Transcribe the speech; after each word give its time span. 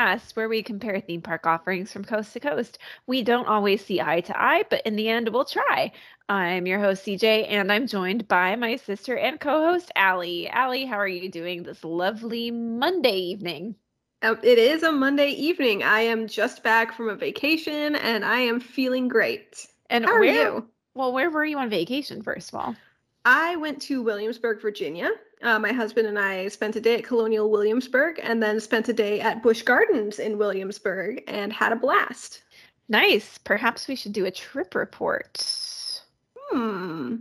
podcast, 0.00 0.36
where 0.36 0.48
we 0.48 0.62
compare 0.62 1.00
theme 1.00 1.22
park 1.22 1.46
offerings 1.46 1.92
from 1.92 2.04
coast 2.04 2.32
to 2.32 2.40
coast. 2.40 2.78
We 3.06 3.22
don't 3.22 3.46
always 3.46 3.84
see 3.84 4.00
eye 4.00 4.20
to 4.22 4.40
eye, 4.40 4.64
but 4.70 4.82
in 4.86 4.96
the 4.96 5.08
end, 5.08 5.28
we'll 5.28 5.44
try. 5.44 5.92
I'm 6.28 6.66
your 6.66 6.78
host, 6.78 7.04
CJ, 7.04 7.46
and 7.48 7.72
I'm 7.72 7.86
joined 7.86 8.28
by 8.28 8.56
my 8.56 8.76
sister 8.76 9.16
and 9.16 9.40
co 9.40 9.72
host, 9.72 9.90
Alli. 9.96 10.48
Alli, 10.48 10.84
how 10.84 10.96
are 10.96 11.08
you 11.08 11.30
doing 11.30 11.62
this 11.62 11.84
lovely 11.84 12.50
Monday 12.50 13.16
evening? 13.16 13.74
Uh, 14.22 14.36
It 14.42 14.58
is 14.58 14.82
a 14.82 14.92
Monday 14.92 15.30
evening. 15.30 15.82
I 15.82 16.00
am 16.00 16.28
just 16.28 16.62
back 16.62 16.94
from 16.94 17.08
a 17.08 17.14
vacation 17.14 17.96
and 17.96 18.24
I 18.24 18.40
am 18.40 18.60
feeling 18.60 19.08
great. 19.08 19.66
And 19.88 20.04
How 20.04 20.12
are 20.12 20.24
you? 20.24 20.68
Well, 20.94 21.12
where 21.12 21.30
were 21.30 21.44
you 21.44 21.58
on 21.58 21.70
vacation, 21.70 22.22
first 22.22 22.52
of 22.52 22.60
all? 22.60 22.76
I 23.24 23.56
went 23.56 23.82
to 23.82 24.02
Williamsburg, 24.02 24.62
Virginia. 24.62 25.10
Uh, 25.42 25.58
my 25.58 25.72
husband 25.72 26.06
and 26.06 26.18
I 26.18 26.48
spent 26.48 26.76
a 26.76 26.80
day 26.80 26.96
at 26.96 27.04
Colonial 27.04 27.50
Williamsburg 27.50 28.20
and 28.22 28.42
then 28.42 28.60
spent 28.60 28.88
a 28.88 28.92
day 28.92 29.20
at 29.20 29.42
Busch 29.42 29.62
Gardens 29.62 30.18
in 30.18 30.36
Williamsburg 30.36 31.22
and 31.26 31.52
had 31.52 31.72
a 31.72 31.76
blast. 31.76 32.42
Nice. 32.88 33.38
Perhaps 33.38 33.88
we 33.88 33.96
should 33.96 34.12
do 34.12 34.26
a 34.26 34.30
trip 34.30 34.74
report. 34.74 35.42
Hmm. 36.50 37.16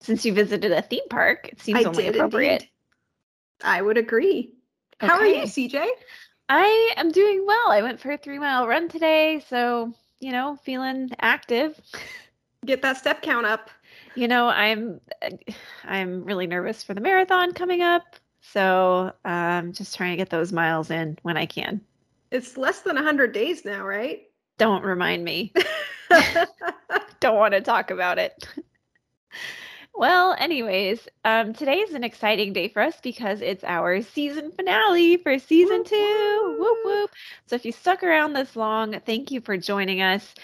Since 0.00 0.26
you 0.26 0.34
visited 0.34 0.72
a 0.72 0.82
theme 0.82 1.08
park, 1.08 1.48
it 1.48 1.60
seems 1.60 1.80
I 1.80 1.88
only 1.88 2.08
appropriate. 2.08 2.52
indeed. 2.52 2.68
I 3.62 3.80
would 3.80 3.96
agree. 3.96 4.52
How 4.98 5.18
are 5.18 5.26
you, 5.26 5.42
CJ? 5.42 5.86
I 6.48 6.92
am 6.96 7.10
doing 7.10 7.44
well. 7.46 7.70
I 7.70 7.80
went 7.80 8.00
for 8.00 8.10
a 8.10 8.18
three 8.18 8.38
mile 8.38 8.66
run 8.66 8.88
today, 8.88 9.42
so 9.48 9.94
you 10.20 10.32
know, 10.32 10.56
feeling 10.64 11.10
active. 11.20 11.80
Get 12.66 12.82
that 12.82 12.96
step 12.96 13.22
count 13.22 13.46
up. 13.46 13.70
You 14.14 14.28
know, 14.28 14.48
I'm 14.48 15.00
I'm 15.84 16.24
really 16.24 16.46
nervous 16.46 16.82
for 16.82 16.94
the 16.94 17.00
marathon 17.00 17.52
coming 17.52 17.82
up, 17.82 18.02
so 18.40 19.12
um, 19.24 19.72
just 19.72 19.96
trying 19.96 20.12
to 20.12 20.16
get 20.16 20.30
those 20.30 20.52
miles 20.52 20.90
in 20.90 21.18
when 21.22 21.36
I 21.36 21.46
can. 21.46 21.80
It's 22.30 22.56
less 22.56 22.80
than 22.80 22.96
100 22.96 23.32
days 23.32 23.64
now, 23.64 23.84
right? 23.84 24.22
Don't 24.58 24.84
remind 24.84 25.24
me. 25.24 25.52
Don't 27.20 27.36
want 27.36 27.54
to 27.54 27.60
talk 27.60 27.90
about 27.90 28.18
it. 28.18 28.46
Well, 29.96 30.34
anyways, 30.38 31.06
um, 31.24 31.52
today 31.52 31.78
is 31.78 31.94
an 31.94 32.02
exciting 32.02 32.52
day 32.52 32.68
for 32.68 32.82
us 32.82 32.96
because 33.00 33.40
it's 33.40 33.62
our 33.62 34.02
season 34.02 34.50
finale 34.50 35.18
for 35.18 35.38
season 35.38 35.78
Whoop, 35.78 35.86
two. 35.86 36.56
Whoop. 36.58 36.78
whoop. 36.84 37.10
So 37.46 37.54
if 37.54 37.64
you 37.64 37.70
stuck 37.70 38.02
around 38.02 38.32
this 38.32 38.56
long, 38.56 38.98
thank 39.06 39.30
you 39.30 39.40
for 39.40 39.56
joining 39.56 40.02
us. 40.02 40.34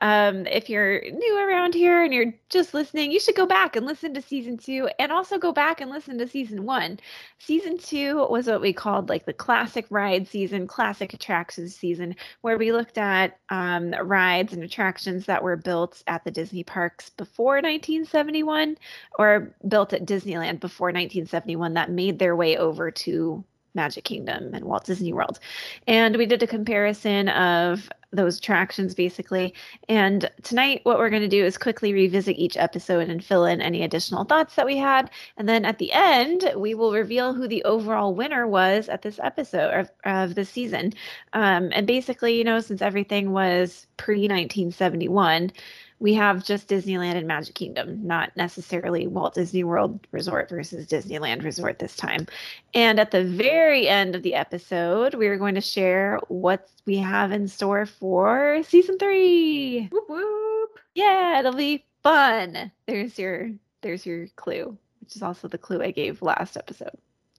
Um, 0.00 0.46
if 0.46 0.68
you're 0.68 1.00
new 1.10 1.38
around 1.38 1.74
here 1.74 2.02
and 2.02 2.12
you're 2.12 2.34
just 2.48 2.74
listening, 2.74 3.12
you 3.12 3.20
should 3.20 3.36
go 3.36 3.46
back 3.46 3.76
and 3.76 3.86
listen 3.86 4.12
to 4.14 4.22
season 4.22 4.56
two 4.56 4.88
and 4.98 5.12
also 5.12 5.38
go 5.38 5.52
back 5.52 5.80
and 5.80 5.90
listen 5.90 6.18
to 6.18 6.28
season 6.28 6.64
one. 6.64 6.98
Season 7.38 7.78
two 7.78 8.26
was 8.28 8.46
what 8.46 8.60
we 8.60 8.72
called 8.72 9.08
like 9.08 9.24
the 9.24 9.32
classic 9.32 9.86
ride 9.90 10.26
season, 10.26 10.66
classic 10.66 11.14
attractions 11.14 11.76
season, 11.76 12.16
where 12.40 12.58
we 12.58 12.72
looked 12.72 12.98
at 12.98 13.38
um, 13.50 13.92
rides 14.02 14.52
and 14.52 14.62
attractions 14.62 15.26
that 15.26 15.42
were 15.42 15.56
built 15.56 16.02
at 16.06 16.24
the 16.24 16.30
Disney 16.30 16.64
parks 16.64 17.10
before 17.10 17.56
1971 17.56 18.76
or 19.18 19.54
built 19.68 19.92
at 19.92 20.06
Disneyland 20.06 20.60
before 20.60 20.88
1971 20.88 21.74
that 21.74 21.90
made 21.90 22.18
their 22.18 22.34
way 22.34 22.56
over 22.56 22.90
to 22.90 23.44
Magic 23.74 24.04
Kingdom 24.04 24.54
and 24.54 24.64
Walt 24.64 24.84
Disney 24.84 25.12
World. 25.12 25.38
And 25.86 26.16
we 26.16 26.26
did 26.26 26.42
a 26.42 26.46
comparison 26.46 27.28
of 27.30 27.90
those 28.14 28.38
attractions 28.38 28.94
basically. 28.94 29.52
And 29.88 30.30
tonight, 30.42 30.80
what 30.84 30.98
we're 30.98 31.10
going 31.10 31.22
to 31.22 31.28
do 31.28 31.44
is 31.44 31.58
quickly 31.58 31.92
revisit 31.92 32.38
each 32.38 32.56
episode 32.56 33.08
and 33.08 33.24
fill 33.24 33.44
in 33.44 33.60
any 33.60 33.82
additional 33.82 34.24
thoughts 34.24 34.54
that 34.54 34.66
we 34.66 34.76
had. 34.76 35.10
And 35.36 35.48
then 35.48 35.64
at 35.64 35.78
the 35.78 35.92
end, 35.92 36.52
we 36.56 36.74
will 36.74 36.92
reveal 36.92 37.34
who 37.34 37.48
the 37.48 37.64
overall 37.64 38.14
winner 38.14 38.46
was 38.46 38.88
at 38.88 39.02
this 39.02 39.18
episode 39.22 39.74
of, 39.74 39.90
of 40.04 40.34
the 40.34 40.44
season. 40.44 40.92
Um, 41.32 41.70
and 41.72 41.86
basically, 41.86 42.36
you 42.38 42.44
know, 42.44 42.60
since 42.60 42.82
everything 42.82 43.32
was 43.32 43.86
pre 43.96 44.20
1971, 44.28 45.52
we 45.98 46.14
have 46.14 46.44
just 46.44 46.68
Disneyland 46.68 47.16
and 47.16 47.26
Magic 47.26 47.54
Kingdom, 47.54 48.06
not 48.06 48.36
necessarily 48.36 49.06
Walt 49.06 49.34
Disney 49.34 49.64
World 49.64 50.06
Resort 50.10 50.48
versus 50.48 50.86
Disneyland 50.86 51.44
Resort 51.44 51.78
this 51.78 51.96
time. 51.96 52.26
And 52.74 52.98
at 52.98 53.10
the 53.10 53.24
very 53.24 53.88
end 53.88 54.14
of 54.14 54.22
the 54.22 54.34
episode, 54.34 55.14
we 55.14 55.28
are 55.28 55.36
going 55.36 55.54
to 55.54 55.60
share 55.60 56.18
what 56.28 56.68
we 56.86 56.96
have 56.98 57.32
in 57.32 57.48
store 57.48 57.86
for 57.86 58.62
season 58.64 58.98
three. 58.98 59.88
whoop 59.92 60.08
whoop. 60.08 60.78
Yeah, 60.94 61.38
it'll 61.38 61.54
be 61.54 61.84
fun. 62.02 62.70
There's 62.86 63.18
your 63.18 63.50
there's 63.82 64.06
your 64.06 64.26
clue, 64.36 64.76
which 65.00 65.16
is 65.16 65.22
also 65.22 65.48
the 65.48 65.58
clue 65.58 65.82
I 65.82 65.90
gave 65.90 66.22
last 66.22 66.56
episode. 66.56 66.96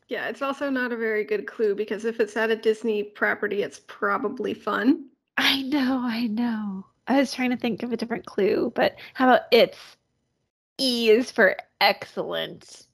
Yeah, 0.07 0.27
it's 0.27 0.41
also 0.41 0.69
not 0.69 0.91
a 0.91 0.97
very 0.97 1.23
good 1.23 1.47
clue 1.47 1.73
because 1.73 2.05
if 2.05 2.19
it's 2.19 2.37
at 2.37 2.51
a 2.51 2.55
Disney 2.55 3.03
property, 3.03 3.63
it's 3.63 3.81
probably 3.87 4.53
fun. 4.53 5.05
I 5.37 5.63
know, 5.63 6.01
I 6.03 6.27
know. 6.27 6.85
I 7.07 7.19
was 7.19 7.33
trying 7.33 7.51
to 7.51 7.57
think 7.57 7.83
of 7.83 7.93
a 7.93 7.97
different 7.97 8.25
clue, 8.25 8.71
but 8.75 8.95
how 9.13 9.25
about 9.25 9.41
it's 9.51 9.77
E 10.79 11.09
is 11.09 11.31
for 11.31 11.55
excellent. 11.79 12.87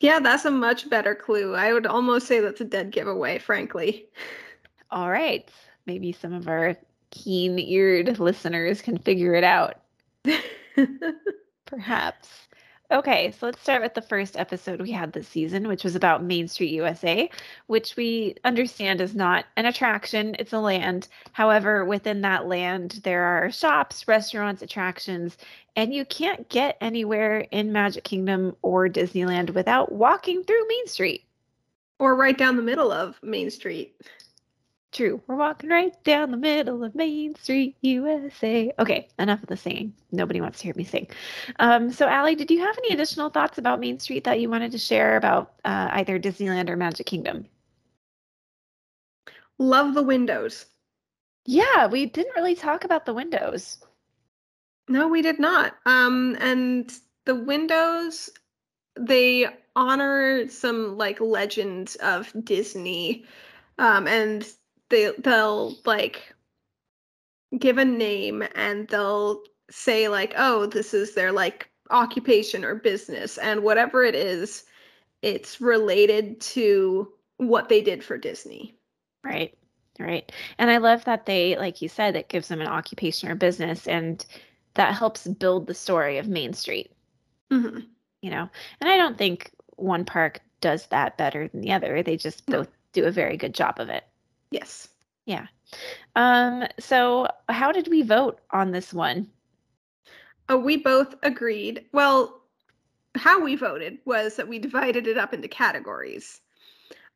Yeah, 0.00 0.20
that's 0.20 0.44
a 0.44 0.50
much 0.50 0.88
better 0.88 1.14
clue. 1.14 1.54
I 1.54 1.72
would 1.72 1.86
almost 1.86 2.26
say 2.26 2.40
that's 2.40 2.60
a 2.60 2.64
dead 2.64 2.90
giveaway, 2.90 3.38
frankly. 3.38 4.06
All 4.90 5.10
right. 5.10 5.48
Maybe 5.86 6.12
some 6.12 6.32
of 6.32 6.48
our 6.48 6.76
keen 7.10 7.58
eared 7.58 8.18
listeners 8.18 8.82
can 8.82 8.98
figure 8.98 9.34
it 9.34 9.44
out. 9.44 9.80
Perhaps. 11.66 12.43
Okay, 12.90 13.30
so 13.32 13.46
let's 13.46 13.60
start 13.62 13.82
with 13.82 13.94
the 13.94 14.02
first 14.02 14.36
episode 14.36 14.80
we 14.80 14.90
had 14.92 15.12
this 15.12 15.26
season, 15.26 15.66
which 15.68 15.84
was 15.84 15.96
about 15.96 16.22
Main 16.22 16.48
Street 16.48 16.70
USA, 16.72 17.30
which 17.66 17.96
we 17.96 18.36
understand 18.44 19.00
is 19.00 19.14
not 19.14 19.46
an 19.56 19.64
attraction, 19.66 20.36
it's 20.38 20.52
a 20.52 20.58
land. 20.60 21.08
However, 21.32 21.84
within 21.84 22.20
that 22.20 22.46
land, 22.46 23.00
there 23.02 23.24
are 23.24 23.50
shops, 23.50 24.06
restaurants, 24.06 24.62
attractions, 24.62 25.38
and 25.76 25.94
you 25.94 26.04
can't 26.04 26.48
get 26.50 26.76
anywhere 26.80 27.40
in 27.50 27.72
Magic 27.72 28.04
Kingdom 28.04 28.54
or 28.62 28.88
Disneyland 28.88 29.50
without 29.54 29.90
walking 29.92 30.44
through 30.44 30.68
Main 30.68 30.86
Street. 30.86 31.24
or 31.98 32.16
right 32.16 32.36
down 32.36 32.56
the 32.56 32.62
middle 32.62 32.92
of 32.92 33.18
Main 33.22 33.50
Street. 33.50 33.96
True. 34.94 35.20
We're 35.26 35.34
walking 35.34 35.70
right 35.70 35.92
down 36.04 36.30
the 36.30 36.36
middle 36.36 36.84
of 36.84 36.94
Main 36.94 37.34
Street, 37.34 37.76
USA. 37.80 38.72
Okay, 38.78 39.08
enough 39.18 39.42
of 39.42 39.48
the 39.48 39.56
singing. 39.56 39.92
Nobody 40.12 40.40
wants 40.40 40.60
to 40.60 40.64
hear 40.66 40.74
me 40.76 40.84
sing. 40.84 41.08
Um, 41.58 41.90
so, 41.90 42.06
Alli, 42.06 42.36
did 42.36 42.48
you 42.48 42.60
have 42.60 42.78
any 42.78 42.94
additional 42.94 43.28
thoughts 43.28 43.58
about 43.58 43.80
Main 43.80 43.98
Street 43.98 44.22
that 44.22 44.38
you 44.38 44.48
wanted 44.48 44.70
to 44.70 44.78
share 44.78 45.16
about 45.16 45.52
uh, 45.64 45.88
either 45.94 46.20
Disneyland 46.20 46.70
or 46.70 46.76
Magic 46.76 47.06
Kingdom? 47.06 47.46
Love 49.58 49.94
the 49.94 50.02
windows. 50.04 50.66
Yeah, 51.44 51.88
we 51.88 52.06
didn't 52.06 52.36
really 52.36 52.54
talk 52.54 52.84
about 52.84 53.04
the 53.04 53.14
windows. 53.14 53.78
No, 54.88 55.08
we 55.08 55.22
did 55.22 55.40
not. 55.40 55.74
Um, 55.86 56.36
and 56.38 56.92
the 57.24 57.34
windows, 57.34 58.30
they 58.94 59.48
honor 59.74 60.48
some 60.48 60.96
like 60.96 61.20
legends 61.20 61.96
of 61.96 62.32
Disney. 62.44 63.24
Um, 63.76 64.06
and 64.06 64.46
they 64.90 65.10
they'll 65.18 65.74
like 65.84 66.34
give 67.58 67.78
a 67.78 67.84
name 67.84 68.42
and 68.54 68.88
they'll 68.88 69.42
say 69.70 70.08
like, 70.08 70.34
oh, 70.36 70.66
this 70.66 70.92
is 70.94 71.14
their 71.14 71.32
like 71.32 71.70
occupation 71.90 72.64
or 72.64 72.74
business, 72.74 73.38
and 73.38 73.62
whatever 73.62 74.04
it 74.04 74.14
is, 74.14 74.64
it's 75.22 75.60
related 75.60 76.40
to 76.40 77.12
what 77.38 77.68
they 77.68 77.80
did 77.82 78.02
for 78.04 78.16
Disney. 78.18 78.76
Right. 79.22 79.54
Right. 79.98 80.30
And 80.58 80.70
I 80.70 80.78
love 80.78 81.04
that 81.04 81.26
they, 81.26 81.56
like 81.56 81.80
you 81.80 81.88
said, 81.88 82.16
it 82.16 82.28
gives 82.28 82.48
them 82.48 82.60
an 82.60 82.66
occupation 82.66 83.30
or 83.30 83.36
business, 83.36 83.86
and 83.86 84.24
that 84.74 84.94
helps 84.94 85.26
build 85.26 85.66
the 85.66 85.74
story 85.74 86.18
of 86.18 86.26
Main 86.28 86.52
Street. 86.52 86.90
hmm 87.50 87.80
you 88.22 88.30
know 88.30 88.48
and 88.80 88.90
i 88.90 88.96
don't 88.96 89.18
think 89.18 89.50
one 89.76 90.04
park 90.04 90.40
does 90.60 90.86
that 90.86 91.18
better 91.18 91.48
than 91.48 91.60
the 91.60 91.72
other 91.72 92.02
they 92.02 92.16
just 92.16 92.48
No. 92.48 92.58
both 92.58 92.68
do 92.92 93.04
a 93.04 93.10
very 93.10 93.36
good 93.36 93.54
job 93.54 93.78
of 93.78 93.88
it 93.90 94.04
Yes. 94.54 94.88
yeah 95.26 95.46
um 96.16 96.64
so 96.78 97.26
how 97.48 97.72
did 97.72 97.88
we 97.88 98.02
vote 98.02 98.38
on 98.50 98.70
this 98.72 98.92
one 98.94 99.28
Oh, 100.48 100.58
we 100.58 100.76
both 100.76 101.14
agreed. 101.22 101.86
Well, 101.92 102.42
how 103.14 103.42
we 103.42 103.56
voted 103.56 103.98
was 104.04 104.36
that 104.36 104.46
we 104.46 104.58
divided 104.58 105.06
it 105.06 105.16
up 105.16 105.32
into 105.32 105.48
categories. 105.48 106.40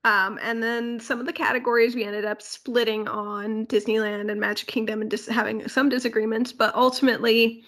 Um, 0.05 0.39
and 0.43 0.63
then 0.63 0.99
some 0.99 1.21
of 1.21 1.27
the 1.27 1.33
categories 1.35 1.95
we 1.95 2.05
ended 2.05 2.25
up 2.25 2.41
splitting 2.41 3.07
on 3.07 3.67
Disneyland 3.67 4.31
and 4.31 4.41
Magic 4.41 4.69
Kingdom 4.69 5.03
and 5.03 5.11
just 5.11 5.29
having 5.29 5.69
some 5.69 5.91
disagreements, 5.91 6.53
but 6.53 6.75
ultimately 6.75 7.65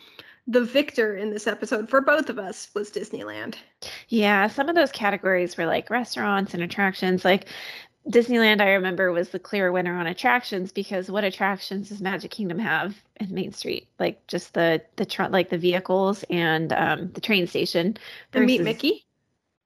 the 0.46 0.62
victor 0.62 1.14
in 1.14 1.30
this 1.30 1.46
episode 1.46 1.90
for 1.90 2.00
both 2.00 2.30
of 2.30 2.38
us 2.38 2.68
was 2.74 2.90
Disneyland. 2.90 3.56
yeah 4.08 4.48
some 4.48 4.68
of 4.70 4.74
those 4.74 4.90
categories 4.90 5.56
were 5.58 5.66
like 5.66 5.90
restaurants 5.90 6.54
and 6.54 6.62
attractions 6.62 7.24
like 7.24 7.46
disneyland 8.08 8.60
i 8.60 8.70
remember 8.70 9.12
was 9.12 9.28
the 9.28 9.38
clear 9.38 9.70
winner 9.70 9.94
on 9.96 10.06
attractions 10.06 10.72
because 10.72 11.10
what 11.10 11.22
attractions 11.24 11.90
does 11.90 12.00
magic 12.00 12.30
kingdom 12.30 12.58
have 12.58 12.96
in 13.20 13.32
main 13.34 13.52
street 13.52 13.88
like 13.98 14.26
just 14.26 14.54
the 14.54 14.82
the 14.96 15.04
tr- 15.04 15.24
like 15.24 15.50
the 15.50 15.58
vehicles 15.58 16.24
and 16.30 16.72
um 16.72 17.10
the 17.12 17.20
train 17.20 17.46
station 17.46 17.96
And 18.32 18.46
Meet 18.46 18.62
Mickey. 18.62 19.04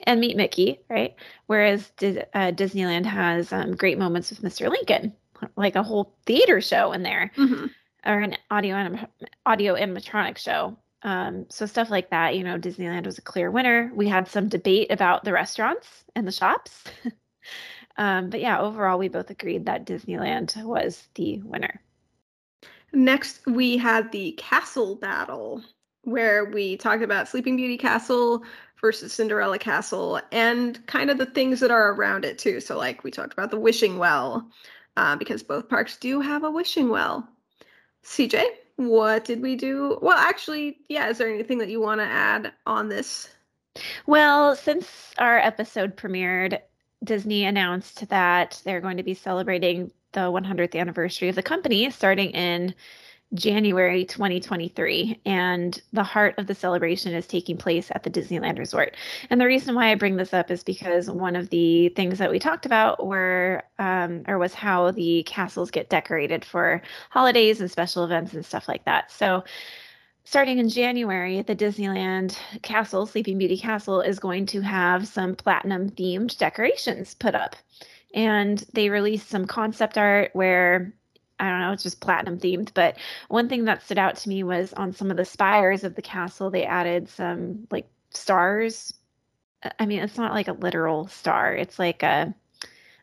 and 0.00 0.20
meet 0.20 0.36
Mickey, 0.36 0.81
right? 0.90 1.14
Whereas 1.46 1.90
uh, 2.02 2.52
Disneyland 2.52 3.06
has 3.06 3.52
um, 3.52 3.75
great 3.76 3.98
moments 3.98 4.31
with 4.31 4.42
Mr. 4.42 4.69
Lincoln, 4.69 5.14
like 5.56 5.76
a 5.76 5.82
whole 5.82 6.14
theater 6.26 6.60
show 6.60 6.92
in 6.92 7.02
there, 7.02 7.30
mm-hmm. 7.37 7.66
or 8.04 8.20
an 8.20 8.37
audio 8.50 8.75
anim- 8.75 9.06
audio 9.46 9.75
animatronic 9.75 10.37
show. 10.38 10.76
Um, 11.02 11.46
so 11.48 11.66
stuff 11.66 11.90
like 11.90 12.10
that, 12.10 12.34
you 12.37 12.44
know, 12.44 12.58
Disneyland 12.58 13.06
was 13.06 13.19
a 13.19 13.22
clear 13.22 13.50
winner. 13.50 13.90
We 13.94 14.08
had 14.08 14.26
some 14.28 14.48
debate 14.48 14.90
about 14.90 15.25
the 15.25 15.32
restaurants 15.32 16.04
and 16.14 16.26
the 16.26 16.32
shops. 16.32 16.84
um, 17.96 18.31
but 18.31 18.41
yeah, 18.41 18.61
overall, 18.61 18.99
we 18.99 19.08
both 19.08 19.31
agreed 19.31 19.67
that 19.67 19.87
Disneyland 19.87 20.62
was 20.64 21.06
the 21.14 21.41
winner. 21.44 21.81
Next, 22.93 23.44
we 23.46 23.76
had 23.76 24.12
the 24.12 24.32
castle 24.32 24.96
battle, 24.96 25.62
where 26.02 26.44
we 26.44 26.76
talked 26.76 27.02
about 27.02 27.29
Sleeping 27.29 27.56
Beauty 27.56 27.76
Castle 27.76 28.44
versus 28.81 29.12
Cinderella 29.12 29.58
Castle 29.58 30.20
and 30.31 30.85
kind 30.87 31.11
of 31.11 31.19
the 31.19 31.26
things 31.26 31.61
that 31.61 31.70
are 31.70 31.93
around 31.93 32.25
it 32.25 32.38
too. 32.38 32.61
So, 32.61 32.76
like 32.76 33.02
we 33.02 33.11
talked 33.11 33.32
about 33.32 33.50
the 33.50 33.58
wishing 33.58 33.99
well, 33.99 34.49
uh, 34.97 35.17
because 35.17 35.43
both 35.43 35.69
parks 35.69 35.97
do 35.97 36.20
have 36.20 36.44
a 36.44 36.50
wishing 36.50 36.88
well. 36.88 37.29
CJ, 38.05 38.44
what 38.76 39.25
did 39.25 39.40
we 39.40 39.56
do? 39.56 39.99
Well, 40.02 40.17
actually, 40.17 40.79
yeah, 40.88 41.08
is 41.08 41.19
there 41.19 41.32
anything 41.32 41.58
that 41.58 41.70
you 41.70 41.81
want 41.81 42.00
to 42.00 42.06
add 42.06 42.52
on 42.67 42.88
this? 42.88 43.29
Well, 44.06 44.55
since 44.55 45.14
our 45.19 45.38
episode 45.38 45.97
premiered, 45.97 46.61
Disney 47.04 47.44
announced 47.44 48.08
that 48.08 48.60
they're 48.64 48.80
going 48.80 48.96
to 48.96 49.02
be 49.02 49.14
celebrating 49.14 49.90
the 50.12 50.20
100th 50.20 50.74
anniversary 50.74 51.28
of 51.28 51.34
the 51.34 51.42
company 51.42 51.90
starting 51.90 52.30
in 52.30 52.74
January 53.34 54.04
2023, 54.04 55.20
and 55.26 55.82
the 55.92 56.04
heart 56.04 56.36
of 56.38 56.46
the 56.46 56.54
celebration 56.54 57.12
is 57.14 57.26
taking 57.26 57.56
place 57.56 57.90
at 57.92 58.04
the 58.04 58.10
Disneyland 58.10 58.58
Resort. 58.58 58.96
And 59.28 59.40
the 59.40 59.46
reason 59.46 59.74
why 59.74 59.90
I 59.90 59.96
bring 59.96 60.16
this 60.16 60.32
up 60.32 60.50
is 60.50 60.62
because 60.62 61.10
one 61.10 61.34
of 61.34 61.50
the 61.50 61.88
things 61.90 62.18
that 62.18 62.30
we 62.30 62.38
talked 62.38 62.64
about 62.64 63.04
were, 63.04 63.64
um, 63.78 64.22
or 64.28 64.38
was 64.38 64.54
how 64.54 64.92
the 64.92 65.24
castles 65.24 65.70
get 65.72 65.90
decorated 65.90 66.44
for 66.44 66.80
holidays 67.10 67.60
and 67.60 67.70
special 67.70 68.04
events 68.04 68.34
and 68.34 68.46
stuff 68.46 68.68
like 68.68 68.84
that. 68.84 69.10
So, 69.10 69.42
starting 70.25 70.59
in 70.59 70.69
January, 70.69 71.43
the 71.43 71.55
Disneyland 71.55 72.37
Castle, 72.62 73.06
Sleeping 73.06 73.38
Beauty 73.38 73.56
Castle, 73.59 74.00
is 74.00 74.19
going 74.19 74.47
to 74.47 74.61
have 74.62 75.06
some 75.06 75.37
platinum 75.37 75.91
themed 75.91 76.37
decorations 76.38 77.15
put 77.15 77.35
up. 77.35 77.56
And 78.15 78.65
they 78.73 78.91
released 78.91 79.29
some 79.29 79.47
concept 79.47 79.99
art 79.99 80.31
where 80.35 80.93
I 81.38 81.50
don't 81.50 81.61
know, 81.61 81.73
it's 81.73 81.82
just 81.82 82.00
platinum 82.00 82.38
themed. 82.38 82.71
But 82.75 82.97
one 83.29 83.49
thing 83.49 83.65
that 83.65 83.82
stood 83.82 83.99
out 83.99 84.17
to 84.17 84.29
me 84.29 84.44
was 84.44 84.73
on 84.75 84.93
some 84.93 85.11
of 85.11 85.17
the 85.17 85.25
spires 85.25 85.82
of 85.82 85.97
the 85.97 86.03
castle, 86.03 86.50
they 86.50 86.65
added 86.65 87.09
some 87.09 87.67
like 87.71 87.88
stars. 88.11 88.94
Uh, 89.62 89.71
I 89.79 89.87
mean, 89.87 89.99
it's 90.00 90.17
not 90.17 90.32
like 90.32 90.49
a 90.49 90.53
literal 90.53 91.09
star. 91.09 91.55
It's 91.55 91.79
like 91.79 92.03
a 92.03 92.35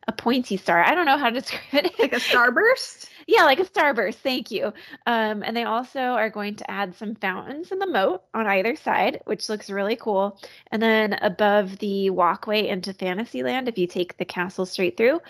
a 0.08 0.12
pointy 0.12 0.58
star. 0.58 0.84
I 0.84 0.96
don't 0.96 1.06
know 1.06 1.18
how 1.18 1.30
to 1.30 1.42
describe 1.42 1.86
it. 1.86 2.00
Like 2.00 2.14
a 2.14 2.18
starburst? 2.18 3.10
Yeah, 3.28 3.44
like 3.44 3.60
a 3.60 3.66
starburst. 3.66 4.16
Thank 4.16 4.52
you. 4.52 4.74
Um, 5.06 5.44
and 5.44 5.56
they 5.56 5.64
also 5.64 6.00
are 6.00 6.30
going 6.30 6.56
to 6.58 6.72
add 6.72 6.96
some 6.96 7.16
fountains 7.16 7.72
in 7.72 7.80
the 7.80 7.88
moat 7.88 8.24
on 8.34 8.48
either 8.48 8.76
side, 8.76 9.22
which 9.26 9.50
looks 9.50 9.70
really 9.70 9.96
cool. 9.96 10.40
And 10.72 10.82
then 10.82 11.14
above 11.22 11.78
the 11.80 12.10
walkway 12.10 12.68
into 12.68 12.94
Fantasyland, 12.94 13.68
if 13.68 13.78
you 13.78 13.88
take 13.88 14.18
the 14.18 14.26
castle 14.26 14.66
straight 14.66 14.98
through, 14.98 15.22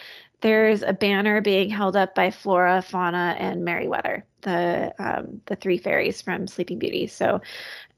there's 0.42 0.82
a 0.82 0.94
banner 0.94 1.40
being 1.40 1.70
held 1.70 1.96
up 1.96 2.16
by 2.16 2.32
Flora, 2.32 2.82
Fauna, 2.82 3.36
and 3.38 3.64
Merryweather, 3.64 4.26
the 4.42 4.94
um, 4.98 5.42
the 5.46 5.56
three 5.56 5.78
fairies 5.78 6.22
from 6.22 6.48
Sleeping 6.48 6.80
Beauty. 6.80 7.08
So 7.08 7.42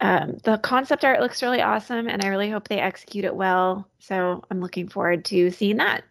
um, 0.02 0.38
the 0.44 0.58
concept 0.58 1.06
art 1.06 1.22
looks 1.22 1.42
really 1.42 1.62
awesome, 1.62 2.08
and 2.08 2.24
I 2.24 2.28
really 2.28 2.50
hope 2.50 2.68
they 2.68 2.80
execute 2.80 3.24
it 3.26 3.36
well. 3.36 3.88
So 4.00 4.44
I'm 4.52 4.60
looking 4.60 4.90
forward 4.90 5.24
to 5.26 5.52
seeing 5.52 5.78
that. 5.78 6.04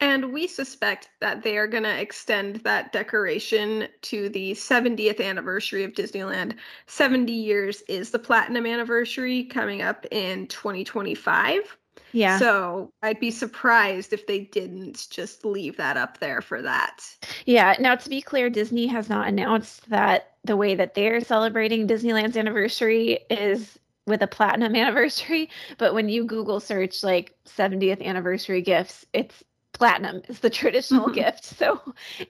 And 0.00 0.32
we 0.32 0.46
suspect 0.46 1.08
that 1.20 1.42
they 1.42 1.56
are 1.56 1.66
going 1.66 1.84
to 1.84 2.00
extend 2.00 2.56
that 2.56 2.92
decoration 2.92 3.88
to 4.02 4.28
the 4.28 4.52
70th 4.52 5.24
anniversary 5.24 5.84
of 5.84 5.92
Disneyland. 5.92 6.56
70 6.86 7.32
years 7.32 7.82
is 7.88 8.10
the 8.10 8.18
platinum 8.18 8.66
anniversary 8.66 9.44
coming 9.44 9.80
up 9.80 10.04
in 10.10 10.48
2025. 10.48 11.76
Yeah. 12.12 12.38
So 12.38 12.90
I'd 13.02 13.20
be 13.20 13.30
surprised 13.30 14.12
if 14.12 14.26
they 14.26 14.40
didn't 14.40 15.08
just 15.10 15.44
leave 15.44 15.76
that 15.78 15.96
up 15.96 16.18
there 16.18 16.42
for 16.42 16.60
that. 16.62 17.04
Yeah. 17.46 17.74
Now, 17.78 17.94
to 17.94 18.08
be 18.08 18.20
clear, 18.20 18.50
Disney 18.50 18.86
has 18.86 19.08
not 19.08 19.28
announced 19.28 19.88
that 19.88 20.34
the 20.44 20.56
way 20.56 20.74
that 20.74 20.94
they're 20.94 21.20
celebrating 21.20 21.88
Disneyland's 21.88 22.36
anniversary 22.36 23.18
is 23.30 23.78
with 24.06 24.22
a 24.22 24.26
platinum 24.26 24.74
anniversary. 24.76 25.50
But 25.78 25.94
when 25.94 26.08
you 26.08 26.24
Google 26.24 26.60
search 26.60 27.02
like 27.02 27.34
70th 27.46 28.02
anniversary 28.02 28.62
gifts, 28.62 29.04
it's 29.12 29.42
platinum 29.76 30.22
is 30.28 30.40
the 30.40 30.50
traditional 30.50 31.06
mm-hmm. 31.06 31.14
gift. 31.14 31.44
So 31.56 31.80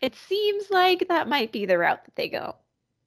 it 0.00 0.14
seems 0.14 0.70
like 0.70 1.08
that 1.08 1.28
might 1.28 1.52
be 1.52 1.66
the 1.66 1.78
route 1.78 2.04
that 2.04 2.16
they 2.16 2.28
go. 2.28 2.54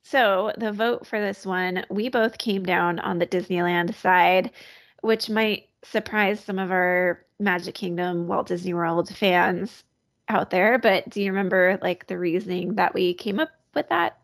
So 0.03 0.51
the 0.57 0.71
vote 0.71 1.05
for 1.05 1.19
this 1.19 1.45
one, 1.45 1.85
we 1.89 2.09
both 2.09 2.37
came 2.37 2.63
down 2.63 2.99
on 2.99 3.19
the 3.19 3.27
Disneyland 3.27 3.95
side, 3.95 4.51
which 5.01 5.29
might 5.29 5.69
surprise 5.83 6.43
some 6.43 6.59
of 6.59 6.71
our 6.71 7.23
Magic 7.39 7.75
Kingdom, 7.75 8.27
Walt 8.27 8.47
Disney 8.47 8.73
World 8.73 9.09
fans 9.15 9.83
out 10.27 10.49
there. 10.49 10.77
But 10.77 11.09
do 11.09 11.21
you 11.21 11.31
remember 11.31 11.79
like 11.81 12.07
the 12.07 12.17
reasoning 12.17 12.75
that 12.75 12.93
we 12.93 13.13
came 13.13 13.39
up 13.39 13.49
with 13.73 13.87
that? 13.89 14.18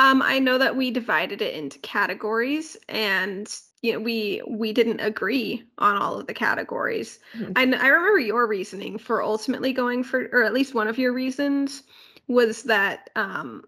Um, 0.00 0.22
I 0.22 0.38
know 0.38 0.56
that 0.56 0.76
we 0.76 0.90
divided 0.90 1.42
it 1.42 1.54
into 1.54 1.78
categories, 1.80 2.74
and 2.88 3.54
you 3.82 3.92
know 3.92 4.00
we 4.00 4.40
we 4.48 4.72
didn't 4.72 5.00
agree 5.00 5.62
on 5.76 5.98
all 5.98 6.18
of 6.18 6.26
the 6.26 6.32
categories. 6.32 7.18
Mm-hmm. 7.34 7.52
And 7.56 7.74
I 7.74 7.88
remember 7.88 8.18
your 8.18 8.46
reasoning 8.46 8.96
for 8.96 9.22
ultimately 9.22 9.74
going 9.74 10.02
for, 10.02 10.30
or 10.32 10.42
at 10.42 10.54
least 10.54 10.72
one 10.72 10.88
of 10.88 10.98
your 10.98 11.12
reasons 11.12 11.82
was 12.28 12.62
that 12.62 13.10
um, 13.14 13.62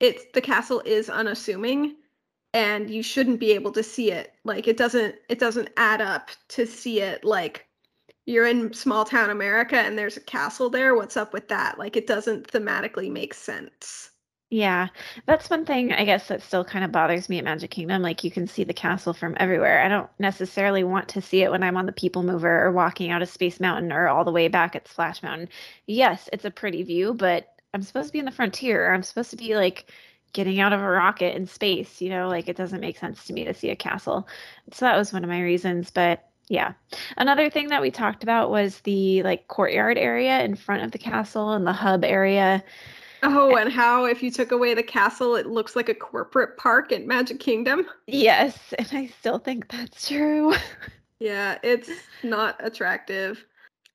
it's 0.00 0.22
the 0.34 0.42
castle 0.42 0.82
is 0.84 1.08
unassuming 1.08 1.96
and 2.52 2.90
you 2.90 3.02
shouldn't 3.02 3.40
be 3.40 3.52
able 3.52 3.72
to 3.72 3.82
see 3.82 4.12
it. 4.12 4.34
Like 4.44 4.68
it 4.68 4.76
doesn't 4.76 5.14
it 5.30 5.38
doesn't 5.38 5.70
add 5.78 6.02
up 6.02 6.28
to 6.48 6.66
see 6.66 7.00
it. 7.00 7.24
Like 7.24 7.66
you're 8.26 8.46
in 8.46 8.74
small 8.74 9.06
town 9.06 9.30
america 9.30 9.76
and 9.76 9.98
there's 9.98 10.18
a 10.18 10.20
castle 10.20 10.68
there. 10.68 10.94
What's 10.94 11.16
up 11.16 11.32
with 11.32 11.48
that? 11.48 11.78
Like 11.78 11.96
it 11.96 12.06
doesn't 12.06 12.48
thematically 12.48 13.10
make 13.10 13.32
sense 13.32 14.09
yeah 14.50 14.88
that's 15.26 15.48
one 15.48 15.64
thing 15.64 15.92
i 15.92 16.04
guess 16.04 16.28
that 16.28 16.42
still 16.42 16.64
kind 16.64 16.84
of 16.84 16.92
bothers 16.92 17.28
me 17.28 17.38
at 17.38 17.44
magic 17.44 17.70
kingdom 17.70 18.02
like 18.02 18.24
you 18.24 18.30
can 18.30 18.46
see 18.46 18.64
the 18.64 18.74
castle 18.74 19.12
from 19.12 19.36
everywhere 19.38 19.82
i 19.82 19.88
don't 19.88 20.10
necessarily 20.18 20.82
want 20.82 21.08
to 21.08 21.22
see 21.22 21.42
it 21.42 21.50
when 21.50 21.62
i'm 21.62 21.76
on 21.76 21.86
the 21.86 21.92
people 21.92 22.22
mover 22.22 22.64
or 22.64 22.72
walking 22.72 23.10
out 23.10 23.22
of 23.22 23.28
space 23.28 23.60
mountain 23.60 23.92
or 23.92 24.08
all 24.08 24.24
the 24.24 24.32
way 24.32 24.48
back 24.48 24.74
at 24.74 24.88
splash 24.88 25.22
mountain 25.22 25.48
yes 25.86 26.28
it's 26.32 26.44
a 26.44 26.50
pretty 26.50 26.82
view 26.82 27.14
but 27.14 27.54
i'm 27.72 27.82
supposed 27.82 28.08
to 28.08 28.12
be 28.12 28.18
in 28.18 28.24
the 28.24 28.30
frontier 28.30 28.92
i'm 28.92 29.02
supposed 29.02 29.30
to 29.30 29.36
be 29.36 29.54
like 29.54 29.86
getting 30.32 30.60
out 30.60 30.72
of 30.72 30.80
a 30.80 30.88
rocket 30.88 31.36
in 31.36 31.46
space. 31.46 32.00
You 32.00 32.10
know, 32.10 32.28
like 32.28 32.48
it 32.48 32.56
doesn't 32.56 32.80
make 32.80 32.98
sense 32.98 33.24
to 33.24 33.32
me 33.32 33.44
to 33.44 33.54
see 33.54 33.70
a 33.70 33.76
castle. 33.76 34.28
So 34.72 34.84
that 34.84 34.96
was 34.96 35.12
one 35.12 35.24
of 35.24 35.30
my 35.30 35.40
reasons. 35.40 35.90
But 35.90 36.24
yeah. 36.48 36.74
Another 37.16 37.48
thing 37.50 37.68
that 37.68 37.82
we 37.82 37.90
talked 37.90 38.22
about 38.22 38.50
was 38.50 38.80
the 38.80 39.22
like 39.22 39.48
courtyard 39.48 39.98
area 39.98 40.42
in 40.42 40.56
front 40.56 40.82
of 40.82 40.90
the 40.90 40.98
castle 40.98 41.52
and 41.52 41.66
the 41.66 41.72
hub 41.72 42.04
area. 42.04 42.62
Oh, 43.22 43.56
and 43.56 43.72
how 43.72 44.04
if 44.04 44.22
you 44.22 44.30
took 44.30 44.52
away 44.52 44.74
the 44.74 44.82
castle, 44.82 45.36
it 45.36 45.46
looks 45.46 45.76
like 45.76 45.88
a 45.88 45.94
corporate 45.94 46.56
park 46.56 46.92
at 46.92 47.06
Magic 47.06 47.40
Kingdom? 47.40 47.86
Yes, 48.06 48.72
and 48.78 48.88
I 48.92 49.06
still 49.06 49.38
think 49.38 49.68
that's 49.70 50.08
true. 50.08 50.54
yeah, 51.20 51.58
it's 51.62 51.90
not 52.22 52.56
attractive. 52.60 53.44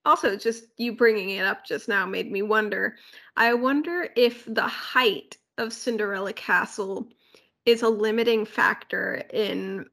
Also, 0.05 0.36
just 0.36 0.65
you 0.77 0.96
bringing 0.96 1.32
it 1.32 1.46
up 1.46 1.65
just 1.65 1.88
now 1.88 2.05
made 2.05 2.32
me 2.32 2.41
wonder. 2.44 2.96
I 3.38 3.53
wonder 3.55 4.10
if 4.15 4.46
the 4.46 4.67
height 4.67 5.38
of 5.58 5.74
Cinderella 5.74 6.34
Castle 6.34 7.08
is 7.65 7.82
a 7.82 7.89
limiting 7.89 8.46
factor 8.46 9.24
in 9.34 9.88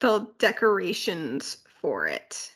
the 0.00 0.26
decorations 0.38 1.58
for 1.80 2.06
it. 2.06 2.54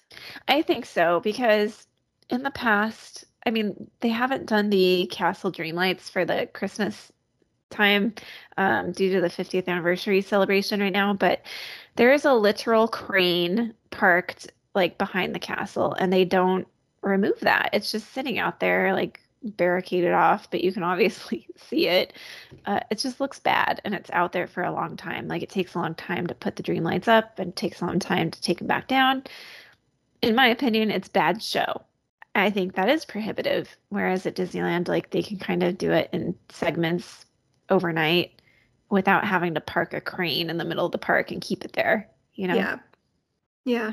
I 0.49 0.63
think 0.63 0.87
so 0.87 1.21
because 1.21 1.87
in 2.31 2.43
the 2.43 2.51
past, 2.51 3.25
I 3.45 3.51
mean, 3.51 3.91
they 4.01 4.09
haven't 4.09 4.47
done 4.47 4.71
the 4.71 5.09
castle 5.11 5.53
dreamlights 5.53 6.11
for 6.11 6.25
the 6.25 6.49
Christmas 6.53 7.11
time 7.71 8.15
um, 8.57 8.93
due 8.93 9.13
to 9.13 9.21
the 9.21 9.29
50th 9.29 9.67
anniversary 9.67 10.21
celebration 10.21 10.81
right 10.81 10.93
now, 10.93 11.15
but 11.15 11.43
there 11.97 12.13
is 12.13 12.25
a 12.25 12.35
literal 12.35 12.87
crane 12.89 13.75
parked 13.91 14.51
like 14.75 14.97
behind 14.99 15.35
the 15.35 15.39
castle, 15.39 15.93
and 15.95 16.13
they 16.13 16.25
don't 16.25 16.67
remove 17.03 17.41
that. 17.41 17.71
It's 17.73 17.93
just 17.93 18.13
sitting 18.13 18.39
out 18.39 18.61
there 18.61 18.93
like 18.95 19.21
barricaded 19.43 20.13
off, 20.13 20.51
but 20.51 20.63
you 20.63 20.73
can 20.73 20.83
obviously 20.83 21.47
see 21.57 21.89
it. 21.89 22.13
Uh, 22.67 22.81
it 22.91 22.99
just 22.99 23.21
looks 23.21 23.39
bad 23.41 23.81
and 23.85 23.95
it's 23.95 24.11
out 24.13 24.33
there 24.33 24.47
for 24.47 24.63
a 24.63 24.73
long 24.73 24.97
time. 24.97 25.29
Like 25.29 25.43
it 25.43 25.51
takes 25.51 25.75
a 25.75 25.79
long 25.79 25.95
time 25.95 26.27
to 26.29 26.35
put 26.35 26.57
the 26.57 26.63
dream 26.63 26.85
lights 26.85 27.09
up 27.09 27.39
and 27.39 27.55
takes 27.55 27.81
a 27.81 27.87
long 27.87 27.99
time 27.99 28.31
to 28.31 28.41
take 28.41 28.59
them 28.59 28.69
back 28.69 28.89
down. 28.89 29.25
In 30.23 30.35
my 30.35 30.47
opinion, 30.47 30.91
it's 30.91 31.09
bad 31.09 31.43
show. 31.43 31.83
I 32.35 32.51
think 32.51 32.75
that 32.75 32.89
is 32.89 33.05
prohibitive. 33.05 33.77
Whereas 33.89 34.27
at 34.27 34.37
Disneyland, 34.37 34.89
like 34.89 35.11
they 35.11 35.23
can 35.23 35.39
kind 35.39 35.63
of 35.63 35.79
do 35.79 35.93
it 35.93 36.09
in 36.13 36.35
segments 36.49 37.27
overnight 37.69 38.41
without 38.91 39.25
having 39.25 39.55
to 39.55 39.61
park 39.61 39.95
a 39.95 40.01
crane 40.01 40.51
in 40.51 40.59
the 40.59 40.65
middle 40.65 40.87
of 40.87 40.93
the 40.93 40.99
park 40.99 41.31
and 41.31 41.41
keep 41.41 41.65
it 41.65 41.73
there, 41.73 42.11
you 42.35 42.49
know? 42.49 42.55
Yeah. 42.55 42.79
Yeah. 43.65 43.93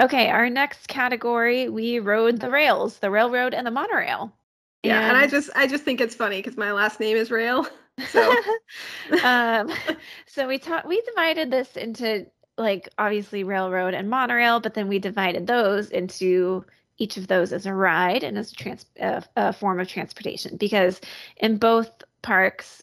Okay, 0.00 0.28
our 0.28 0.50
next 0.50 0.88
category, 0.88 1.68
we 1.68 1.98
rode 1.98 2.40
the 2.40 2.50
rails, 2.50 2.98
the 2.98 3.10
railroad 3.10 3.54
and 3.54 3.66
the 3.66 3.70
monorail. 3.70 4.34
Yeah, 4.82 5.08
and 5.08 5.16
I 5.16 5.26
just 5.26 5.50
I 5.56 5.66
just 5.66 5.84
think 5.84 6.00
it's 6.00 6.14
funny 6.14 6.38
because 6.38 6.56
my 6.56 6.72
last 6.72 7.00
name 7.00 7.16
is 7.16 7.30
Rail. 7.30 7.66
So 8.10 8.30
um, 9.24 9.72
so 10.26 10.46
we 10.46 10.58
taught 10.58 10.86
we 10.86 11.00
divided 11.00 11.50
this 11.50 11.78
into 11.78 12.26
like 12.58 12.88
obviously 12.98 13.44
railroad 13.44 13.94
and 13.94 14.08
monorail, 14.08 14.60
but 14.60 14.74
then 14.74 14.88
we 14.88 14.98
divided 14.98 15.46
those 15.46 15.90
into 15.90 16.64
each 16.98 17.16
of 17.16 17.26
those 17.28 17.52
as 17.52 17.66
a 17.66 17.74
ride 17.74 18.22
and 18.22 18.38
as 18.38 18.52
a, 18.52 18.54
trans- 18.54 18.86
a, 18.98 19.22
a 19.36 19.52
form 19.52 19.80
of 19.80 19.88
transportation 19.88 20.56
because 20.56 21.00
in 21.36 21.58
both 21.58 21.90
parks 22.22 22.82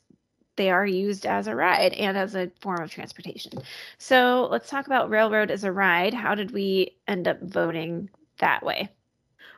they 0.56 0.70
are 0.70 0.86
used 0.86 1.26
as 1.26 1.48
a 1.48 1.56
ride 1.56 1.94
and 1.94 2.16
as 2.16 2.36
a 2.36 2.52
form 2.62 2.82
of 2.82 2.92
transportation. 2.92 3.54
So 3.98 4.48
let's 4.52 4.70
talk 4.70 4.86
about 4.86 5.10
railroad 5.10 5.50
as 5.50 5.64
a 5.64 5.72
ride. 5.72 6.14
How 6.14 6.36
did 6.36 6.52
we 6.52 6.96
end 7.08 7.28
up 7.28 7.42
voting 7.42 8.10
that 8.38 8.64
way? 8.64 8.90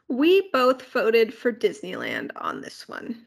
We 0.07 0.49
both 0.53 0.83
voted 0.83 1.33
for 1.33 1.51
Disneyland 1.51 2.31
on 2.37 2.61
this 2.61 2.87
one. 2.87 3.25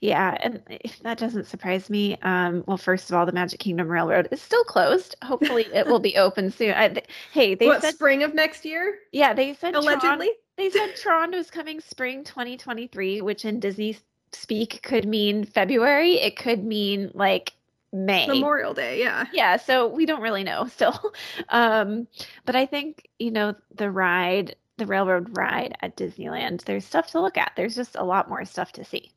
Yeah, 0.00 0.36
and 0.40 0.62
if 0.68 0.98
that 1.02 1.18
doesn't 1.18 1.46
surprise 1.46 1.90
me. 1.90 2.16
Um, 2.22 2.64
well, 2.66 2.76
first 2.76 3.10
of 3.10 3.16
all, 3.16 3.26
the 3.26 3.32
Magic 3.32 3.60
Kingdom 3.60 3.88
Railroad 3.88 4.28
is 4.30 4.40
still 4.42 4.64
closed. 4.64 5.16
Hopefully, 5.22 5.66
it 5.72 5.86
will 5.86 6.00
be 6.00 6.16
open 6.18 6.50
soon. 6.50 6.74
I, 6.74 6.88
th- 6.88 7.06
hey, 7.32 7.54
they 7.54 7.66
what, 7.66 7.82
said 7.82 7.94
spring 7.94 8.22
of 8.22 8.34
next 8.34 8.64
year. 8.64 8.98
Yeah, 9.12 9.34
they 9.34 9.54
said 9.54 9.74
allegedly. 9.74 10.26
Tron, 10.26 10.36
they 10.56 10.70
said 10.70 10.96
Tron 10.96 11.32
was 11.32 11.50
coming 11.50 11.80
spring 11.80 12.24
2023, 12.24 13.20
which 13.20 13.44
in 13.44 13.60
Disney 13.60 13.96
speak 14.32 14.82
could 14.82 15.06
mean 15.06 15.44
February. 15.44 16.14
It 16.14 16.36
could 16.36 16.64
mean 16.64 17.10
like 17.14 17.52
May. 17.92 18.26
Memorial 18.26 18.74
Day, 18.74 18.98
yeah. 19.00 19.26
Yeah, 19.32 19.56
so 19.56 19.86
we 19.88 20.06
don't 20.06 20.20
really 20.20 20.44
know 20.44 20.66
still. 20.72 21.12
Um, 21.48 22.06
but 22.44 22.56
I 22.56 22.66
think, 22.66 23.08
you 23.18 23.30
know, 23.30 23.54
the 23.74 23.90
ride, 23.90 24.56
the 24.76 24.86
railroad 24.86 25.36
ride 25.36 25.76
at 25.80 25.96
Disneyland, 25.96 26.64
there's 26.64 26.84
stuff 26.84 27.10
to 27.12 27.20
look 27.20 27.36
at. 27.36 27.52
There's 27.56 27.74
just 27.74 27.96
a 27.96 28.04
lot 28.04 28.28
more 28.28 28.44
stuff 28.44 28.72
to 28.72 28.84
see. 28.84 29.12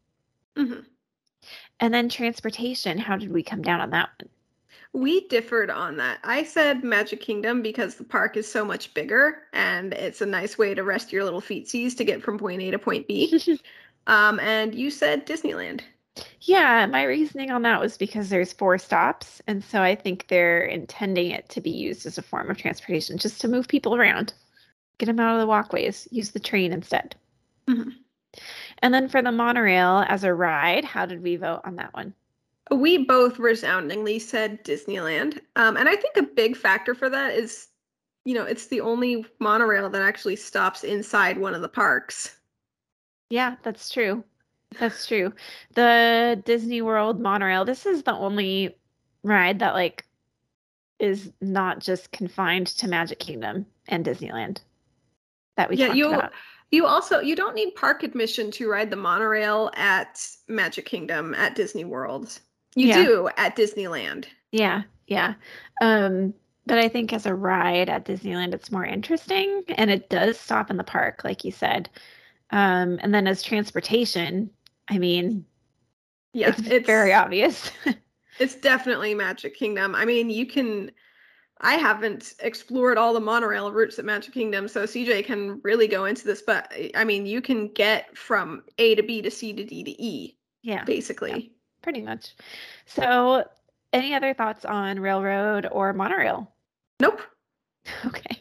Mm-hmm. 0.57 0.81
And 1.79 1.93
then 1.93 2.09
transportation, 2.09 2.97
how 2.97 3.17
did 3.17 3.31
we 3.31 3.43
come 3.43 3.61
down 3.61 3.81
on 3.81 3.89
that 3.91 4.09
one? 4.19 4.29
We 4.93 5.27
differed 5.27 5.69
on 5.69 5.97
that. 5.97 6.19
I 6.23 6.43
said 6.43 6.83
Magic 6.83 7.21
Kingdom 7.21 7.61
because 7.61 7.95
the 7.95 8.03
park 8.03 8.35
is 8.35 8.51
so 8.51 8.65
much 8.65 8.93
bigger 8.93 9.43
and 9.53 9.93
it's 9.93 10.21
a 10.21 10.25
nice 10.25 10.57
way 10.57 10.73
to 10.73 10.83
rest 10.83 11.13
your 11.13 11.23
little 11.23 11.41
feetsies 11.41 11.95
to 11.97 12.03
get 12.03 12.21
from 12.21 12.37
point 12.37 12.61
A 12.61 12.71
to 12.71 12.79
point 12.79 13.07
B. 13.07 13.59
um, 14.07 14.39
and 14.41 14.75
you 14.75 14.91
said 14.91 15.25
Disneyland. 15.25 15.81
Yeah, 16.41 16.85
my 16.87 17.03
reasoning 17.03 17.51
on 17.51 17.61
that 17.61 17.79
was 17.79 17.97
because 17.97 18.29
there's 18.29 18.51
four 18.51 18.77
stops, 18.77 19.41
and 19.47 19.63
so 19.63 19.81
I 19.81 19.95
think 19.95 20.27
they're 20.27 20.63
intending 20.63 21.31
it 21.31 21.47
to 21.49 21.61
be 21.61 21.69
used 21.69 22.05
as 22.05 22.17
a 22.17 22.21
form 22.21 22.51
of 22.51 22.57
transportation, 22.57 23.17
just 23.17 23.39
to 23.41 23.47
move 23.47 23.69
people 23.69 23.95
around, 23.95 24.33
get 24.97 25.05
them 25.05 25.21
out 25.21 25.35
of 25.35 25.39
the 25.39 25.47
walkways, 25.47 26.09
use 26.11 26.31
the 26.31 26.39
train 26.39 26.73
instead. 26.73 27.15
Mm-hmm. 27.67 27.91
And 28.81 28.93
then 28.93 29.07
for 29.07 29.21
the 29.21 29.31
monorail 29.31 30.03
as 30.07 30.23
a 30.23 30.33
ride, 30.33 30.85
how 30.85 31.05
did 31.05 31.21
we 31.21 31.35
vote 31.35 31.61
on 31.63 31.75
that 31.75 31.93
one? 31.93 32.13
We 32.71 32.99
both 32.99 33.37
resoundingly 33.37 34.19
said 34.19 34.63
Disneyland. 34.63 35.39
Um, 35.55 35.77
and 35.77 35.87
I 35.89 35.95
think 35.95 36.17
a 36.17 36.23
big 36.23 36.55
factor 36.55 36.95
for 36.95 37.09
that 37.09 37.33
is, 37.33 37.67
you 38.25 38.33
know, 38.33 38.45
it's 38.45 38.67
the 38.67 38.81
only 38.81 39.25
monorail 39.39 39.89
that 39.89 40.01
actually 40.01 40.35
stops 40.35 40.83
inside 40.83 41.37
one 41.37 41.53
of 41.53 41.61
the 41.61 41.69
parks. 41.69 42.37
Yeah, 43.29 43.55
that's 43.63 43.89
true. 43.89 44.23
That's 44.79 45.05
true. 45.05 45.33
The 45.75 46.41
Disney 46.45 46.81
World 46.81 47.19
monorail, 47.19 47.65
this 47.65 47.85
is 47.85 48.03
the 48.03 48.13
only 48.13 48.75
ride 49.23 49.59
that 49.59 49.73
like 49.73 50.05
is 50.99 51.31
not 51.41 51.79
just 51.79 52.11
confined 52.11 52.67
to 52.67 52.87
Magic 52.87 53.19
Kingdom 53.19 53.65
and 53.87 54.05
Disneyland 54.05 54.59
that 55.57 55.69
we 55.69 55.75
yeah, 55.75 55.93
you 55.93 56.13
about. 56.13 56.31
You 56.71 56.85
also 56.85 57.19
you 57.19 57.35
don't 57.35 57.55
need 57.55 57.75
park 57.75 58.03
admission 58.03 58.49
to 58.51 58.69
ride 58.69 58.89
the 58.89 58.95
monorail 58.95 59.69
at 59.75 60.25
Magic 60.47 60.85
Kingdom 60.85 61.35
at 61.35 61.55
Disney 61.55 61.85
World. 61.85 62.39
You 62.75 62.87
yeah. 62.87 63.03
do 63.03 63.29
at 63.37 63.55
Disneyland. 63.55 64.25
Yeah, 64.51 64.83
yeah. 65.07 65.35
Um 65.81 66.33
but 66.65 66.77
I 66.77 66.87
think 66.87 67.11
as 67.11 67.25
a 67.25 67.35
ride 67.35 67.89
at 67.89 68.05
Disneyland 68.05 68.53
it's 68.53 68.71
more 68.71 68.85
interesting 68.85 69.63
and 69.69 69.91
it 69.91 70.09
does 70.09 70.39
stop 70.39 70.71
in 70.71 70.77
the 70.77 70.83
park 70.83 71.23
like 71.23 71.43
you 71.43 71.51
said. 71.51 71.89
Um 72.51 72.99
and 73.01 73.13
then 73.13 73.27
as 73.27 73.43
transportation, 73.43 74.49
I 74.87 74.97
mean, 74.97 75.45
yeah, 76.33 76.49
it's, 76.49 76.67
it's 76.67 76.85
very 76.85 77.13
obvious. 77.13 77.71
it's 78.39 78.55
definitely 78.55 79.13
Magic 79.13 79.55
Kingdom. 79.55 79.95
I 79.95 80.05
mean, 80.05 80.29
you 80.29 80.45
can. 80.45 80.91
I 81.61 81.75
haven't 81.75 82.33
explored 82.39 82.97
all 82.97 83.13
the 83.13 83.19
monorail 83.19 83.71
routes 83.71 83.99
at 83.99 84.05
Magic 84.05 84.33
Kingdom, 84.33 84.67
so 84.67 84.83
CJ 84.83 85.25
can 85.25 85.61
really 85.63 85.87
go 85.87 86.05
into 86.05 86.25
this. 86.25 86.41
But 86.41 86.71
eh, 86.75 86.89
I 86.95 87.03
mean, 87.03 87.25
you 87.25 87.41
can 87.41 87.67
get 87.69 88.17
from 88.17 88.63
A 88.79 88.95
to 88.95 89.03
B 89.03 89.21
to 89.21 89.31
C 89.31 89.53
to 89.53 89.63
D 89.63 89.83
to 89.83 90.01
E. 90.01 90.37
Yeah, 90.63 90.83
basically, 90.83 91.31
yeah, 91.31 91.49
pretty 91.81 92.01
much. 92.01 92.35
So, 92.85 93.45
any 93.93 94.13
other 94.13 94.33
thoughts 94.33 94.65
on 94.65 94.99
railroad 94.99 95.67
or 95.71 95.93
monorail? 95.93 96.51
Nope. 96.99 97.21
Okay. 98.05 98.37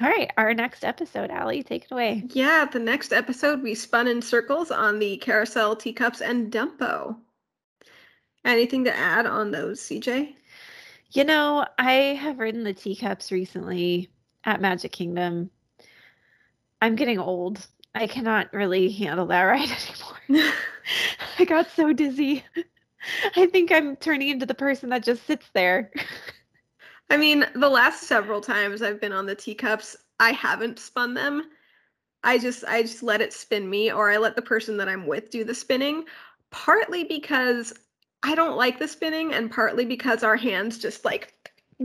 All 0.00 0.08
right, 0.08 0.30
our 0.36 0.52
next 0.54 0.84
episode, 0.84 1.30
Alli, 1.30 1.62
take 1.62 1.84
it 1.84 1.92
away. 1.92 2.24
Yeah, 2.30 2.64
the 2.64 2.80
next 2.80 3.12
episode 3.12 3.62
we 3.62 3.76
spun 3.76 4.08
in 4.08 4.20
circles 4.22 4.72
on 4.72 4.98
the 4.98 5.18
carousel, 5.18 5.76
teacups, 5.76 6.20
and 6.20 6.52
Dumbo. 6.52 7.16
Anything 8.44 8.84
to 8.84 8.96
add 8.96 9.24
on 9.24 9.52
those, 9.52 9.80
CJ? 9.80 10.34
You 11.14 11.22
know, 11.22 11.64
I 11.78 11.92
have 11.92 12.40
ridden 12.40 12.64
the 12.64 12.74
teacups 12.74 13.30
recently 13.30 14.10
at 14.42 14.60
Magic 14.60 14.90
Kingdom. 14.90 15.48
I'm 16.82 16.96
getting 16.96 17.20
old. 17.20 17.64
I 17.94 18.08
cannot 18.08 18.52
really 18.52 18.90
handle 18.90 19.26
that 19.26 19.42
ride 19.44 19.70
anymore. 20.28 20.52
I 21.38 21.44
got 21.44 21.70
so 21.70 21.92
dizzy. 21.92 22.44
I 23.36 23.46
think 23.46 23.70
I'm 23.70 23.94
turning 23.94 24.28
into 24.28 24.44
the 24.44 24.54
person 24.54 24.88
that 24.88 25.04
just 25.04 25.24
sits 25.24 25.46
there. 25.54 25.92
I 27.10 27.16
mean, 27.16 27.46
the 27.54 27.68
last 27.68 28.08
several 28.08 28.40
times 28.40 28.82
I've 28.82 29.00
been 29.00 29.12
on 29.12 29.26
the 29.26 29.36
teacups, 29.36 29.96
I 30.18 30.32
haven't 30.32 30.80
spun 30.80 31.14
them. 31.14 31.44
I 32.24 32.38
just 32.38 32.64
I 32.64 32.82
just 32.82 33.04
let 33.04 33.20
it 33.20 33.32
spin 33.32 33.70
me 33.70 33.92
or 33.92 34.10
I 34.10 34.16
let 34.16 34.34
the 34.34 34.42
person 34.42 34.78
that 34.78 34.88
I'm 34.88 35.06
with 35.06 35.30
do 35.30 35.44
the 35.44 35.54
spinning, 35.54 36.06
partly 36.50 37.04
because 37.04 37.72
I 38.24 38.34
don't 38.34 38.56
like 38.56 38.78
the 38.78 38.88
spinning 38.88 39.34
and 39.34 39.50
partly 39.50 39.84
because 39.84 40.24
our 40.24 40.36
hands 40.36 40.78
just 40.78 41.04
like 41.04 41.34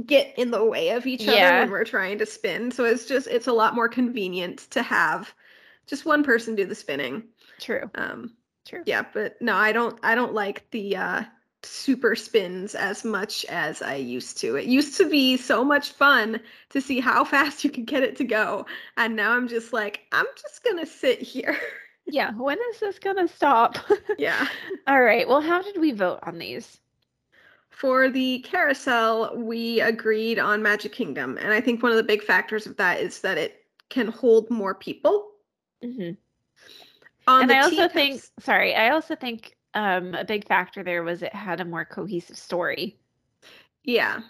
get 0.05 0.33
in 0.37 0.51
the 0.51 0.63
way 0.63 0.91
of 0.91 1.05
each 1.05 1.23
yeah. 1.23 1.33
other 1.33 1.59
when 1.59 1.71
we're 1.71 1.83
trying 1.83 2.17
to 2.19 2.25
spin. 2.25 2.71
So 2.71 2.85
it's 2.85 3.05
just 3.05 3.27
it's 3.27 3.47
a 3.47 3.53
lot 3.53 3.75
more 3.75 3.89
convenient 3.89 4.59
to 4.71 4.81
have 4.81 5.33
just 5.85 6.05
one 6.05 6.23
person 6.23 6.55
do 6.55 6.65
the 6.65 6.75
spinning. 6.75 7.23
True. 7.59 7.91
Um 7.93 8.33
True. 8.65 8.83
Yeah, 8.85 9.03
but 9.13 9.41
no, 9.41 9.55
I 9.55 9.73
don't 9.73 9.99
I 10.01 10.15
don't 10.15 10.33
like 10.33 10.69
the 10.71 10.95
uh 10.95 11.23
super 11.63 12.15
spins 12.15 12.73
as 12.73 13.03
much 13.03 13.43
as 13.45 13.81
I 13.81 13.95
used 13.95 14.37
to. 14.37 14.55
It 14.55 14.65
used 14.65 14.95
to 14.97 15.09
be 15.09 15.35
so 15.35 15.65
much 15.65 15.91
fun 15.91 16.39
to 16.69 16.79
see 16.79 17.01
how 17.01 17.25
fast 17.25 17.65
you 17.65 17.69
could 17.69 17.85
get 17.85 18.03
it 18.03 18.15
to 18.17 18.23
go. 18.23 18.65
And 18.95 19.15
now 19.15 19.33
I'm 19.33 19.49
just 19.49 19.73
like, 19.73 20.01
I'm 20.13 20.25
just 20.41 20.63
going 20.63 20.77
to 20.77 20.85
sit 20.85 21.21
here. 21.21 21.57
Yeah. 22.09 22.31
When 22.33 22.57
is 22.71 22.79
this 22.79 22.99
going 22.99 23.17
to 23.17 23.33
stop? 23.33 23.77
Yeah. 24.17 24.47
All 24.87 25.01
right. 25.01 25.27
Well, 25.27 25.41
how 25.41 25.61
did 25.61 25.79
we 25.79 25.91
vote 25.91 26.19
on 26.23 26.37
these? 26.37 26.79
For 27.69 28.09
the 28.09 28.39
carousel, 28.39 29.37
we 29.37 29.79
agreed 29.79 30.39
on 30.39 30.61
Magic 30.61 30.91
Kingdom. 30.91 31.37
And 31.37 31.53
I 31.53 31.61
think 31.61 31.81
one 31.81 31.91
of 31.91 31.97
the 31.97 32.03
big 32.03 32.23
factors 32.23 32.65
of 32.65 32.75
that 32.77 32.99
is 32.99 33.21
that 33.21 33.37
it 33.37 33.65
can 33.89 34.07
hold 34.07 34.49
more 34.49 34.75
people. 34.75 35.29
Mm-hmm. 35.83 36.11
and 37.27 37.51
I 37.51 37.61
also 37.61 37.87
think, 37.87 38.21
sorry, 38.39 38.75
I 38.75 38.89
also 38.89 39.15
think 39.15 39.55
um 39.75 40.15
a 40.15 40.25
big 40.25 40.47
factor 40.47 40.83
there 40.83 41.03
was 41.03 41.21
it 41.21 41.33
had 41.33 41.61
a 41.61 41.65
more 41.65 41.85
cohesive 41.85 42.37
story. 42.37 42.97
Yeah. 43.83 44.21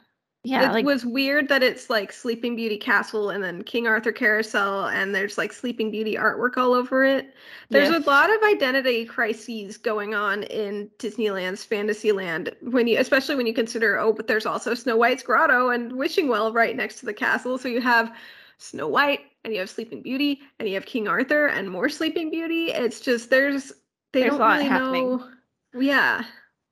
Yeah, 0.44 0.70
it 0.70 0.74
like, 0.74 0.86
was 0.86 1.06
weird 1.06 1.50
that 1.50 1.64
it's 1.64 1.90
like 1.90 2.14
Sleeping 2.14 2.56
Beauty 2.56 2.78
Castle 2.78 3.30
and 3.30 3.44
then 3.44 3.62
King 3.62 3.88
Arthur 3.88 4.14
Carousel, 4.14 4.88
and 4.88 5.14
there's 5.14 5.38
like 5.38 5.52
Sleeping 5.52 5.92
Beauty 5.92 6.16
artwork 6.16 6.56
all 6.56 6.74
over 6.74 7.04
it. 7.04 7.34
There's 7.70 7.90
yes. 7.90 8.06
a 8.06 8.10
lot 8.10 8.30
of 8.30 8.42
identity 8.44 9.04
crises 9.04 9.76
going 9.76 10.16
on 10.16 10.44
in 10.44 10.90
Disneyland's 10.98 11.66
Fantasyland 11.66 12.56
when 12.62 12.88
you, 12.88 12.98
especially 13.00 13.36
when 13.36 13.48
you 13.48 13.54
consider, 13.54 13.98
oh, 13.98 14.14
but 14.14 14.28
there's 14.28 14.46
also 14.46 14.74
Snow 14.74 14.96
White's 14.96 15.24
grotto 15.24 15.72
and 15.72 15.92
Wishing 15.92 16.30
Well 16.30 16.54
right 16.54 16.76
next 16.76 17.00
to 17.00 17.06
the 17.06 17.14
castle. 17.14 17.58
So 17.58 17.68
you 17.68 17.82
have 17.82 18.16
Snow 18.60 18.88
White 18.88 19.22
and 19.44 19.54
you 19.54 19.60
have 19.60 19.70
Sleeping 19.70 20.02
Beauty 20.02 20.40
and 20.60 20.70
you 20.70 20.76
have 20.76 20.86
King 20.86 21.10
Arthur 21.10 21.48
and 21.48 21.70
more 21.70 21.90
Sleeping 21.90 22.32
Beauty. 22.32 22.72
It's 22.72 23.02
just 23.02 23.30
there's 23.30 23.74
they 24.14 24.22
There's 24.22 24.32
don't 24.32 24.42
a 24.42 24.44
lot 24.44 24.58
really 24.58 24.70
happening. 24.70 25.18
know. 25.18 25.30
Yeah. 25.78 26.24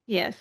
Yes. 0.06 0.38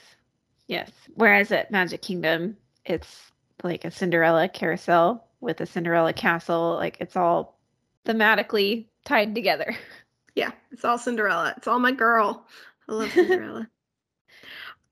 Yes. 0.68 0.90
Whereas 1.14 1.50
at 1.52 1.70
Magic 1.70 2.02
Kingdom, 2.02 2.56
it's 2.86 3.32
like 3.62 3.84
a 3.84 3.90
Cinderella 3.90 4.48
carousel 4.48 5.26
with 5.40 5.60
a 5.60 5.66
Cinderella 5.66 6.12
castle. 6.12 6.74
Like 6.74 6.96
it's 7.00 7.16
all 7.16 7.58
thematically 8.04 8.86
tied 9.04 9.34
together. 9.34 9.76
Yeah, 10.36 10.50
it's 10.70 10.84
all 10.84 10.98
Cinderella. 10.98 11.54
It's 11.56 11.66
all 11.66 11.78
my 11.78 11.92
girl. 11.92 12.46
I 12.90 12.92
love 12.92 13.10
Cinderella. 13.14 13.66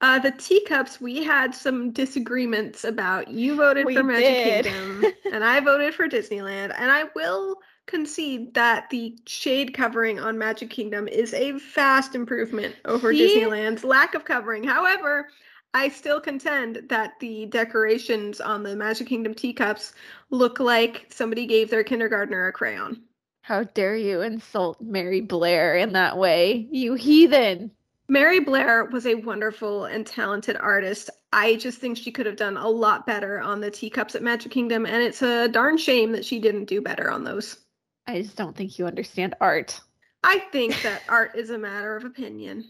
Uh, 0.01 0.19
the 0.19 0.31
teacups, 0.31 1.03
we 1.03 1.23
had 1.23 1.55
some 1.55 1.91
disagreements 1.91 2.83
about. 2.85 3.29
You 3.29 3.55
voted 3.55 3.85
We 3.85 3.95
for 3.95 4.03
Magic 4.03 4.25
did. 4.25 4.65
Kingdom, 4.65 5.13
and 5.33 5.45
I 5.45 5.61
voted 5.61 5.95
for 5.95 6.09
Disneyland. 6.09 6.75
And 6.79 6.91
I 6.91 7.05
will 7.15 7.57
concede 7.87 8.55
that 8.55 8.89
the 8.89 9.19
shade 9.27 9.75
covering 9.75 10.19
on 10.19 10.39
Magic 10.39 10.71
Kingdom 10.71 11.09
is 11.09 11.35
a 11.35 11.53
vast 11.53 12.15
improvement 12.15 12.75
over 12.87 13.13
See? 13.13 13.39
Disneyland's 13.39 13.85
lack 13.85 14.15
of 14.15 14.25
covering. 14.25 14.65
However, 14.65 15.29
I 15.75 15.89
still 15.89 16.21
contend 16.21 16.83
that 16.89 17.19
the 17.19 17.47
decorations 17.47 18.41
on 18.41 18.63
the 18.63 18.77
Magic 18.77 19.09
Kingdom 19.09 19.35
teacups 19.35 19.93
look 20.31 20.61
like 20.61 21.07
somebody 21.11 21.47
gave 21.47 21.69
their 21.69 21.83
kindergartner 21.83 22.47
a 22.47 22.53
crayon. 22.53 23.03
How 23.43 23.65
dare 23.65 23.97
you 23.97 24.21
insult 24.21 24.81
Mary 24.81 25.21
Blair 25.21 25.77
in 25.77 25.93
that 25.93 26.17
way, 26.17 26.69
you 26.71 26.95
heathen! 26.95 27.73
Mary 28.09 28.39
Blair 28.39 28.85
was 28.85 29.05
a 29.05 29.17
wonderful 29.17 29.87
and 29.87 30.07
talented 30.07 30.57
artist. 30.59 31.11
I 31.33 31.57
just 31.57 31.81
think 31.81 31.97
she 31.97 32.13
could 32.13 32.27
have 32.27 32.37
done 32.37 32.57
a 32.57 32.69
lot 32.69 33.05
better 33.05 33.41
on 33.41 33.61
the 33.61 33.71
teacups 33.71 34.15
at 34.15 34.23
Magic 34.23 34.53
Kingdom, 34.53 34.87
and 34.87 35.03
it's 35.03 35.23
a 35.23 35.49
darn 35.49 35.77
shame 35.77 36.13
that 36.13 36.25
she 36.25 36.39
didn't 36.39 36.67
do 36.67 36.81
better 36.81 37.11
on 37.11 37.25
those. 37.25 37.59
I 38.07 38.23
just 38.23 38.37
don't 38.37 38.55
think 38.55 38.79
you 38.79 38.87
understand 38.87 39.35
art. 39.41 39.81
I 40.23 40.39
think 40.53 40.81
that 40.83 41.03
art 41.09 41.37
is 41.37 41.51
a 41.51 41.59
matter 41.59 41.97
of 41.97 42.05
opinion. 42.05 42.65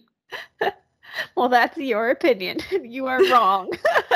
Well, 1.37 1.49
that's 1.49 1.77
your 1.79 2.11
opinion. 2.11 2.59
You 2.83 3.07
are 3.07 3.23
wrong. 3.31 3.71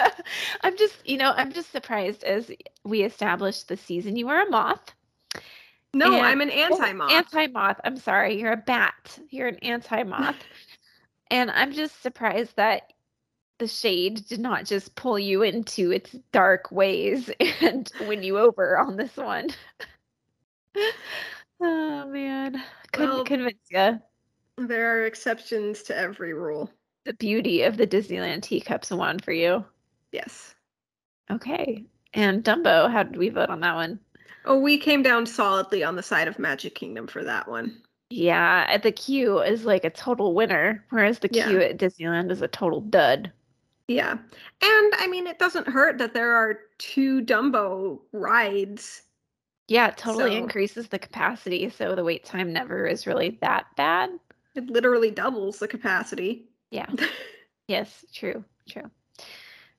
I'm 0.62 0.76
just, 0.76 0.96
you 1.08 1.16
know, 1.16 1.32
I'm 1.36 1.52
just 1.52 1.70
surprised 1.72 2.22
as 2.24 2.50
we 2.84 3.02
established 3.02 3.68
the 3.68 3.76
season. 3.76 4.16
You 4.16 4.28
are 4.28 4.46
a 4.46 4.50
moth. 4.50 4.92
No, 5.94 6.12
And- 6.12 6.26
I'm 6.26 6.40
an 6.40 6.50
anti 6.50 6.92
moth. 6.92 7.10
Anti 7.12 7.46
moth. 7.48 7.80
I'm 7.84 7.96
sorry. 7.96 8.38
You're 8.40 8.52
a 8.52 8.56
bat. 8.56 9.18
You're 9.30 9.48
an 9.48 9.58
anti 9.62 10.02
moth. 10.02 10.36
and 11.30 11.50
I'm 11.50 11.72
just 11.72 12.02
surprised 12.02 12.56
that 12.56 12.92
the 13.58 13.66
shade 13.68 14.24
did 14.28 14.38
not 14.40 14.64
just 14.66 14.94
pull 14.94 15.18
you 15.18 15.42
into 15.42 15.90
its 15.90 16.14
dark 16.32 16.70
ways 16.70 17.30
and 17.60 17.90
win 18.06 18.22
you 18.22 18.38
over 18.38 18.78
on 18.78 18.96
this 18.96 19.16
one. 19.16 19.48
oh, 21.60 22.06
man. 22.08 22.62
Couldn't 22.92 23.14
Well- 23.14 23.24
convince 23.24 23.58
you. 23.70 23.98
there 24.58 24.96
are 25.00 25.06
exceptions 25.06 25.82
to 25.84 25.96
every 25.96 26.34
rule. 26.34 26.70
The 27.04 27.14
beauty 27.14 27.62
of 27.62 27.76
the 27.76 27.86
Disneyland 27.86 28.42
teacups 28.42 28.90
won 28.90 29.18
for 29.18 29.32
you. 29.32 29.64
Yes. 30.12 30.54
Okay. 31.30 31.84
And 32.14 32.42
Dumbo, 32.44 32.90
how 32.90 33.02
did 33.02 33.16
we 33.16 33.28
vote 33.28 33.50
on 33.50 33.60
that 33.60 33.74
one? 33.74 33.98
Oh, 34.44 34.58
we 34.58 34.78
came 34.78 35.02
down 35.02 35.26
solidly 35.26 35.84
on 35.84 35.96
the 35.96 36.02
side 36.02 36.28
of 36.28 36.38
Magic 36.38 36.74
Kingdom 36.74 37.06
for 37.06 37.22
that 37.24 37.48
one. 37.48 37.82
Yeah, 38.10 38.78
the 38.78 38.92
queue 38.92 39.40
is 39.42 39.64
like 39.66 39.84
a 39.84 39.90
total 39.90 40.34
winner, 40.34 40.84
whereas 40.90 41.18
the 41.18 41.28
Yeah. 41.30 41.48
queue 41.48 41.60
at 41.60 41.76
Disneyland 41.78 42.30
is 42.30 42.40
a 42.40 42.48
total 42.48 42.80
dud. 42.80 43.30
Yeah. 43.88 44.12
And 44.12 44.92
I 44.98 45.06
mean, 45.10 45.26
it 45.26 45.38
doesn't 45.38 45.66
hurt 45.68 45.98
that 45.98 46.14
there 46.14 46.34
are 46.34 46.60
two 46.78 47.20
Dumbo 47.22 48.00
rides. 48.12 49.02
Yeah, 49.66 49.88
it 49.88 49.98
totally 49.98 50.30
So- 50.32 50.36
increases 50.38 50.88
the 50.88 50.98
capacity, 50.98 51.68
so 51.68 51.94
the 51.94 52.04
wait 52.04 52.24
time 52.24 52.52
never 52.52 52.86
is 52.86 53.06
really 53.06 53.38
that 53.42 53.66
bad. 53.76 54.10
It 54.54 54.68
literally 54.70 55.10
doubles 55.10 55.58
the 55.58 55.68
capacity. 55.68 56.47
Yeah. 56.70 56.86
Yes, 57.68 58.02
true, 58.14 58.44
true. 58.66 58.90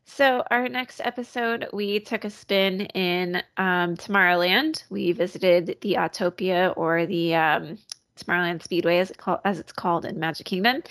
So 0.05 0.43
our 0.51 0.69
next 0.69 1.01
episode, 1.03 1.67
we 1.74 2.00
took 2.00 2.24
a 2.24 2.29
spin 2.29 2.81
in 2.81 3.41
um, 3.58 3.98
Tomorrowland. 3.98 4.84
We 4.91 5.12
visited 5.12 5.77
the 5.81 5.96
Autopia 5.96 6.72
or 6.77 7.08
the 7.08 7.34
um, 7.34 7.79
Tomorrowland 8.15 8.62
Speedway, 8.62 9.00
as, 9.00 9.10
it 9.10 9.17
call, 9.17 9.41
as 9.43 9.60
it's 9.60 9.72
called 9.72 10.05
in 10.05 10.19
Magic 10.19 10.46
Kingdom. 10.46 10.84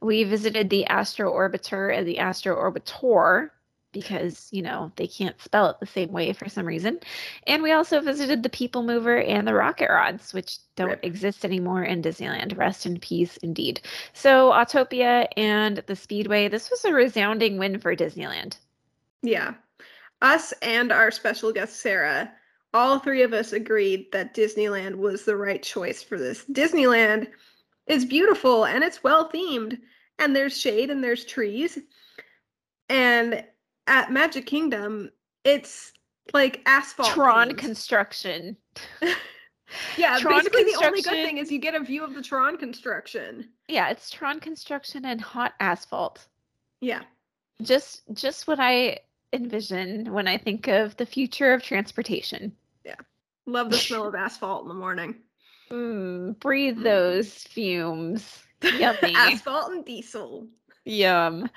We 0.00 0.24
visited 0.24 0.70
the 0.70 0.86
Astro 0.86 1.32
Orbiter 1.32 1.94
and 1.96 2.06
the 2.06 2.18
Astro 2.20 2.56
Orbitor 2.56 3.50
because 3.96 4.48
you 4.50 4.60
know 4.60 4.92
they 4.96 5.06
can't 5.06 5.40
spell 5.40 5.70
it 5.70 5.80
the 5.80 5.86
same 5.86 6.12
way 6.12 6.32
for 6.34 6.48
some 6.48 6.66
reason. 6.66 7.00
And 7.46 7.62
we 7.62 7.72
also 7.72 8.00
visited 8.00 8.42
the 8.42 8.50
People 8.50 8.82
Mover 8.82 9.18
and 9.18 9.48
the 9.48 9.54
Rocket 9.54 9.88
Rods, 9.88 10.34
which 10.34 10.58
don't 10.76 10.90
Rip. 10.90 11.04
exist 11.04 11.44
anymore 11.44 11.82
in 11.82 12.02
Disneyland. 12.02 12.58
Rest 12.58 12.84
in 12.84 13.00
peace, 13.00 13.38
indeed. 13.38 13.80
So 14.12 14.50
Autopia 14.50 15.28
and 15.36 15.78
the 15.86 15.96
Speedway, 15.96 16.48
this 16.48 16.70
was 16.70 16.84
a 16.84 16.92
resounding 16.92 17.56
win 17.56 17.78
for 17.78 17.96
Disneyland. 17.96 18.58
Yeah. 19.22 19.54
Us 20.20 20.52
and 20.60 20.92
our 20.92 21.10
special 21.10 21.52
guest 21.52 21.80
Sarah, 21.80 22.30
all 22.74 22.98
three 22.98 23.22
of 23.22 23.32
us 23.32 23.54
agreed 23.54 24.12
that 24.12 24.34
Disneyland 24.34 24.96
was 24.96 25.24
the 25.24 25.36
right 25.36 25.62
choice 25.62 26.02
for 26.02 26.18
this. 26.18 26.44
Disneyland 26.52 27.28
is 27.86 28.04
beautiful 28.04 28.66
and 28.66 28.84
it's 28.84 29.02
well 29.02 29.30
themed, 29.30 29.78
and 30.18 30.36
there's 30.36 30.60
shade 30.60 30.90
and 30.90 31.02
there's 31.02 31.24
trees. 31.24 31.78
And 32.88 33.44
at 33.86 34.10
Magic 34.12 34.46
Kingdom, 34.46 35.10
it's 35.44 35.92
like 36.34 36.62
asphalt. 36.66 37.10
Tron 37.10 37.50
themed. 37.50 37.58
construction. 37.58 38.56
yeah, 39.96 40.18
Tron 40.18 40.38
basically 40.38 40.64
the 40.64 40.80
only 40.84 41.02
good 41.02 41.12
thing 41.24 41.38
is 41.38 41.50
you 41.52 41.58
get 41.58 41.74
a 41.74 41.80
view 41.80 42.04
of 42.04 42.14
the 42.14 42.22
Tron 42.22 42.56
construction. 42.56 43.48
Yeah, 43.68 43.90
it's 43.90 44.10
Tron 44.10 44.40
construction 44.40 45.04
and 45.04 45.20
hot 45.20 45.54
asphalt. 45.60 46.26
Yeah. 46.80 47.02
Just 47.62 48.02
just 48.12 48.46
what 48.46 48.58
I 48.60 48.98
envision 49.32 50.12
when 50.12 50.28
I 50.28 50.36
think 50.38 50.68
of 50.68 50.96
the 50.96 51.06
future 51.06 51.52
of 51.52 51.62
transportation. 51.62 52.52
Yeah. 52.84 52.96
Love 53.46 53.70
the 53.70 53.78
smell 53.78 54.04
of 54.08 54.14
asphalt 54.14 54.62
in 54.62 54.68
the 54.68 54.74
morning. 54.74 55.16
Mm, 55.70 56.38
breathe 56.38 56.78
Mm. 56.78 56.82
those 56.84 57.32
fumes. 57.44 58.42
Yummy. 58.62 59.14
asphalt 59.14 59.72
and 59.72 59.84
diesel. 59.84 60.46
Yum. 60.84 61.48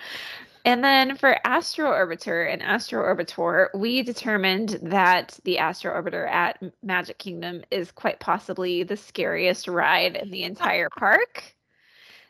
And 0.66 0.84
then 0.84 1.16
for 1.16 1.38
Astro 1.46 1.92
Orbiter 1.92 2.52
and 2.52 2.62
Astro 2.62 3.02
Orbitor, 3.02 3.70
we 3.74 4.04
determined 4.04 4.80
that 4.84 5.40
the 5.46 5.58
Astro 5.58 5.94
Orbiter 5.94 6.30
at 6.30 6.62
Magic 6.84 7.18
Kingdom 7.18 7.64
is 7.72 7.92
quite 7.92 8.20
possibly 8.20 8.84
the 8.84 8.98
scariest 8.98 9.68
ride 9.68 10.16
in 10.18 10.30
the 10.32 10.44
entire 10.44 10.90
park 10.90 11.56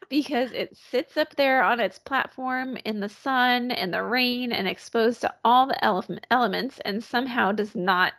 because 0.09 0.51
it 0.51 0.75
sits 0.75 1.17
up 1.17 1.35
there 1.35 1.63
on 1.63 1.79
its 1.79 1.99
platform 1.99 2.77
in 2.85 2.99
the 2.99 3.09
sun 3.09 3.71
and 3.71 3.93
the 3.93 4.03
rain 4.03 4.51
and 4.51 4.67
exposed 4.67 5.21
to 5.21 5.33
all 5.43 5.67
the 5.67 5.83
ele- 5.85 6.05
elements 6.31 6.79
and 6.85 7.03
somehow 7.03 7.51
does 7.51 7.75
not 7.75 8.13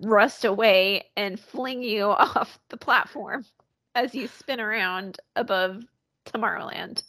rust 0.00 0.44
away 0.44 1.04
and 1.16 1.40
fling 1.40 1.82
you 1.82 2.04
off 2.10 2.58
the 2.68 2.76
platform 2.76 3.44
as 3.94 4.14
you 4.14 4.26
spin 4.26 4.60
around 4.60 5.18
above 5.36 5.82
Tomorrowland. 6.26 7.02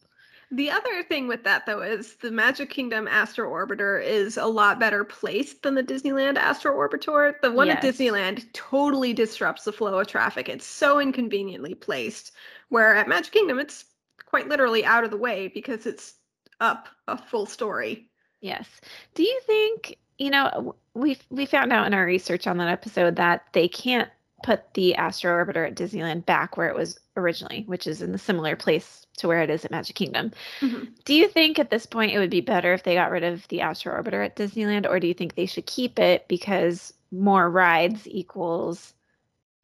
The 0.55 0.71
other 0.71 1.03
thing 1.03 1.27
with 1.27 1.43
that 1.43 1.65
though 1.65 1.81
is 1.81 2.15
the 2.15 2.31
Magic 2.31 2.69
Kingdom 2.69 3.09
Astro 3.09 3.51
Orbiter 3.51 4.01
is 4.01 4.37
a 4.37 4.45
lot 4.45 4.79
better 4.79 5.03
placed 5.03 5.63
than 5.63 5.75
the 5.75 5.83
Disneyland 5.83 6.37
Astro 6.37 6.73
Orbiter. 6.73 7.33
The 7.41 7.51
one 7.51 7.69
at 7.69 7.83
Disneyland 7.83 8.45
totally 8.53 9.11
disrupts 9.11 9.65
the 9.65 9.73
flow 9.73 9.99
of 9.99 10.07
traffic. 10.07 10.47
It's 10.47 10.65
so 10.65 10.99
inconveniently 10.99 11.75
placed. 11.75 12.31
Where 12.69 12.95
at 12.95 13.09
Magic 13.09 13.33
Kingdom 13.33 13.59
it's 13.59 13.83
quite 14.25 14.47
literally 14.47 14.85
out 14.85 15.03
of 15.03 15.11
the 15.11 15.17
way 15.17 15.49
because 15.49 15.85
it's 15.85 16.13
up 16.61 16.87
a 17.09 17.17
full 17.17 17.45
story. 17.45 18.09
Yes. 18.39 18.79
Do 19.13 19.23
you 19.23 19.41
think, 19.45 19.97
you 20.17 20.29
know, 20.29 20.75
we 20.93 21.17
we 21.29 21.45
found 21.45 21.73
out 21.73 21.85
in 21.85 21.93
our 21.93 22.05
research 22.05 22.47
on 22.47 22.59
that 22.59 22.69
episode 22.69 23.17
that 23.17 23.45
they 23.51 23.67
can't 23.67 24.09
put 24.45 24.75
the 24.75 24.93
Astro 24.93 25.43
Orbiter 25.43 25.65
at 25.65 25.73
Disneyland 25.75 26.23
back 26.27 26.55
where 26.55 26.69
it 26.69 26.75
was 26.75 26.99
originally, 27.17 27.63
which 27.65 27.88
is 27.88 28.03
in 28.03 28.12
the 28.12 28.19
similar 28.19 28.55
place 28.55 29.08
to 29.17 29.27
where 29.27 29.41
it 29.41 29.49
is 29.49 29.65
at 29.65 29.71
Magic 29.71 29.95
Kingdom. 29.95 30.31
Mhm. 30.60 30.89
Do 31.03 31.15
you 31.15 31.27
think 31.27 31.58
at 31.58 31.71
this 31.71 31.88
point 31.88 32.12
it 32.12 32.19
would 32.19 32.29
be 32.29 32.41
better 32.41 32.71
if 32.71 32.84
they 32.84 32.93
got 32.93 33.10
rid 33.10 33.23
of 33.23 33.47
the 33.47 33.62
Astro 33.62 33.99
Orbiter 33.99 34.23
at 34.23 34.36
Disneyland 34.36 34.88
or 34.88 34.99
do 34.99 35.08
you 35.08 35.15
think 35.15 35.34
they 35.34 35.47
should 35.47 35.65
keep 35.65 35.97
it 35.97 36.27
because 36.27 36.93
more 37.12 37.49
rides 37.49 38.08
equals 38.08 38.93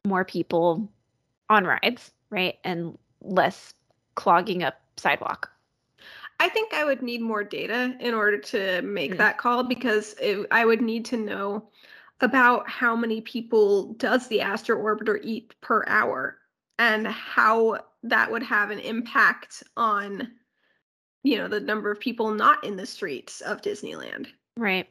more 0.04 0.24
people 0.24 0.90
on 1.48 1.64
rides, 1.64 2.10
right? 2.30 2.58
And 2.64 2.98
less 3.20 3.74
clogging 4.16 4.64
up 4.64 4.80
sidewalk. 4.96 5.48
I 6.40 6.48
think 6.48 6.74
I 6.74 6.84
would 6.84 7.02
need 7.02 7.20
more 7.22 7.44
data 7.44 7.94
in 8.00 8.14
order 8.14 8.38
to 8.38 8.82
make 8.82 9.12
Mm. 9.12 9.18
that 9.18 9.38
call 9.38 9.62
because 9.62 10.14
it, 10.20 10.44
I 10.50 10.64
would 10.64 10.80
need 10.80 11.04
to 11.04 11.16
know 11.16 11.68
about 12.22 12.68
how 12.68 12.96
many 12.96 13.20
people 13.20 13.92
does 13.94 14.28
the 14.28 14.40
Astro 14.40 14.76
Orbiter 14.76 15.18
eat 15.22 15.54
per 15.60 15.84
hour 15.86 16.38
and 16.78 17.06
how 17.06 17.78
that 18.04 18.30
would 18.30 18.42
have 18.42 18.70
an 18.70 18.78
impact 18.78 19.62
on 19.76 20.32
you 21.24 21.36
know 21.36 21.46
the 21.48 21.60
number 21.60 21.90
of 21.90 22.00
people 22.00 22.32
not 22.32 22.64
in 22.64 22.76
the 22.76 22.86
streets 22.86 23.40
of 23.42 23.60
Disneyland. 23.60 24.28
Right. 24.56 24.88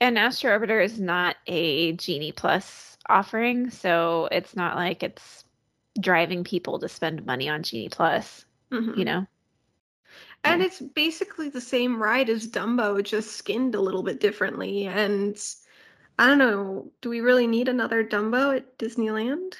And 0.00 0.18
Astro 0.18 0.56
Orbiter 0.58 0.84
is 0.84 1.00
not 1.00 1.36
a 1.46 1.92
Genie 1.92 2.32
Plus 2.32 2.96
offering, 3.08 3.70
so 3.70 4.28
it's 4.30 4.54
not 4.54 4.76
like 4.76 5.02
it's 5.02 5.44
driving 6.00 6.44
people 6.44 6.78
to 6.78 6.88
spend 6.88 7.24
money 7.26 7.48
on 7.48 7.62
Genie 7.62 7.88
Plus, 7.88 8.44
Mhm. 8.70 8.96
you 8.96 9.04
know? 9.04 9.26
And 10.44 10.60
Yeah. 10.60 10.66
it's 10.66 10.80
basically 10.80 11.48
the 11.48 11.60
same 11.60 12.02
ride 12.02 12.30
as 12.30 12.46
Dumbo, 12.46 13.02
just 13.02 13.32
skinned 13.36 13.74
a 13.74 13.80
little 13.80 14.02
bit 14.02 14.20
differently. 14.20 14.86
And 14.86 15.36
I 16.18 16.26
don't 16.28 16.38
know, 16.38 16.90
do 17.00 17.08
we 17.08 17.20
really 17.20 17.46
need 17.46 17.68
another 17.68 18.04
Dumbo 18.04 18.56
at 18.56 18.78
Disneyland? 18.78 19.54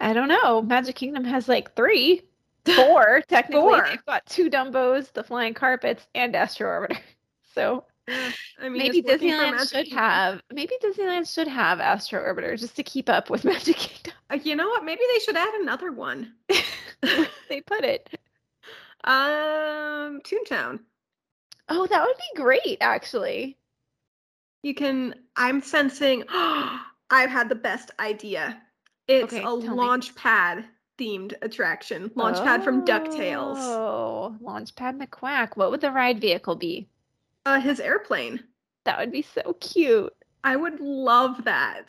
I 0.00 0.12
don't 0.12 0.28
know. 0.28 0.62
Magic 0.62 0.96
Kingdom 0.96 1.24
has 1.24 1.48
like 1.48 1.74
three. 1.74 2.22
Four, 2.76 3.22
technically. 3.28 3.60
Four. 3.60 3.84
They've 3.88 4.04
got 4.04 4.26
two 4.26 4.50
Dumbos, 4.50 5.12
the 5.12 5.24
flying 5.24 5.54
carpets, 5.54 6.06
and 6.14 6.34
Astro 6.36 6.68
Orbiter. 6.68 6.98
So 7.52 7.84
I 8.08 8.68
mean, 8.68 8.74
maybe 8.74 8.98
it's 8.98 9.08
working 9.08 9.30
for 9.32 9.44
Disneyland 9.44 9.58
should 9.70 9.84
Kingdom. 9.86 9.98
have 9.98 10.42
maybe 10.52 10.74
Disneyland 10.82 11.32
should 11.32 11.48
have 11.48 11.80
Astro 11.80 12.22
Orbiter 12.22 12.56
just 12.58 12.76
to 12.76 12.84
keep 12.84 13.08
up 13.08 13.28
with 13.28 13.44
Magic 13.46 13.76
Kingdom. 13.76 14.12
Uh, 14.30 14.38
you 14.42 14.54
know 14.54 14.68
what? 14.68 14.84
Maybe 14.84 15.02
they 15.12 15.18
should 15.18 15.36
add 15.36 15.52
another 15.54 15.90
one. 15.90 16.34
They 17.48 17.60
put 17.60 17.82
it. 17.84 18.08
Um, 19.02 20.20
Toontown. 20.22 20.80
Oh, 21.68 21.86
that 21.86 22.04
would 22.06 22.16
be 22.16 22.40
great, 22.40 22.78
actually. 22.80 23.58
You 24.62 24.74
can. 24.74 25.14
I'm 25.36 25.60
sensing. 25.60 26.24
I've 26.30 27.30
had 27.30 27.48
the 27.48 27.54
best 27.54 27.90
idea. 27.98 28.60
It's 29.08 29.32
Okay, 29.32 29.38
a 29.38 29.42
tell 29.42 29.56
me. 29.60 29.68
launch 29.68 30.14
pad 30.14 30.64
themed 30.98 31.32
attraction. 31.42 32.10
Launchpad 32.10 32.62
from 32.62 32.84
Ducktales. 32.84 33.56
Oh, 33.58 34.36
Launchpad 34.42 35.00
McQuack. 35.02 35.56
What 35.56 35.70
would 35.70 35.80
the 35.80 35.90
ride 35.90 36.20
vehicle 36.20 36.54
be? 36.56 36.88
Uh, 37.46 37.58
his 37.58 37.80
airplane. 37.80 38.44
That 38.84 38.98
would 38.98 39.10
be 39.10 39.22
so 39.22 39.54
cute. 39.60 40.12
I 40.44 40.56
would 40.56 40.78
love 40.80 41.44
that. 41.44 41.88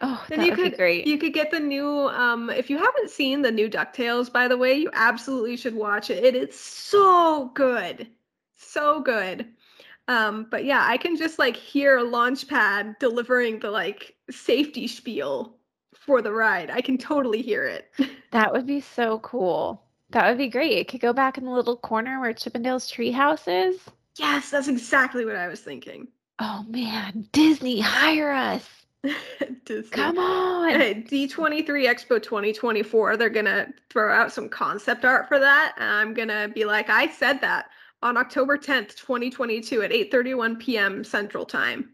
Oh, 0.00 0.24
Then 0.28 0.40
that 0.40 0.44
you 0.44 0.52
would 0.52 0.58
could 0.60 0.70
be 0.72 0.76
great. 0.76 1.06
you 1.06 1.18
could 1.18 1.32
get 1.32 1.50
the 1.50 1.58
new 1.60 1.88
um 2.08 2.50
if 2.50 2.68
you 2.70 2.78
haven't 2.78 3.10
seen 3.10 3.42
the 3.42 3.50
new 3.50 3.68
DuckTales 3.68 4.32
by 4.32 4.46
the 4.46 4.56
way, 4.56 4.74
you 4.74 4.90
absolutely 4.92 5.56
should 5.56 5.74
watch 5.74 6.10
it. 6.10 6.22
It 6.24 6.34
is 6.36 6.58
so 6.58 7.50
good. 7.54 8.08
So 8.56 9.00
good. 9.00 9.46
Um 10.08 10.46
but 10.50 10.64
yeah, 10.64 10.84
I 10.86 10.96
can 10.96 11.16
just 11.16 11.38
like 11.38 11.56
hear 11.56 12.00
Launchpad 12.00 12.98
delivering 12.98 13.60
the 13.60 13.70
like 13.70 14.14
safety 14.30 14.86
spiel 14.88 15.56
for 15.94 16.22
the 16.22 16.32
ride. 16.32 16.70
I 16.70 16.80
can 16.80 16.98
totally 16.98 17.42
hear 17.42 17.64
it. 17.66 17.90
That 18.30 18.52
would 18.52 18.66
be 18.66 18.80
so 18.82 19.20
cool. 19.20 19.82
That 20.10 20.28
would 20.28 20.36
be 20.38 20.48
great. 20.48 20.72
It 20.78 20.88
could 20.88 21.00
go 21.00 21.12
back 21.14 21.38
in 21.38 21.44
the 21.44 21.50
little 21.50 21.76
corner 21.78 22.20
where 22.20 22.32
Chip 22.34 22.56
'n 22.56 22.62
Dale's 22.62 22.90
treehouse 22.90 23.46
is. 23.48 23.80
yes, 24.18 24.50
that's 24.50 24.68
exactly 24.68 25.24
what 25.24 25.36
I 25.36 25.48
was 25.48 25.60
thinking. 25.60 26.08
Oh 26.40 26.64
man, 26.68 27.26
Disney, 27.32 27.80
hire 27.80 28.30
us. 28.32 28.68
Disney. 29.64 29.90
Come 29.90 30.18
on. 30.18 30.70
Hey, 30.70 30.94
D23 30.94 31.64
Expo 31.86 32.22
2024, 32.22 33.16
they're 33.16 33.30
going 33.30 33.44
to 33.46 33.68
throw 33.90 34.12
out 34.12 34.32
some 34.32 34.48
concept 34.48 35.04
art 35.04 35.28
for 35.28 35.38
that. 35.38 35.74
And 35.78 35.90
I'm 35.90 36.14
going 36.14 36.28
to 36.28 36.50
be 36.54 36.64
like, 36.64 36.90
I 36.90 37.08
said 37.08 37.40
that 37.40 37.70
on 38.02 38.16
October 38.16 38.56
10th, 38.56 38.96
2022 38.96 39.82
at 39.82 39.90
8:31 39.90 40.58
p.m. 40.58 41.04
Central 41.04 41.44
Time. 41.44 41.90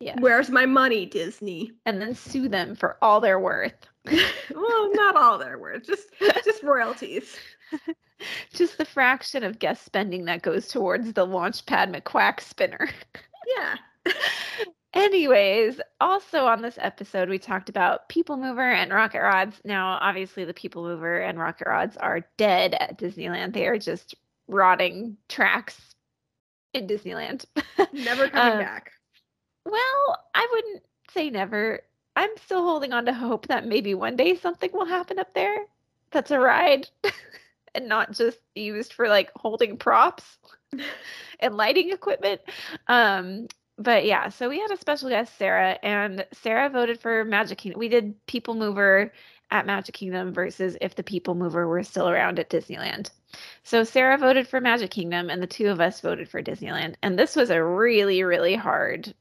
Yeah. 0.00 0.16
Where's 0.18 0.50
my 0.50 0.66
money, 0.66 1.06
Disney? 1.06 1.72
And 1.86 2.00
then 2.00 2.14
sue 2.14 2.48
them 2.48 2.74
for 2.74 2.98
all 3.00 3.20
their 3.20 3.40
worth. 3.40 3.88
well, 4.54 4.90
not 4.94 5.16
all 5.16 5.38
their 5.38 5.58
worth, 5.58 5.86
just 5.86 6.08
just 6.44 6.62
royalties. 6.62 7.36
Just 8.52 8.78
the 8.78 8.84
fraction 8.84 9.42
of 9.42 9.58
guest 9.58 9.84
spending 9.84 10.24
that 10.26 10.42
goes 10.42 10.68
towards 10.68 11.12
the 11.12 11.26
Launchpad 11.26 11.94
McQuack 11.94 12.40
spinner. 12.40 12.88
Yeah. 13.56 13.74
Anyways, 14.94 15.80
also 16.00 16.46
on 16.46 16.62
this 16.62 16.78
episode, 16.80 17.28
we 17.28 17.38
talked 17.38 17.68
about 17.68 18.08
People 18.08 18.36
Mover 18.36 18.70
and 18.70 18.92
Rocket 18.92 19.20
Rods. 19.20 19.60
Now, 19.64 19.98
obviously, 20.00 20.44
the 20.44 20.54
People 20.54 20.84
Mover 20.84 21.18
and 21.18 21.38
Rocket 21.38 21.66
Rods 21.66 21.96
are 21.96 22.26
dead 22.36 22.74
at 22.74 22.96
Disneyland. 22.98 23.52
They 23.52 23.66
are 23.66 23.78
just 23.78 24.14
rotting 24.48 25.16
tracks 25.28 25.94
in 26.72 26.86
Disneyland. 26.86 27.44
Never 27.92 28.28
coming 28.28 28.54
Um, 28.54 28.58
back. 28.58 28.92
well, 29.64 30.18
I 30.34 30.48
wouldn't 30.52 30.82
say 31.12 31.30
never. 31.30 31.80
I'm 32.16 32.30
still 32.44 32.62
holding 32.62 32.92
on 32.92 33.06
to 33.06 33.12
hope 33.14 33.48
that 33.48 33.66
maybe 33.66 33.94
one 33.94 34.16
day 34.16 34.36
something 34.36 34.70
will 34.72 34.84
happen 34.86 35.18
up 35.18 35.34
there 35.34 35.56
that's 36.10 36.30
a 36.30 36.38
ride 36.38 36.88
and 37.74 37.88
not 37.88 38.12
just 38.12 38.38
used 38.54 38.92
for 38.92 39.08
like 39.08 39.30
holding 39.36 39.76
props 39.76 40.38
and 41.40 41.56
lighting 41.56 41.90
equipment. 41.90 42.40
Um, 42.86 43.48
but 43.76 44.04
yeah, 44.04 44.28
so 44.28 44.48
we 44.48 44.60
had 44.60 44.70
a 44.70 44.76
special 44.76 45.08
guest, 45.08 45.36
Sarah, 45.36 45.76
and 45.82 46.24
Sarah 46.32 46.68
voted 46.70 47.00
for 47.00 47.24
Magic 47.24 47.58
Kingdom. 47.58 47.80
We 47.80 47.88
did 47.88 48.14
People 48.26 48.54
Mover 48.54 49.12
at 49.54 49.66
Magic 49.66 49.94
Kingdom 49.94 50.34
versus 50.34 50.76
if 50.80 50.96
the 50.96 51.04
People 51.04 51.36
Mover 51.36 51.68
were 51.68 51.84
still 51.84 52.08
around 52.08 52.40
at 52.40 52.50
Disneyland. 52.50 53.10
So 53.62 53.84
Sarah 53.84 54.18
voted 54.18 54.48
for 54.48 54.60
Magic 54.60 54.90
Kingdom, 54.90 55.30
and 55.30 55.40
the 55.40 55.46
two 55.46 55.68
of 55.68 55.80
us 55.80 56.00
voted 56.00 56.28
for 56.28 56.42
Disneyland. 56.42 56.96
And 57.04 57.16
this 57.16 57.36
was 57.36 57.50
a 57.50 57.62
really, 57.62 58.24
really 58.24 58.56
hard 58.56 59.14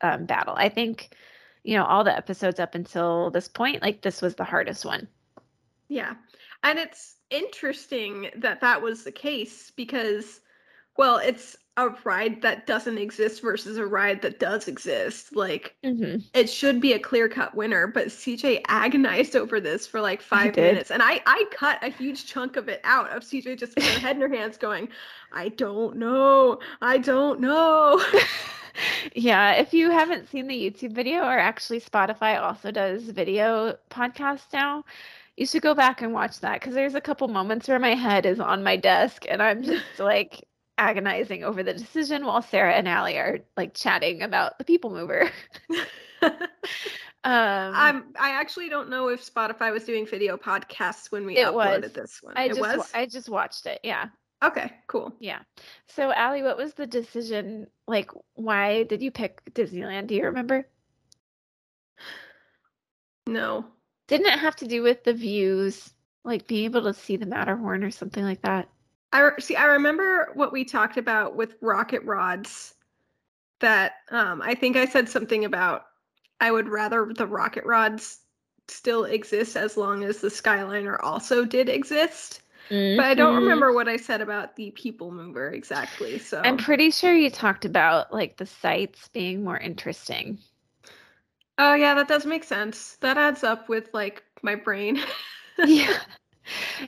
um, 0.00 0.26
battle. 0.26 0.54
I 0.56 0.68
think, 0.68 1.14
you 1.62 1.76
know, 1.76 1.84
all 1.84 2.02
the 2.02 2.16
episodes 2.16 2.58
up 2.58 2.74
until 2.74 3.30
this 3.30 3.46
point, 3.46 3.80
like 3.80 4.02
this 4.02 4.20
was 4.20 4.34
the 4.34 4.42
hardest 4.42 4.84
one. 4.84 5.06
Yeah. 5.86 6.14
And 6.64 6.76
it's 6.76 7.14
interesting 7.30 8.30
that 8.38 8.60
that 8.60 8.82
was 8.82 9.04
the 9.04 9.12
case 9.12 9.70
because, 9.70 10.40
well, 10.96 11.18
it's 11.18 11.56
a 11.76 11.88
ride 12.04 12.40
that 12.42 12.66
doesn't 12.66 12.98
exist 12.98 13.42
versus 13.42 13.78
a 13.78 13.86
ride 13.86 14.22
that 14.22 14.38
does 14.38 14.68
exist. 14.68 15.34
Like, 15.34 15.76
Mm-hmm. 15.84 16.18
it 16.32 16.48
should 16.48 16.80
be 16.80 16.92
a 16.94 16.98
clear 16.98 17.28
cut 17.28 17.54
winner, 17.54 17.86
but 17.86 18.06
CJ 18.08 18.62
agonized 18.68 19.36
over 19.36 19.60
this 19.60 19.86
for 19.86 20.00
like 20.00 20.22
five 20.22 20.58
minutes. 20.58 20.90
And 20.90 21.02
I, 21.02 21.20
I 21.26 21.44
cut 21.52 21.82
a 21.82 21.88
huge 21.90 22.26
chunk 22.26 22.56
of 22.56 22.68
it 22.68 22.80
out 22.84 23.10
of 23.14 23.22
CJ 23.22 23.58
just 23.58 23.76
with 23.76 23.86
her 23.86 23.98
head 24.00 24.16
in 24.16 24.22
her 24.22 24.28
hands 24.28 24.56
going, 24.56 24.88
I 25.32 25.48
don't 25.50 25.96
know. 25.96 26.60
I 26.80 26.98
don't 26.98 27.40
know. 27.40 28.02
yeah, 29.14 29.52
if 29.52 29.72
you 29.74 29.90
haven't 29.90 30.28
seen 30.28 30.46
the 30.46 30.54
YouTube 30.70 30.92
video, 30.92 31.22
or 31.24 31.38
actually 31.38 31.80
Spotify 31.80 32.40
also 32.40 32.70
does 32.70 33.04
video 33.04 33.76
podcasts 33.90 34.52
now, 34.52 34.84
you 35.36 35.46
should 35.46 35.62
go 35.62 35.74
back 35.74 36.02
and 36.02 36.12
watch 36.12 36.40
that 36.40 36.60
because 36.60 36.74
there's 36.74 36.94
a 36.94 37.00
couple 37.00 37.28
moments 37.28 37.68
where 37.68 37.78
my 37.78 37.94
head 37.94 38.26
is 38.26 38.40
on 38.40 38.62
my 38.62 38.76
desk 38.76 39.24
and 39.28 39.42
I'm 39.42 39.62
just 39.62 39.84
like 39.98 40.44
agonizing 40.78 41.44
over 41.44 41.62
the 41.62 41.72
decision 41.72 42.24
while 42.24 42.42
Sarah 42.42 42.74
and 42.74 42.88
Alli 42.88 43.16
are 43.18 43.40
like 43.56 43.74
chatting 43.74 44.22
about 44.22 44.58
the 44.58 44.64
people 44.64 44.90
mover. 44.90 45.30
Um, 47.26 47.72
I'm, 47.74 48.04
I 48.20 48.32
actually 48.32 48.68
don't 48.68 48.90
know 48.90 49.08
if 49.08 49.24
Spotify 49.24 49.72
was 49.72 49.84
doing 49.84 50.04
video 50.04 50.36
podcasts 50.36 51.10
when 51.10 51.24
we 51.24 51.36
uploaded 51.36 51.82
was. 51.84 51.92
this 51.92 52.22
one. 52.22 52.34
I 52.36 52.44
it 52.44 52.48
just 52.48 52.60
was? 52.60 52.90
I 52.92 53.06
just 53.06 53.30
watched 53.30 53.64
it. 53.64 53.80
Yeah. 53.82 54.08
okay, 54.42 54.70
cool. 54.88 55.10
Yeah. 55.20 55.38
So 55.88 56.12
Alli, 56.12 56.42
what 56.42 56.58
was 56.58 56.74
the 56.74 56.86
decision? 56.86 57.68
Like, 57.88 58.10
why 58.34 58.82
did 58.82 59.00
you 59.00 59.10
pick 59.10 59.42
Disneyland? 59.54 60.08
Do 60.08 60.14
you 60.14 60.24
remember? 60.24 60.68
No. 63.26 63.64
Didn't 64.06 64.26
it 64.26 64.38
have 64.38 64.56
to 64.56 64.68
do 64.68 64.82
with 64.82 65.02
the 65.04 65.14
views, 65.14 65.94
like 66.24 66.46
being 66.46 66.66
able 66.66 66.82
to 66.82 66.92
see 66.92 67.16
the 67.16 67.24
Matterhorn 67.24 67.84
or 67.84 67.90
something 67.90 68.22
like 68.22 68.42
that? 68.42 68.68
I 69.14 69.30
see. 69.40 69.56
I 69.56 69.64
remember 69.66 70.30
what 70.34 70.52
we 70.52 70.64
talked 70.64 70.98
about 70.98 71.36
with 71.36 71.56
rocket 71.62 72.04
rods. 72.04 72.74
That 73.60 73.94
um, 74.10 74.42
I 74.42 74.54
think 74.54 74.76
I 74.76 74.86
said 74.86 75.08
something 75.08 75.44
about 75.44 75.86
I 76.40 76.50
would 76.52 76.68
rather 76.68 77.12
the 77.14 77.26
rocket 77.26 77.64
rods 77.66 78.20
still 78.68 79.04
exist 79.04 79.56
as 79.56 79.76
long 79.76 80.04
as 80.04 80.20
the 80.20 80.28
Skyliner 80.28 80.98
also 81.02 81.44
did 81.46 81.68
exist. 81.70 82.42
But 82.96 83.06
I 83.06 83.14
don't 83.14 83.36
Mhm. 83.36 83.36
remember 83.36 83.72
what 83.72 83.88
I 83.88 83.96
said 83.98 84.22
about 84.22 84.56
the 84.56 84.72
people 84.72 85.12
mover 85.12 85.50
exactly. 85.50 86.18
So 86.18 86.42
I'm 86.44 86.58
pretty 86.58 86.92
sure 86.92 87.12
you 87.14 87.28
talked 87.30 87.64
about 87.64 88.12
like 88.12 88.36
the 88.36 88.46
sights 88.46 89.08
being 89.08 89.42
more 89.42 89.58
interesting. 89.58 90.38
oh 91.58 91.74
yeah, 91.74 91.94
that 91.94 92.08
does 92.08 92.26
make 92.26 92.44
sense. 92.44 92.96
That 92.96 93.18
adds 93.18 93.44
up 93.44 93.68
with 93.68 93.90
like 93.94 94.24
my 94.42 94.54
brain. 94.54 95.00
yeah. 95.62 95.98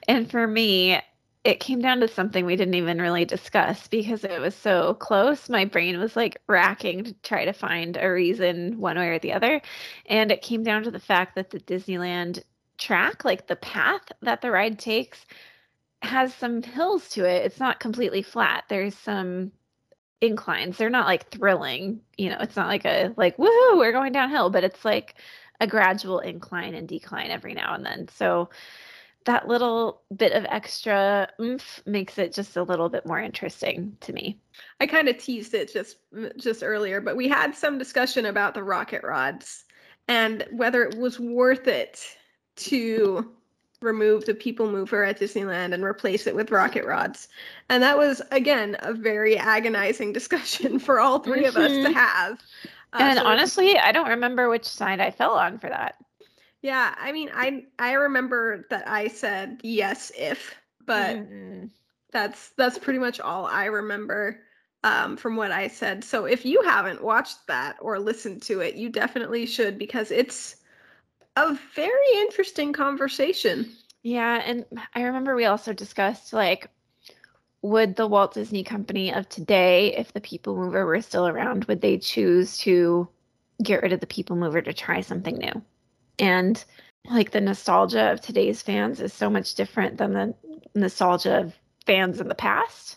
And 0.08 0.30
for 0.30 0.46
me, 0.46 1.00
it 1.46 1.60
came 1.60 1.80
down 1.80 2.00
to 2.00 2.08
something 2.08 2.44
we 2.44 2.56
didn't 2.56 2.74
even 2.74 3.00
really 3.00 3.24
discuss 3.24 3.86
because 3.86 4.24
it 4.24 4.40
was 4.40 4.54
so 4.54 4.94
close. 4.94 5.48
My 5.48 5.64
brain 5.64 5.96
was 6.00 6.16
like 6.16 6.42
racking 6.48 7.04
to 7.04 7.14
try 7.22 7.44
to 7.44 7.52
find 7.52 7.96
a 7.96 8.10
reason 8.10 8.80
one 8.80 8.96
way 8.96 9.10
or 9.10 9.20
the 9.20 9.32
other. 9.32 9.62
And 10.06 10.32
it 10.32 10.42
came 10.42 10.64
down 10.64 10.82
to 10.82 10.90
the 10.90 10.98
fact 10.98 11.36
that 11.36 11.50
the 11.50 11.60
Disneyland 11.60 12.42
track, 12.78 13.24
like 13.24 13.46
the 13.46 13.54
path 13.54 14.02
that 14.22 14.42
the 14.42 14.50
ride 14.50 14.80
takes, 14.80 15.24
has 16.02 16.34
some 16.34 16.62
hills 16.64 17.08
to 17.10 17.24
it. 17.24 17.46
It's 17.46 17.60
not 17.60 17.78
completely 17.78 18.22
flat. 18.22 18.64
There's 18.68 18.96
some 18.96 19.52
inclines. 20.20 20.76
They're 20.76 20.90
not 20.90 21.06
like 21.06 21.30
thrilling. 21.30 22.00
You 22.18 22.30
know, 22.30 22.38
it's 22.40 22.56
not 22.56 22.66
like 22.66 22.84
a 22.84 23.14
like, 23.16 23.36
woohoo, 23.36 23.78
we're 23.78 23.92
going 23.92 24.12
downhill, 24.12 24.50
but 24.50 24.64
it's 24.64 24.84
like 24.84 25.14
a 25.60 25.66
gradual 25.68 26.18
incline 26.18 26.74
and 26.74 26.88
decline 26.88 27.30
every 27.30 27.54
now 27.54 27.74
and 27.74 27.86
then. 27.86 28.08
So 28.08 28.50
that 29.26 29.46
little 29.46 30.02
bit 30.16 30.32
of 30.32 30.44
extra 30.48 31.28
oomph 31.40 31.80
makes 31.86 32.16
it 32.18 32.32
just 32.32 32.56
a 32.56 32.62
little 32.62 32.88
bit 32.88 33.04
more 33.06 33.20
interesting 33.20 33.96
to 34.00 34.12
me. 34.12 34.38
I 34.80 34.86
kind 34.86 35.08
of 35.08 35.18
teased 35.18 35.52
it 35.54 35.72
just 35.72 35.98
just 36.36 36.62
earlier, 36.62 37.00
but 37.00 37.16
we 37.16 37.28
had 37.28 37.54
some 37.54 37.76
discussion 37.78 38.26
about 38.26 38.54
the 38.54 38.62
rocket 38.62 39.02
rods 39.04 39.64
and 40.08 40.46
whether 40.52 40.82
it 40.82 40.96
was 40.96 41.20
worth 41.20 41.66
it 41.68 42.00
to 42.56 43.30
remove 43.82 44.24
the 44.24 44.34
people 44.34 44.70
mover 44.70 45.04
at 45.04 45.20
Disneyland 45.20 45.74
and 45.74 45.84
replace 45.84 46.26
it 46.26 46.34
with 46.34 46.50
rocket 46.50 46.86
rods. 46.86 47.28
And 47.68 47.82
that 47.82 47.98
was 47.98 48.22
again 48.30 48.76
a 48.80 48.94
very 48.94 49.36
agonizing 49.36 50.12
discussion 50.20 50.78
for 50.78 50.98
all 51.00 51.18
3 51.18 51.44
of 51.44 51.56
us 51.56 51.72
to 51.72 51.88
Mhm. 51.88 51.94
have. 51.94 52.32
Uh, 52.92 52.98
and 53.00 53.18
so- 53.18 53.26
honestly, 53.26 53.76
I 53.78 53.92
don't 53.92 54.08
remember 54.08 54.48
which 54.48 54.64
side 54.64 55.00
I 55.00 55.10
fell 55.10 55.32
on 55.32 55.58
for 55.58 55.68
that. 55.68 55.96
Yeah, 56.66 56.96
I 56.98 57.12
mean, 57.12 57.30
I 57.32 57.64
I 57.78 57.92
remember 57.92 58.66
that 58.70 58.88
I 58.88 59.06
said 59.06 59.60
yes 59.62 60.10
if, 60.18 60.52
but 60.84 61.24
Mm-mm. 61.28 61.70
that's 62.12 62.50
that's 62.58 62.78
pretty 62.78 62.98
much 62.98 63.20
all 63.20 63.46
I 63.46 63.66
remember 63.66 64.40
um, 64.84 65.16
from 65.16 65.36
what 65.36 65.52
I 65.52 65.68
said. 65.68 66.02
So 66.04 66.24
if 66.26 66.44
you 66.44 66.62
haven't 66.62 67.04
watched 67.04 67.46
that 67.46 67.76
or 67.80 68.00
listened 68.00 68.42
to 68.42 68.60
it, 68.60 68.74
you 68.76 68.88
definitely 68.90 69.46
should 69.46 69.78
because 69.78 70.10
it's 70.10 70.56
a 71.36 71.54
very 71.74 72.12
interesting 72.16 72.72
conversation. 72.72 73.70
Yeah, 74.02 74.40
and 74.44 74.64
I 74.94 75.02
remember 75.02 75.34
we 75.34 75.44
also 75.46 75.72
discussed 75.72 76.32
like 76.32 76.70
would 77.62 77.96
the 77.96 78.06
Walt 78.06 78.34
Disney 78.34 78.64
Company 78.64 79.12
of 79.12 79.28
today, 79.28 79.94
if 79.96 80.12
the 80.12 80.20
People 80.20 80.56
Mover 80.56 80.86
were 80.86 81.02
still 81.02 81.26
around, 81.28 81.64
would 81.66 81.80
they 81.82 81.98
choose 81.98 82.58
to 82.60 83.08
get 83.62 83.82
rid 83.82 83.92
of 83.92 84.00
the 84.00 84.06
People 84.06 84.36
Mover 84.36 84.62
to 84.62 84.72
try 84.74 85.00
something 85.02 85.36
new? 85.38 85.62
And 86.18 86.62
like 87.10 87.30
the 87.30 87.40
nostalgia 87.40 88.12
of 88.12 88.20
today's 88.20 88.62
fans 88.62 89.00
is 89.00 89.12
so 89.12 89.30
much 89.30 89.54
different 89.54 89.98
than 89.98 90.12
the 90.12 90.34
nostalgia 90.74 91.40
of 91.40 91.54
fans 91.86 92.20
in 92.20 92.28
the 92.28 92.34
past. 92.34 92.96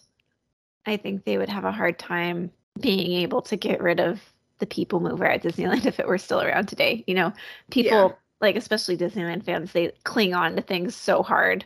I 0.86 0.98
think 0.98 1.24
they 1.26 1.38
would 1.38 1.50
have 1.50 1.66
a 1.66 1.72
hard 1.72 2.00
time 2.00 2.52
being 2.80 3.12
able 3.22 3.42
to 3.44 3.56
get 3.56 3.82
rid 3.82 4.00
of 4.00 4.22
the 4.60 4.66
People 4.66 5.00
Mover 5.00 5.26
at 5.26 5.44
Disneyland 5.44 5.86
if 5.86 6.00
it 6.00 6.08
were 6.08 6.18
still 6.18 6.42
around 6.42 6.68
today. 6.68 7.04
You 7.08 7.16
know, 7.16 7.34
people 7.72 7.92
Yeah. 8.10 8.12
like 8.42 8.56
especially 8.56 8.98
Disneyland 8.98 9.44
fans, 9.44 9.72
they 9.72 9.92
cling 10.06 10.34
on 10.34 10.56
to 10.56 10.62
things 10.62 10.96
so 10.96 11.22
hard. 11.24 11.66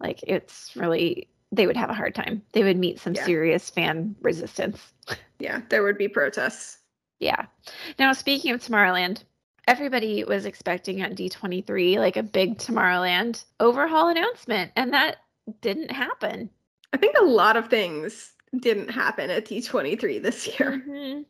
Like 0.00 0.20
it's 0.26 0.74
really 0.76 1.28
they 1.52 1.66
would 1.66 1.76
have 1.76 1.90
a 1.90 1.94
hard 1.94 2.14
time. 2.14 2.42
They 2.52 2.64
would 2.64 2.76
meet 2.76 2.98
some 2.98 3.14
Yeah. 3.14 3.24
serious 3.24 3.70
fan 3.70 4.16
resistance. 4.20 4.92
Yeah, 5.38 5.60
there 5.68 5.82
would 5.84 5.98
be 5.98 6.08
protests. 6.08 6.78
Yeah. 7.20 7.46
Now 7.98 8.12
speaking 8.12 8.52
of 8.52 8.60
Tomorrowland, 8.62 9.22
everybody 9.66 10.24
was 10.24 10.46
expecting 10.46 11.00
at 11.02 11.14
D23 11.14 11.98
like 11.98 12.16
a 12.16 12.22
big 12.22 12.58
Tomorrowland 12.58 13.44
overhaul 13.60 14.08
announcement, 14.08 14.72
and 14.76 14.92
that 14.92 15.16
didn't 15.60 15.90
happen. 15.90 16.50
I 16.92 16.96
think 16.96 17.16
a 17.18 17.24
lot 17.24 17.56
of 17.56 17.68
things 17.68 18.32
didn't 18.60 18.90
happen 18.90 19.30
at 19.30 19.46
D23 19.46 20.22
this 20.22 20.46
year. 20.58 20.82
Mhm. 20.86 21.24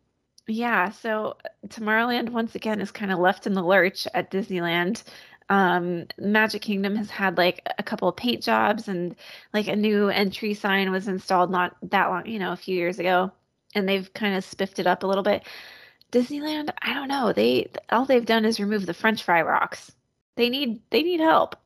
Yeah, 0.48 0.90
so 0.90 1.36
uh, 1.44 1.48
Tomorrowland 1.68 2.30
once 2.30 2.54
again 2.54 2.80
is 2.80 2.92
kind 2.92 3.10
of 3.12 3.18
left 3.18 3.46
in 3.46 3.54
the 3.54 3.62
lurch 3.64 4.06
at 4.14 4.30
Disneyland. 4.30 5.02
Um, 5.48 6.06
Magic 6.18 6.62
Kingdom 6.62 6.94
has 6.96 7.10
had 7.10 7.36
like 7.38 7.62
a 7.78 7.82
couple 7.82 8.08
of 8.08 8.16
paint 8.16 8.42
jobs 8.42 8.88
and 8.88 9.14
like 9.52 9.68
a 9.68 9.76
new 9.76 10.08
entry 10.08 10.54
sign 10.54 10.90
was 10.90 11.08
installed 11.08 11.50
not 11.50 11.76
that 11.90 12.08
long, 12.08 12.26
you 12.26 12.38
know, 12.38 12.52
a 12.52 12.56
few 12.56 12.76
years 12.76 12.98
ago, 12.98 13.32
and 13.74 13.88
they've 13.88 14.12
kind 14.14 14.36
of 14.36 14.44
spiffed 14.44 14.78
it 14.78 14.86
up 14.86 15.02
a 15.02 15.06
little 15.06 15.22
bit. 15.24 15.44
Disneyland, 16.12 16.70
I 16.82 16.94
don't 16.94 17.08
know. 17.08 17.32
They 17.32 17.70
all 17.90 18.04
they've 18.04 18.24
done 18.24 18.44
is 18.44 18.60
remove 18.60 18.86
the 18.86 18.94
French 18.94 19.22
fry 19.24 19.42
rocks. 19.42 19.92
They 20.36 20.48
need 20.48 20.80
they 20.90 21.02
need 21.02 21.20
help. 21.20 21.56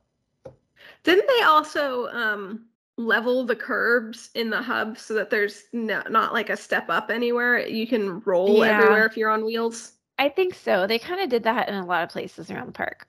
Didn't 1.03 1.27
they 1.27 1.43
also 1.43 2.07
um, 2.09 2.65
level 2.97 3.43
the 3.45 3.55
curbs 3.55 4.29
in 4.35 4.49
the 4.49 4.61
hub 4.61 4.97
so 4.97 5.13
that 5.15 5.29
there's 5.29 5.63
no, 5.73 6.01
not 6.09 6.33
like 6.33 6.49
a 6.49 6.57
step 6.57 6.89
up 6.89 7.09
anywhere? 7.09 7.65
You 7.67 7.87
can 7.87 8.19
roll 8.21 8.63
Yeah. 8.65 8.77
everywhere 8.77 9.05
if 9.05 9.17
you're 9.17 9.29
on 9.29 9.45
wheels, 9.45 9.93
I 10.19 10.29
think 10.29 10.53
so. 10.53 10.85
They 10.85 10.99
kind 10.99 11.19
of 11.21 11.29
did 11.29 11.43
that 11.43 11.69
in 11.69 11.75
a 11.75 11.85
lot 11.85 12.03
of 12.03 12.09
places 12.09 12.51
around 12.51 12.67
the 12.67 12.71
park. 12.73 13.07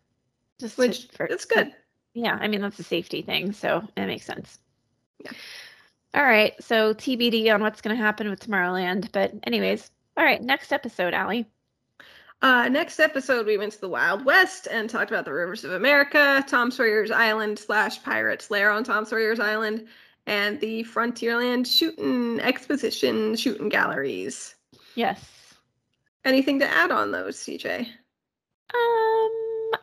Just 0.58 0.76
to- 0.76 0.82
which 0.82 1.08
for- 1.12 1.26
it's 1.26 1.44
good. 1.44 1.72
Yeah, 2.14 2.38
I 2.40 2.48
mean 2.48 2.60
that's 2.60 2.78
a 2.78 2.82
safety 2.84 3.22
thing, 3.22 3.52
so 3.52 3.86
it 3.96 4.06
makes 4.06 4.26
sense. 4.26 4.58
Yeah. 5.24 5.32
All 6.14 6.24
right, 6.24 6.52
so 6.62 6.92
TBD 6.92 7.50
on 7.54 7.62
what's 7.62 7.80
going 7.80 7.96
to 7.96 8.02
happen 8.02 8.28
with 8.28 8.46
Tomorrowland, 8.46 9.10
but 9.12 9.32
anyways, 9.44 9.90
all 10.16 10.24
right, 10.24 10.42
next 10.42 10.72
episode, 10.72 11.14
Alli. 11.14 11.46
Uh, 12.42 12.68
next 12.68 12.98
episode, 12.98 13.46
we 13.46 13.56
went 13.56 13.72
to 13.72 13.80
the 13.80 13.88
Wild 13.88 14.24
West 14.24 14.66
and 14.68 14.90
talked 14.90 15.10
about 15.10 15.24
the 15.24 15.32
rivers 15.32 15.64
of 15.64 15.72
America, 15.72 16.44
Tom 16.48 16.72
Sawyer's 16.72 17.12
Island 17.12 17.58
slash 17.58 18.02
Pirates 18.02 18.50
Lair 18.50 18.70
on 18.70 18.82
Tom 18.82 19.04
Sawyer's 19.04 19.38
Island, 19.38 19.86
and 20.26 20.58
the 20.60 20.82
Frontierland 20.84 21.66
shooting 21.66 22.40
exposition, 22.40 23.36
shooting 23.36 23.68
galleries. 23.68 24.56
Yes. 24.96 25.54
Anything 26.24 26.58
to 26.58 26.68
add 26.68 26.90
on 26.90 27.12
those, 27.12 27.36
CJ? 27.36 27.80
Um, 27.80 27.86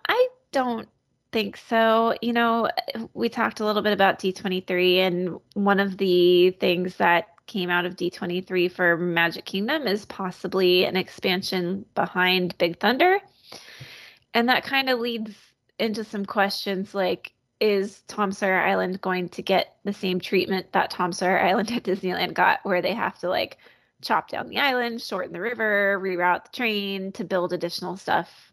I 0.07 0.27
don't 0.51 0.89
think 1.31 1.57
so. 1.57 2.15
You 2.21 2.33
know, 2.33 2.69
we 3.13 3.29
talked 3.29 3.61
a 3.61 3.65
little 3.65 3.81
bit 3.81 3.93
about 3.93 4.19
D23, 4.19 4.97
and 4.97 5.39
one 5.53 5.79
of 5.79 5.97
the 5.97 6.51
things 6.51 6.97
that 6.97 7.27
came 7.49 7.69
out 7.69 7.85
of 7.85 7.97
D23 7.97 8.71
for 8.71 8.95
Magic 8.95 9.43
Kingdom 9.43 9.87
is 9.87 10.05
possibly 10.05 10.85
an 10.85 10.95
expansion 10.95 11.83
behind 11.95 12.57
Big 12.57 12.79
Thunder. 12.79 13.19
And 14.33 14.47
that 14.47 14.63
kind 14.63 14.89
of 14.89 14.99
leads 14.99 15.35
into 15.77 16.03
some 16.03 16.25
questions 16.25 16.93
like 16.93 17.33
is 17.59 18.01
Tom 18.07 18.31
Sawyer 18.31 18.61
Island 18.61 19.01
going 19.01 19.27
to 19.29 19.41
get 19.41 19.75
the 19.83 19.91
same 19.91 20.21
treatment 20.21 20.71
that 20.71 20.91
Tom 20.91 21.11
Sawyer 21.11 21.41
Island 21.41 21.71
at 21.71 21.83
Disneyland 21.83 22.33
got, 22.33 22.59
where 22.63 22.81
they 22.81 22.93
have 22.93 23.19
to 23.19 23.29
like 23.29 23.57
chop 24.01 24.29
down 24.29 24.47
the 24.47 24.59
island, 24.59 25.01
shorten 25.01 25.33
the 25.33 25.41
river, 25.41 25.99
reroute 26.01 26.45
the 26.45 26.55
train 26.55 27.11
to 27.13 27.25
build 27.25 27.51
additional 27.51 27.97
stuff 27.97 28.48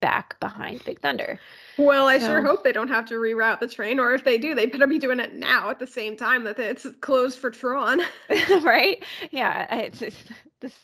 back 0.00 0.38
behind 0.40 0.84
Big 0.84 1.00
Thunder? 1.00 1.38
Well, 1.78 2.06
I 2.06 2.18
sure 2.18 2.42
hope 2.42 2.64
they 2.64 2.72
don't 2.72 2.88
have 2.88 3.06
to 3.06 3.14
reroute 3.14 3.60
the 3.60 3.68
train, 3.68 3.98
or 3.98 4.14
if 4.14 4.24
they 4.24 4.38
do, 4.38 4.54
they 4.54 4.66
better 4.66 4.86
be 4.86 4.98
doing 4.98 5.20
it 5.20 5.34
now 5.34 5.70
at 5.70 5.78
the 5.78 5.86
same 5.86 6.16
time 6.16 6.44
that 6.44 6.58
it's 6.58 6.86
closed 7.00 7.38
for 7.38 7.50
Tron. 7.50 8.00
right? 8.62 9.02
Yeah, 9.30 9.74
it's, 9.74 10.02
it's, 10.02 10.24
this 10.60 10.74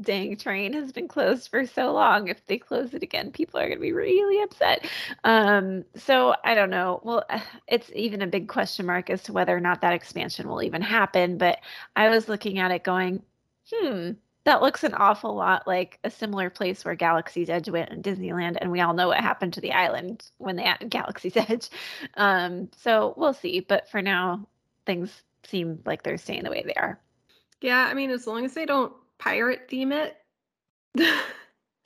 dang 0.00 0.36
train 0.36 0.72
has 0.72 0.92
been 0.92 1.08
closed 1.08 1.50
for 1.50 1.66
so 1.66 1.92
long. 1.92 2.28
If 2.28 2.44
they 2.46 2.58
close 2.58 2.94
it 2.94 3.02
again, 3.02 3.30
people 3.30 3.60
are 3.60 3.66
going 3.66 3.78
to 3.78 3.82
be 3.82 3.92
really 3.92 4.42
upset. 4.42 4.86
Um, 5.24 5.84
so 5.94 6.34
I 6.44 6.54
don't 6.54 6.70
know. 6.70 7.00
Well, 7.04 7.24
it's 7.68 7.90
even 7.94 8.22
a 8.22 8.26
big 8.26 8.48
question 8.48 8.86
mark 8.86 9.10
as 9.10 9.22
to 9.24 9.32
whether 9.32 9.56
or 9.56 9.60
not 9.60 9.80
that 9.82 9.92
expansion 9.92 10.48
will 10.48 10.62
even 10.62 10.82
happen. 10.82 11.38
But 11.38 11.58
I 11.96 12.08
was 12.08 12.28
looking 12.28 12.58
at 12.58 12.70
it 12.70 12.84
going, 12.84 13.22
hmm. 13.72 14.12
That 14.48 14.62
looks 14.62 14.82
an 14.82 14.94
awful 14.94 15.34
lot 15.34 15.66
like 15.66 15.98
a 16.04 16.10
similar 16.10 16.48
place 16.48 16.82
where 16.82 16.94
Galaxy's 16.94 17.50
Edge 17.50 17.68
went 17.68 17.90
in 17.90 18.02
Disneyland, 18.02 18.56
and 18.58 18.72
we 18.72 18.80
all 18.80 18.94
know 18.94 19.08
what 19.08 19.20
happened 19.20 19.52
to 19.52 19.60
the 19.60 19.72
island 19.72 20.24
when 20.38 20.56
they 20.56 20.62
added 20.62 20.88
Galaxy's 20.98 21.36
Edge. 21.36 21.68
Um, 22.14 22.70
so 22.74 23.12
we'll 23.18 23.34
see. 23.34 23.60
But 23.60 23.90
for 23.90 24.00
now, 24.00 24.48
things 24.86 25.22
seem 25.44 25.80
like 25.84 26.02
they're 26.02 26.16
staying 26.16 26.44
the 26.44 26.50
way 26.50 26.62
they 26.64 26.72
are. 26.72 26.98
yeah, 27.60 27.88
I 27.90 27.92
mean, 27.92 28.08
as 28.08 28.26
long 28.26 28.46
as 28.46 28.54
they 28.54 28.64
don't 28.64 28.90
pirate 29.18 29.68
theme 29.68 29.92
it. 29.92 30.16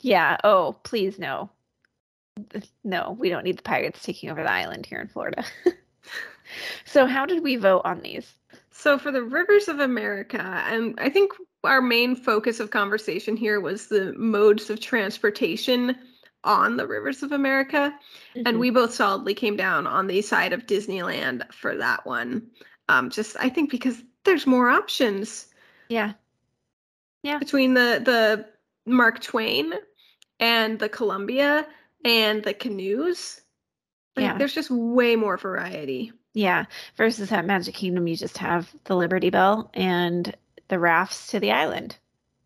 Yeah. 0.05 0.37
Oh, 0.44 0.77
please 0.85 1.18
no. 1.18 1.51
No, 2.85 3.16
we 3.18 3.29
don't 3.29 3.44
need 3.44 3.59
the 3.59 3.62
pirates 3.62 4.05
taking 4.05 4.31
over 4.31 4.42
the 4.44 4.51
island 4.51 4.87
here 4.87 5.01
in 5.01 5.09
Florida. 5.09 5.44
so, 6.85 7.07
how 7.07 7.27
did 7.27 7.42
we 7.42 7.57
vote 7.57 7.83
on 7.85 8.03
these? 8.03 8.33
So 8.70 8.98
for 8.98 9.11
the 9.11 9.22
rivers 9.22 9.68
of 9.68 9.81
America, 9.81 10.40
and 10.40 10.98
I 10.98 11.09
think 11.09 11.33
our 11.64 11.81
main 11.81 12.16
focus 12.16 12.61
of 12.61 12.70
conversation 12.70 13.37
here 13.37 13.61
was 13.61 13.87
the 13.87 14.12
modes 14.14 14.68
of 14.70 14.81
transportation 14.81 15.96
on 16.44 16.77
the 16.77 16.87
rivers 16.87 17.22
of 17.22 17.33
America, 17.33 17.94
Mm-hmm. 18.35 18.46
and 18.48 18.59
we 18.59 18.70
both 18.70 18.92
solidly 18.94 19.35
came 19.35 19.57
down 19.57 19.87
on 19.87 20.07
the 20.07 20.22
side 20.22 20.53
of 20.53 20.66
Disneyland 20.66 21.53
for 21.53 21.77
that 21.77 22.05
one. 22.07 22.51
Um, 22.88 23.11
just 23.11 23.37
I 23.38 23.48
think 23.48 23.70
because 23.70 24.03
there's 24.25 24.46
more 24.46 24.68
options 24.70 25.48
yeah, 25.88 26.12
Yeah. 27.22 27.38
between 27.38 27.75
the 27.75 28.01
the 28.05 28.46
Mark 28.90 29.20
Twain 29.20 29.72
and 30.40 30.79
the 30.79 30.88
Columbia 30.88 31.66
and 32.05 32.42
the 32.42 32.55
canoes. 32.55 33.40
Like, 34.16 34.25
Yeah. 34.25 34.38
there's 34.38 34.55
just 34.55 34.70
way 34.70 35.14
more 35.14 35.37
variety. 35.37 36.12
yeah. 36.35 36.64
Versus 36.96 37.31
at 37.31 37.44
Magic 37.46 37.75
Kingdom, 37.75 38.09
you 38.09 38.16
just 38.16 38.38
have 38.38 38.75
the 38.85 38.96
Liberty 38.96 39.31
Bell 39.31 39.70
and 39.75 40.35
the 40.68 40.79
rafts 40.79 41.29
to 41.29 41.40
the 41.40 41.51
island. 41.51 41.96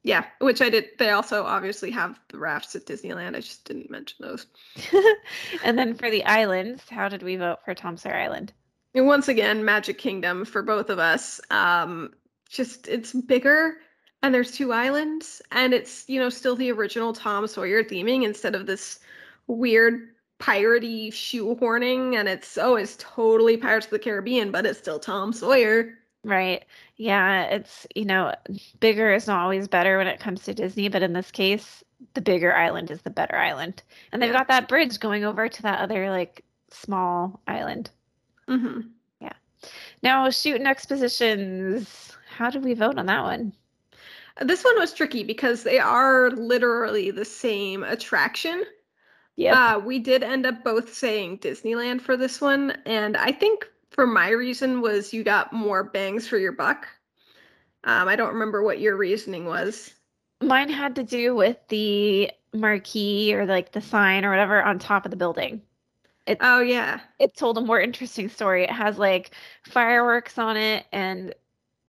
Yeah, 0.07 0.24
which 0.38 0.62
I 0.62 0.70
did. 0.70 0.87
They 0.98 1.11
also 1.11 1.42
obviously 1.42 1.90
have 1.90 2.20
the 2.29 2.38
rafts 2.38 2.76
at 2.76 2.87
Disneyland. 2.87 3.35
I 3.35 3.40
just 3.40 3.64
didn't 3.64 3.90
mention 3.90 4.18
those. 4.20 4.46
and 5.64 5.76
then 5.76 5.94
for 5.94 6.11
the 6.11 6.24
islands, 6.24 6.88
how 6.88 7.09
did 7.09 7.24
we 7.24 7.35
vote 7.35 7.59
for 7.64 7.74
Tom 7.74 7.96
Sawyer 7.96 8.14
Island? 8.14 8.52
And 8.94 9.09
once 9.09 9.26
again, 9.26 9.64
Magic 9.64 9.98
Kingdom 9.98 10.44
for 10.44 10.62
both 10.62 10.90
of 10.90 11.00
us. 11.00 11.40
Um, 11.50 12.14
just 12.48 12.87
it's 12.87 13.12
bigger, 13.12 13.79
and 14.22 14.33
there's 14.33 14.52
two 14.52 14.72
islands, 14.72 15.42
and 15.50 15.74
it's 15.74 16.09
you 16.09 16.20
know 16.20 16.31
still 16.31 16.55
the 16.55 16.70
original 16.70 17.12
Tom 17.12 17.46
Sawyer 17.48 17.83
theming 17.83 18.22
instead 18.22 18.55
of 18.55 18.66
this 18.66 19.00
weird 19.48 20.09
piratey 20.38 21.09
shoehorning. 21.09 22.14
And 22.14 22.29
it's 22.29 22.57
oh, 22.57 22.76
it's 22.76 22.96
totally 23.00 23.57
Pirates 23.57 23.87
of 23.87 23.90
the 23.90 23.98
Caribbean, 23.98 24.52
but 24.52 24.66
it's 24.66 24.79
still 24.79 25.00
Tom 25.00 25.33
Sawyer. 25.33 25.98
Right. 26.27 26.65
Yeah, 26.97 27.45
it's, 27.45 27.87
you 27.95 28.05
know, 28.05 28.35
bigger 28.81 29.15
is 29.15 29.29
not 29.29 29.43
always 29.43 29.69
better 29.69 29.97
when 29.97 30.09
it 30.09 30.19
comes 30.19 30.43
to 30.43 30.55
Disney, 30.55 30.89
but 30.89 31.01
in 31.05 31.12
this 31.12 31.31
case, 31.31 31.85
the 32.15 32.21
bigger 32.21 32.53
island 32.53 32.91
is 32.91 33.03
the 33.03 33.11
better 33.11 33.37
island. 33.37 33.85
And 34.11 34.21
they've 34.21 34.33
Yeah. 34.33 34.39
got 34.39 34.49
that 34.49 34.67
bridge 34.67 34.99
going 34.99 35.25
over 35.25 35.49
to 35.49 35.62
that 35.62 35.79
other 35.79 36.11
like 36.11 36.43
small 36.71 37.41
island. 37.47 37.91
hmm 38.49 38.81
Yeah. 39.21 39.35
Now, 40.03 40.29
shooting 40.31 40.67
expositions. 40.67 42.17
How 42.29 42.51
did 42.51 42.65
we 42.65 42.75
vote 42.75 42.99
on 42.99 43.07
that 43.07 43.23
one? 43.23 43.53
This 44.41 44.65
one 44.65 44.79
was 44.81 44.93
tricky 44.93 45.23
because 45.23 45.62
they 45.62 45.79
are 45.79 46.33
literally 46.33 47.12
the 47.12 47.25
same 47.25 47.85
attraction. 47.85 48.65
Yeah. 49.37 49.77
Uh, 49.77 49.79
we 49.79 50.01
did 50.01 50.25
end 50.25 50.45
up 50.45 50.65
both 50.65 50.93
saying 50.93 51.39
Disneyland 51.39 52.01
for 52.01 52.17
this 52.17 52.41
one, 52.41 52.73
and 52.85 53.17
I 53.17 53.31
think 53.31 53.69
for 53.97 54.07
my 54.07 54.29
reason 54.29 54.81
was 54.83 55.13
you 55.13 55.25
got 55.25 55.53
more 55.53 55.83
bangs 55.83 56.29
for 56.29 56.39
your 56.39 56.53
buck. 56.53 56.87
Um, 57.83 58.07
I 58.09 58.15
don't 58.15 58.35
remember 58.35 58.63
what 58.63 58.79
your 58.79 58.97
reasoning 58.97 59.47
was. 59.47 59.93
Mine 60.43 60.69
had 60.69 60.95
to 60.97 61.03
do 61.03 61.35
with 61.35 61.57
the 61.69 62.31
marquee 62.53 63.35
or 63.35 63.47
like 63.47 63.73
the 63.73 63.81
sign 63.81 64.25
or 64.25 64.31
whatever 64.31 64.63
on 64.63 64.79
top 64.79 65.05
of 65.07 65.11
the 65.11 65.17
building. 65.17 65.63
It, 66.27 66.39
oh 66.41 66.61
yeah. 66.61 67.01
It 67.19 67.37
told 67.37 67.57
a 67.57 67.63
more 67.63 67.81
interesting 67.81 68.29
story. 68.29 68.65
It 68.65 68.71
has 68.71 68.99
like 68.99 69.31
fireworks 69.65 70.39
on 70.39 70.57
it 70.57 70.85
and 70.93 71.35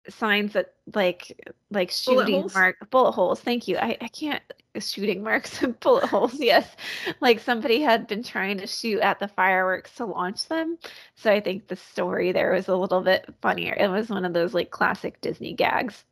signs 0.09 0.53
that 0.53 0.73
like 0.93 1.55
like 1.71 1.91
shooting 1.91 2.41
bullet 2.41 2.53
mark 2.53 2.89
bullet 2.89 3.11
holes. 3.11 3.39
Thank 3.39 3.67
you. 3.67 3.77
I, 3.77 3.97
I 4.01 4.07
can't 4.07 4.41
shooting 4.79 5.23
marks 5.23 5.61
and 5.61 5.79
bullet 5.79 6.05
holes. 6.05 6.35
Yes. 6.35 6.75
Like 7.19 7.39
somebody 7.39 7.81
had 7.81 8.07
been 8.07 8.23
trying 8.23 8.57
to 8.59 8.67
shoot 8.67 8.99
at 8.99 9.19
the 9.19 9.27
fireworks 9.27 9.95
to 9.95 10.05
launch 10.05 10.47
them. 10.47 10.77
So 11.15 11.31
I 11.31 11.39
think 11.39 11.67
the 11.67 11.75
story 11.75 12.31
there 12.31 12.51
was 12.51 12.67
a 12.67 12.75
little 12.75 13.01
bit 13.01 13.25
funnier. 13.41 13.75
It 13.77 13.89
was 13.89 14.09
one 14.09 14.25
of 14.25 14.33
those 14.33 14.53
like 14.53 14.71
classic 14.71 15.21
Disney 15.21 15.53
gags. 15.53 16.03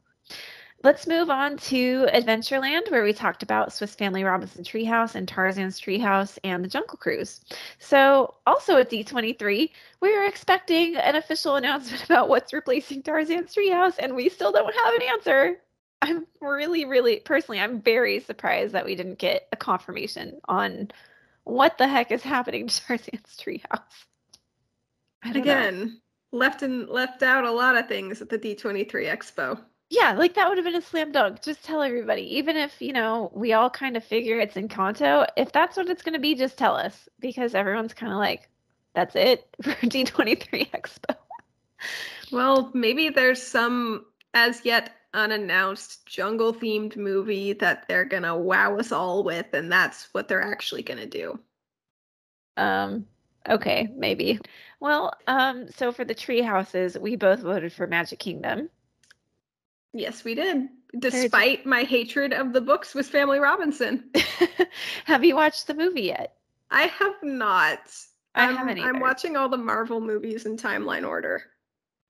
Let's 0.86 1.08
move 1.08 1.32
on 1.32 1.58
to 1.58 2.06
Adventureland, 2.14 2.92
where 2.92 3.04
we 3.04 3.12
talked 3.12 3.42
about 3.42 3.74
Swiss 3.74 3.96
Family 3.96 4.24
Robinson 4.24 4.64
Treehouse 4.64 5.16
and 5.16 5.28
Tarzan's 5.28 5.82
Treehouse 5.82 6.38
and 6.44 6.64
the 6.64 6.70
Jungle 6.70 7.00
Cruise. 7.00 7.42
So, 7.80 8.36
also 8.46 8.78
at 8.78 8.92
D23, 8.92 9.72
we 10.00 10.16
were 10.16 10.26
expecting 10.26 10.96
an 10.96 11.16
official 11.16 11.56
announcement 11.56 12.06
about 12.06 12.30
what's 12.30 12.54
replacing 12.54 13.02
Tarzan's 13.02 13.56
Treehouse, 13.56 13.96
and 13.98 14.16
we 14.16 14.30
still 14.30 14.52
don't 14.52 14.76
have 14.76 14.94
an 14.94 15.02
answer. 15.02 15.58
I'm 16.04 16.28
really, 16.40 16.86
really, 16.86 17.20
personally, 17.20 17.60
I'm 17.60 17.82
very 17.82 18.20
surprised 18.20 18.76
that 18.76 18.86
we 18.86 18.94
didn't 18.94 19.18
get 19.18 19.48
a 19.52 19.56
confirmation 19.56 20.40
on 20.48 20.92
what 21.46 21.80
the 21.80 21.88
heck 21.88 22.12
is 22.12 22.22
happening 22.22 22.68
to 22.68 22.82
Tarzan's 22.86 23.36
Treehouse. 23.36 24.06
Again, 25.34 25.80
know. 26.32 26.38
left 26.38 26.62
and 26.62 26.88
left 26.90 27.24
out 27.24 27.44
a 27.44 27.52
lot 27.52 27.76
of 27.76 27.88
things 27.88 28.22
at 28.22 28.30
the 28.30 28.38
D23 28.38 28.88
Expo. 29.12 29.60
Yeah, 29.90 30.14
like 30.14 30.34
that 30.34 30.50
would 30.50 30.58
have 30.58 30.66
been 30.66 30.76
a 30.76 30.82
slam 30.82 31.12
dunk. 31.12 31.44
Just 31.44 31.64
tell 31.64 31.82
everybody, 31.82 32.24
even 32.38 32.58
if, 32.58 32.82
you 32.82 32.92
know, 32.92 33.32
we 33.34 33.54
all 33.54 33.70
kind 33.70 33.96
of 33.96 34.04
figure 34.04 34.40
it's 34.40 34.58
in 34.58 34.68
Encanto, 34.68 35.28
if 35.38 35.52
that's 35.52 35.78
what 35.78 35.90
it's 35.90 36.02
going 36.02 36.14
to 36.14 36.20
be, 36.20 36.34
just 36.34 36.58
tell 36.58 36.76
us 36.76 37.08
because 37.20 37.54
everyone's 37.54 37.94
kind 37.94 38.12
of 38.12 38.18
like, 38.18 38.50
that's 38.94 39.16
it 39.16 39.48
for 39.62 39.72
D23 39.74 40.72
Expo. 40.72 41.16
Well, 42.32 42.72
maybe 42.74 43.10
there's 43.10 43.42
some 43.42 44.06
as 44.34 44.66
yet 44.66 44.92
unannounced 45.14 46.06
jungle 46.06 46.54
themed 46.54 46.98
movie 46.98 47.54
that 47.54 47.88
they're 47.88 48.06
going 48.06 48.24
to 48.24 48.36
wow 48.36 48.78
us 48.78 48.92
all 48.92 49.24
with, 49.24 49.54
and 49.54 49.72
that's 49.72 50.10
what 50.14 50.28
they're 50.28 50.42
actually 50.42 50.84
going 50.84 51.00
to 51.00 51.06
do. 51.06 51.40
Um, 52.58 53.06
okay, 53.48 53.88
maybe. 53.96 54.40
Well, 54.80 55.14
um, 55.28 55.70
so 55.72 55.92
for 55.92 56.06
the 56.06 56.16
tree 56.16 56.42
houses, 56.42 56.98
we 56.98 57.16
both 57.16 57.42
voted 57.42 57.72
for 57.72 57.88
Magic 57.88 58.20
Kingdom. 58.20 58.70
Yes, 59.96 60.26
we 60.26 60.36
did. 60.36 60.68
Despite 61.00 61.66
my 61.66 61.84
hatred 61.84 62.34
of 62.34 62.52
the 62.52 62.60
book 62.60 62.84
Swiss 62.84 63.08
Family 63.08 63.40
Robinson. 63.40 64.04
have 65.06 65.24
you 65.24 65.36
watched 65.36 65.68
the 65.68 65.74
movie 65.74 66.04
yet? 66.04 66.36
I 66.70 66.84
have 66.84 67.16
not. 67.24 67.80
I 68.36 68.46
I'm, 68.46 68.58
haven't 68.58 68.78
either. 68.78 68.90
I'm 68.90 69.00
watching 69.00 69.38
all 69.38 69.48
the 69.48 69.58
Marvel 69.58 70.02
movies 70.02 70.46
in 70.46 70.58
timeline 70.58 71.08
order. 71.08 71.44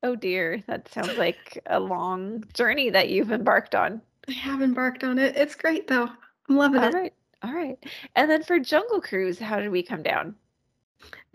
Oh 0.02 0.16
dear, 0.16 0.64
that 0.66 0.92
sounds 0.92 1.16
like 1.16 1.62
a 1.68 1.80
long 1.80 2.44
journey 2.54 2.90
that 2.90 3.10
you've 3.10 3.32
embarked 3.32 3.76
on. 3.76 4.02
I 4.28 4.32
have 4.32 4.64
embarked 4.64 5.04
on 5.04 5.20
it. 5.20 5.38
It's 5.38 5.54
great 5.54 5.88
though. 5.88 6.10
I'm 6.50 6.58
loving 6.58 6.82
all 6.82 6.88
it. 6.88 6.96
All 6.96 7.02
right. 7.02 7.14
All 7.44 7.54
right. 7.54 7.78
And 8.16 8.32
then 8.32 8.42
for 8.42 8.58
Jungle 8.58 9.00
Cruise, 9.00 9.38
how 9.38 9.60
did 9.60 9.70
we 9.70 9.84
come 9.84 10.02
down? 10.02 10.34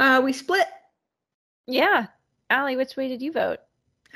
Uh 0.00 0.20
we 0.24 0.32
split. 0.32 0.66
Yeah. 1.68 2.06
Alli, 2.50 2.76
which 2.76 2.96
way 2.96 3.06
did 3.06 3.22
you 3.22 3.30
vote? 3.30 3.60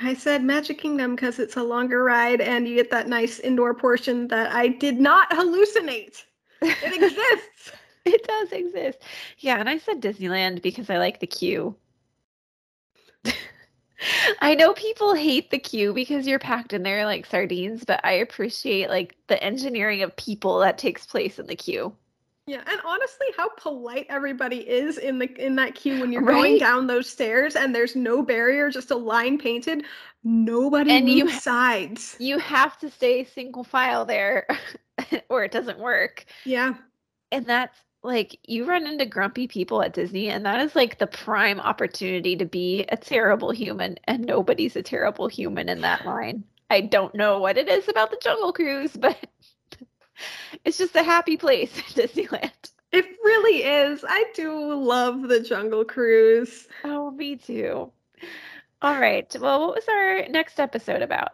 I 0.02 0.14
said 0.14 0.42
Magic 0.42 0.78
Kingdom 0.78 1.14
because 1.14 1.38
it's 1.38 1.56
a 1.56 1.62
longer 1.62 2.02
ride 2.04 2.40
and 2.40 2.66
you 2.66 2.74
get 2.74 2.90
that 2.90 3.08
nice 3.08 3.38
indoor 3.38 3.74
portion 3.74 4.28
that 4.28 4.52
I 4.52 4.68
did 4.68 4.98
not 4.98 5.30
hallucinate. 5.30 6.24
It 6.62 6.94
exists. 7.02 7.72
it 8.04 8.26
does 8.26 8.52
exist. 8.52 8.98
Yeah, 9.38 9.60
and 9.60 9.68
I 9.68 9.78
said 9.78 10.00
Disneyland 10.00 10.62
because 10.62 10.90
I 10.90 10.98
like 10.98 11.20
the 11.20 11.26
queue. 11.26 11.76
I 14.40 14.54
know 14.54 14.74
people 14.74 15.14
hate 15.14 15.50
the 15.50 15.58
queue 15.58 15.94
because 15.94 16.26
you're 16.26 16.38
packed 16.38 16.72
in 16.72 16.82
there 16.82 17.06
like 17.06 17.26
sardines, 17.26 17.84
but 17.84 18.00
I 18.04 18.12
appreciate 18.12 18.88
like 18.88 19.16
the 19.28 19.42
engineering 19.42 20.02
of 20.02 20.14
people 20.16 20.58
that 20.60 20.78
takes 20.78 21.06
place 21.06 21.38
in 21.38 21.46
the 21.46 21.56
queue. 21.56 21.94
Yeah, 22.46 22.62
and 22.66 22.80
honestly, 22.84 23.26
how 23.36 23.48
polite 23.56 24.06
everybody 24.10 24.58
is 24.58 24.98
in 24.98 25.18
the 25.18 25.32
in 25.42 25.56
that 25.56 25.74
queue 25.74 26.00
when 26.00 26.12
you're 26.12 26.22
right? 26.22 26.34
going 26.34 26.58
down 26.58 26.86
those 26.86 27.08
stairs 27.08 27.56
and 27.56 27.74
there's 27.74 27.96
no 27.96 28.22
barrier, 28.22 28.68
just 28.70 28.90
a 28.90 28.96
line 28.96 29.38
painted. 29.38 29.84
Nobody 30.24 30.90
and 30.90 31.06
moves 31.06 31.18
you, 31.18 31.30
sides. 31.30 32.16
You 32.18 32.38
have 32.38 32.78
to 32.80 32.90
stay 32.90 33.24
single 33.24 33.64
file 33.64 34.04
there, 34.04 34.46
or 35.30 35.44
it 35.44 35.52
doesn't 35.52 35.78
work. 35.78 36.26
Yeah, 36.44 36.74
and 37.32 37.46
that's 37.46 37.78
like 38.02 38.38
you 38.46 38.66
run 38.66 38.86
into 38.86 39.06
grumpy 39.06 39.48
people 39.48 39.82
at 39.82 39.94
Disney, 39.94 40.28
and 40.28 40.44
that 40.44 40.60
is 40.60 40.76
like 40.76 40.98
the 40.98 41.06
prime 41.06 41.58
opportunity 41.60 42.36
to 42.36 42.44
be 42.44 42.84
a 42.90 42.96
terrible 42.98 43.52
human, 43.52 43.96
and 44.04 44.22
nobody's 44.26 44.76
a 44.76 44.82
terrible 44.82 45.28
human 45.28 45.70
in 45.70 45.80
that 45.80 46.04
line. 46.04 46.44
I 46.70 46.82
don't 46.82 47.14
know 47.14 47.38
what 47.38 47.56
it 47.56 47.68
is 47.68 47.88
about 47.88 48.10
the 48.10 48.18
Jungle 48.22 48.52
Cruise, 48.52 48.92
but 48.98 49.16
it's 50.64 50.78
just 50.78 50.96
a 50.96 51.02
happy 51.02 51.36
place 51.36 51.72
Disneyland. 51.94 52.52
It 52.92 53.06
really 53.24 53.64
is. 53.64 54.04
I 54.08 54.24
do 54.34 54.72
love 54.74 55.22
the 55.22 55.40
Jungle 55.40 55.84
Cruise. 55.84 56.68
Oh, 56.84 57.10
me 57.10 57.36
too. 57.36 57.90
All 58.82 59.00
right. 59.00 59.34
Well, 59.40 59.60
what 59.66 59.74
was 59.74 59.88
our 59.88 60.28
next 60.28 60.60
episode 60.60 61.02
about? 61.02 61.30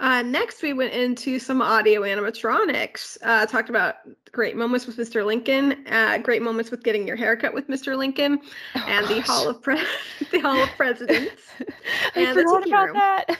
Uh, 0.00 0.22
next, 0.22 0.62
we 0.62 0.72
went 0.72 0.92
into 0.94 1.38
some 1.38 1.60
audio 1.60 2.00
animatronics. 2.02 3.18
Uh, 3.22 3.44
talked 3.46 3.68
about 3.68 3.96
great 4.32 4.56
moments 4.56 4.86
with 4.86 4.96
Mr. 4.96 5.24
Lincoln, 5.26 5.86
uh, 5.88 6.16
great 6.18 6.40
moments 6.40 6.70
with 6.70 6.82
getting 6.82 7.06
your 7.06 7.16
haircut 7.16 7.52
with 7.52 7.68
Mr. 7.68 7.96
Lincoln, 7.98 8.40
oh, 8.76 8.84
and 8.88 9.06
gosh. 9.06 9.14
the 9.14 9.20
Hall 9.20 9.48
of 9.48 9.62
Pre- 9.62 9.82
the 10.32 10.40
Hall 10.40 10.62
of 10.62 10.70
Presidents. 10.70 11.42
I 12.16 12.20
and 12.20 12.34
forgot 12.34 12.66
about 12.66 12.86
room. 12.86 12.94
that. 12.94 13.36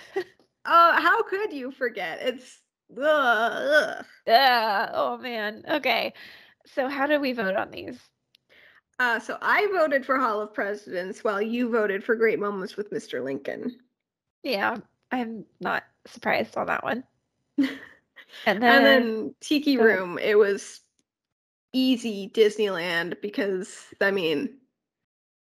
Oh, 0.67 0.93
how 1.01 1.23
could 1.23 1.53
you 1.53 1.71
forget? 1.73 2.19
It's 2.21 2.60
Ugh, 2.99 4.05
ugh. 4.27 4.91
oh 4.95 5.19
man. 5.19 5.65
Okay. 5.69 6.13
So 6.67 6.89
how 6.89 7.07
do 7.07 7.21
we 7.21 7.33
vote 7.33 7.57
on 7.57 7.71
these? 7.71 7.99
Uh, 8.99 9.19
so 9.19 9.39
I 9.41 9.67
voted 9.73 10.05
for 10.05 10.19
Hall 10.19 10.41
of 10.41 10.53
Presidents 10.53 11.25
while 11.25 11.41
you 11.41 11.71
voted 11.71 12.05
for 12.05 12.15
Great 12.15 12.39
Moments 12.39 12.77
with 12.77 12.91
Mr. 12.91 13.25
Lincoln. 13.25 13.79
Yeah, 14.43 14.77
I'm 15.11 15.47
not 15.61 15.85
surprised 16.07 16.57
on 16.57 16.67
that 16.67 16.85
one. 16.85 17.05
And 18.47 18.63
then, 18.63 18.77
and 18.77 18.87
then 18.87 19.35
Tiki 19.41 19.77
Room, 19.77 20.19
it 20.19 20.39
was 20.39 20.81
easy 21.73 22.31
Disneyland 22.35 23.21
because 23.21 23.87
I 24.01 24.11
mean 24.11 24.57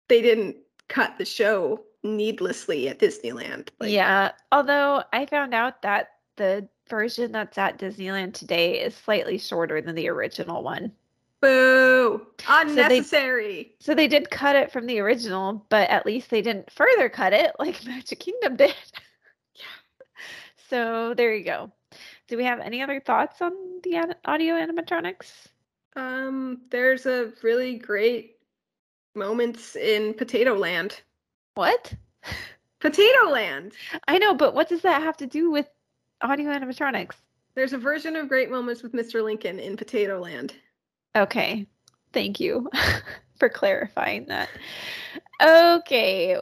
they 0.07 0.21
didn't 0.21 0.57
cut 0.87 1.17
the 1.17 1.25
show 1.25 1.83
needlessly 2.03 2.87
at 2.87 2.99
Disneyland. 2.99 3.69
Like, 3.79 3.91
yeah, 3.91 4.31
although 4.51 5.03
I 5.13 5.25
found 5.25 5.53
out 5.53 5.81
that 5.81 6.09
the 6.37 6.67
version 6.89 7.31
that's 7.31 7.57
at 7.57 7.79
Disneyland 7.79 8.33
today 8.33 8.81
is 8.81 8.95
slightly 8.95 9.37
shorter 9.37 9.81
than 9.81 9.95
the 9.95 10.09
original 10.09 10.63
one. 10.63 10.91
Boo! 11.39 12.25
Unnecessary. 12.47 13.75
So 13.79 13.93
they, 13.93 13.93
so 13.93 13.95
they, 13.95 14.07
did 14.07 14.31
cut 14.31 14.55
it 14.55 14.71
from 14.71 14.87
the 14.87 14.99
original, 14.99 15.65
but 15.69 15.89
at 15.89 16.05
least 16.05 16.29
they 16.29 16.41
didn't 16.41 16.71
further 16.71 17.09
cut 17.09 17.33
it 17.33 17.51
like 17.59 17.85
Magic 17.85 18.19
Kingdom 18.19 18.55
did. 18.55 18.73
yeah. 19.55 19.63
So 20.69 21.13
there 21.13 21.33
you 21.33 21.43
go. 21.43 21.71
Do 22.27 22.37
we 22.37 22.43
have 22.43 22.59
any 22.59 22.81
other 22.81 22.99
thoughts 22.99 23.41
on 23.41 23.53
the 23.83 24.15
audio 24.25 24.55
animatronics? 24.55 25.47
Um, 25.95 26.61
there's 26.69 27.05
a 27.05 27.31
really 27.41 27.75
great 27.75 28.37
moments 29.15 29.75
in 29.75 30.13
Potato 30.13 30.55
Land. 30.55 31.01
What? 31.55 31.93
Potato 32.79 33.29
Land. 33.29 33.73
I 34.07 34.17
know, 34.17 34.35
but 34.35 34.53
what 34.53 34.69
does 34.69 34.81
that 34.81 35.01
have 35.01 35.17
to 35.17 35.25
do 35.25 35.49
with 35.49 35.67
audio 36.21 36.51
animatronics. 36.51 37.15
There's 37.55 37.73
a 37.73 37.77
version 37.77 38.15
of 38.15 38.29
Great 38.29 38.51
Moments 38.51 38.83
with 38.83 38.93
Mr. 38.93 39.23
Lincoln 39.23 39.59
in 39.59 39.77
Potato 39.77 40.19
Land. 40.19 40.53
Okay. 41.15 41.65
Thank 42.13 42.39
you 42.39 42.69
for 43.39 43.49
clarifying 43.49 44.25
that. 44.27 44.49
Okay. 45.41 46.37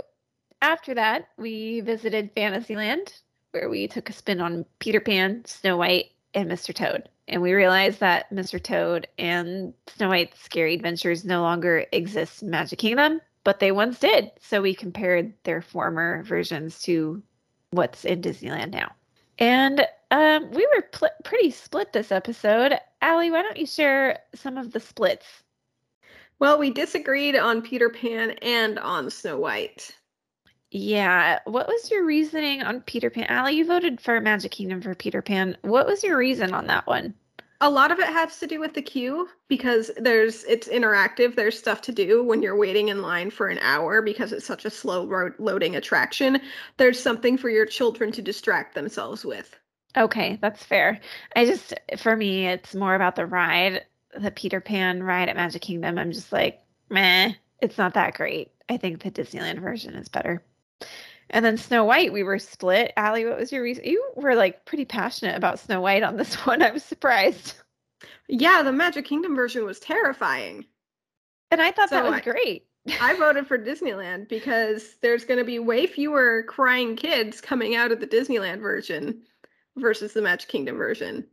After 0.62 0.94
that, 0.94 1.30
we 1.38 1.82
visited 1.82 2.32
Fantasyland, 2.36 3.14
where 3.52 3.70
we 3.70 3.88
took 3.88 4.10
a 4.10 4.14
spin 4.14 4.42
on 4.42 4.66
Peter 4.80 5.00
Pan, 5.00 5.44
Snow 5.46 5.78
White, 5.78 6.12
and 6.34 6.50
Mr. 6.50 6.74
Toad. 6.74 7.10
And 7.28 7.42
we 7.42 7.54
realized 7.54 8.00
that 8.02 8.30
Mr. 8.32 8.62
Toad 8.62 9.08
and 9.18 9.74
Snow 9.88 10.10
White's 10.10 10.42
Scary 10.42 10.76
Adventures 10.76 11.26
no 11.26 11.42
longer 11.42 11.86
exist 11.92 12.44
in 12.44 12.50
Magic 12.50 12.80
Kingdom, 12.80 13.20
but 13.44 13.60
they 13.60 13.72
once 13.72 14.00
did. 14.00 14.32
So 14.42 14.62
we 14.62 14.76
compared 14.76 15.34
their 15.44 15.62
former 15.62 16.24
versions 16.24 16.82
to 16.84 17.24
what's 17.72 18.06
in 18.06 18.22
Disneyland 18.22 18.72
now. 18.72 18.92
And 19.38 19.86
um, 20.12 20.52
we 20.52 20.68
were 20.76 20.84
pl- 20.92 21.10
pretty 21.24 21.52
split 21.52 21.94
this 21.94 22.12
episode. 22.12 22.74
Alli, 23.02 23.32
why 23.32 23.42
don't 23.42 23.58
you 23.58 23.66
share 23.66 24.20
some 24.34 24.58
of 24.58 24.72
the 24.72 24.80
splits? 24.80 25.26
Well, 26.40 26.58
we 26.58 26.70
disagreed 26.70 27.36
on 27.36 27.62
Peter 27.62 27.90
Pan 27.90 28.32
and 28.42 28.78
on 28.80 29.10
Snow 29.10 29.40
White. 29.40 29.96
Yeah. 30.72 31.40
What 31.46 31.68
was 31.68 31.90
your 31.90 32.06
reasoning 32.06 32.62
on 32.62 32.82
Peter 32.82 33.10
Pan? 33.10 33.28
Alli, 33.30 33.54
you 33.54 33.66
voted 33.66 34.02
for 34.02 34.20
Magic 34.20 34.52
Kingdom 34.52 34.82
for 34.82 34.96
Peter 34.96 35.22
Pan. 35.22 35.58
What 35.62 35.88
was 35.88 36.04
your 36.04 36.18
reason 36.18 36.54
on 36.54 36.68
that 36.68 36.88
one? 36.88 37.14
A 37.66 37.70
lot 37.70 37.92
of 37.92 37.98
it 37.98 38.06
has 38.06 38.38
to 38.42 38.46
do 38.46 38.60
with 38.60 38.76
the 38.76 38.82
queue 38.84 39.28
because 39.48 39.90
there's 39.98 40.44
it's 40.44 40.68
interactive. 40.68 41.36
There's 41.36 41.58
stuff 41.58 41.82
to 41.82 41.92
do 41.92 42.24
when 42.24 42.44
you're 42.44 42.56
waiting 42.56 42.90
in 42.90 43.02
line 43.02 43.32
for 43.32 43.48
an 43.48 43.58
hour 43.58 44.04
because 44.04 44.32
it's 44.32 44.46
such 44.46 44.66
a 44.66 44.70
slow 44.70 45.32
loading 45.40 45.76
attraction. 45.76 46.40
There's 46.78 47.00
something 47.00 47.40
for 47.40 47.50
your 47.50 47.66
children 47.66 48.12
to 48.12 48.22
distract 48.22 48.76
themselves 48.76 49.26
with. 49.26 49.60
Okay, 49.98 50.38
that's 50.44 50.64
fair. 50.64 51.00
I 51.36 51.46
just, 51.46 51.74
for 51.98 52.16
me, 52.16 52.46
it's 52.46 52.76
more 52.76 52.94
about 52.94 53.16
the 53.16 53.26
ride, 53.26 53.84
the 54.16 54.30
Peter 54.30 54.62
Pan 54.62 55.02
ride 55.02 55.30
at 55.30 55.36
Magic 55.36 55.64
Kingdom. 55.64 55.98
I'm 55.98 56.12
just 56.12 56.32
like, 56.32 56.62
meh, 56.92 57.34
it's 57.64 57.80
not 57.80 57.96
that 57.96 58.14
great. 58.14 58.52
I 58.70 58.78
think 58.78 59.02
the 59.02 59.10
Disneyland 59.10 59.60
version 59.60 59.96
is 59.96 60.08
better. 60.08 60.44
And 61.32 61.44
then 61.44 61.58
Snow 61.58 61.84
White, 61.84 62.14
we 62.14 62.24
were 62.24 62.38
split. 62.40 62.94
Alli, 62.98 63.26
what 63.26 63.38
was 63.38 63.52
your 63.52 63.64
reason? 63.64 63.84
You 63.86 64.04
were 64.16 64.36
like 64.36 64.66
pretty 64.66 64.86
passionate 64.86 65.36
about 65.36 65.60
Snow 65.60 65.82
White 65.82 66.04
on 66.04 66.18
this 66.18 66.36
one. 66.46 66.62
I 66.62 66.72
was 66.72 66.84
surprised. 66.84 67.56
Yeah, 68.28 68.62
the 68.64 68.72
Magic 68.72 69.06
Kingdom 69.06 69.36
version 69.36 69.66
was 69.66 69.80
terrifying. 69.80 70.66
And 71.52 71.62
I 71.62 71.72
thought 71.72 71.90
So 71.90 71.96
that 71.96 72.06
was 72.06 72.14
I- 72.16 72.22
great. 72.22 72.68
I 73.02 73.14
voted 73.18 73.48
for 73.48 73.58
Disneyland 73.58 74.30
because 74.30 74.98
there's 75.02 75.26
going 75.26 75.40
to 75.40 75.44
be 75.44 75.58
way 75.58 75.88
fewer 75.88 76.44
crying 76.48 76.96
kids 76.96 77.42
coming 77.42 77.76
out 77.76 77.92
of 77.92 78.00
the 78.00 78.08
Disneyland 78.08 78.60
version 78.62 79.24
versus 79.78 80.14
the 80.14 80.22
Magic 80.22 80.50
Kingdom 80.50 80.78
version. 80.78 81.26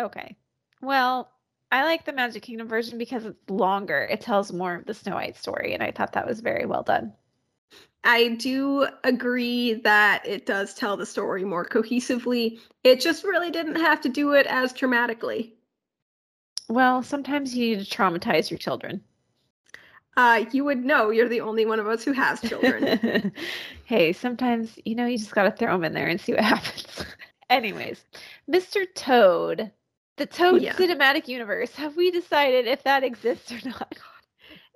Okay. 0.00 0.36
Well, 0.80 1.30
I 1.72 1.84
like 1.84 2.04
the 2.04 2.12
Magic 2.12 2.42
Kingdom 2.42 2.68
version 2.68 2.96
because 2.98 3.24
it's 3.24 3.50
longer. 3.50 4.06
It 4.10 4.20
tells 4.20 4.52
more 4.52 4.76
of 4.76 4.86
the 4.86 4.94
Snow 4.94 5.14
White 5.16 5.36
story, 5.36 5.74
and 5.74 5.82
I 5.82 5.90
thought 5.90 6.12
that 6.12 6.26
was 6.26 6.40
very 6.40 6.64
well 6.66 6.82
done. 6.84 7.12
I 8.04 8.28
do 8.28 8.86
agree 9.04 9.74
that 9.74 10.26
it 10.26 10.46
does 10.46 10.74
tell 10.74 10.96
the 10.96 11.04
story 11.06 11.44
more 11.44 11.66
cohesively. 11.66 12.58
It 12.82 13.00
just 13.00 13.24
really 13.24 13.50
didn't 13.50 13.76
have 13.76 14.00
to 14.02 14.08
do 14.08 14.32
it 14.32 14.46
as 14.46 14.72
traumatically. 14.72 15.52
Well, 16.68 17.02
sometimes 17.02 17.54
you 17.54 17.76
need 17.76 17.84
to 17.84 17.96
traumatize 17.96 18.50
your 18.50 18.58
children. 18.58 19.02
Uh, 20.16 20.44
you 20.52 20.64
would 20.64 20.84
know 20.84 21.10
you're 21.10 21.28
the 21.28 21.40
only 21.40 21.66
one 21.66 21.78
of 21.80 21.86
us 21.86 22.04
who 22.04 22.12
has 22.12 22.40
children. 22.40 23.32
hey, 23.84 24.12
sometimes, 24.12 24.78
you 24.84 24.94
know, 24.94 25.06
you 25.06 25.18
just 25.18 25.32
got 25.32 25.44
to 25.44 25.50
throw 25.50 25.72
them 25.72 25.84
in 25.84 25.92
there 25.94 26.08
and 26.08 26.20
see 26.20 26.32
what 26.32 26.44
happens. 26.44 27.04
Anyways, 27.48 28.04
Mr. 28.50 28.86
Toad, 28.94 29.70
the 30.16 30.26
Toad 30.26 30.62
Yeah. 30.62 30.72
cinematic 30.74 31.28
universe. 31.28 31.74
Have 31.76 31.96
we 31.96 32.10
decided 32.10 32.66
if 32.66 32.82
that 32.84 33.04
exists 33.04 33.52
or 33.52 33.68
not? 33.68 33.98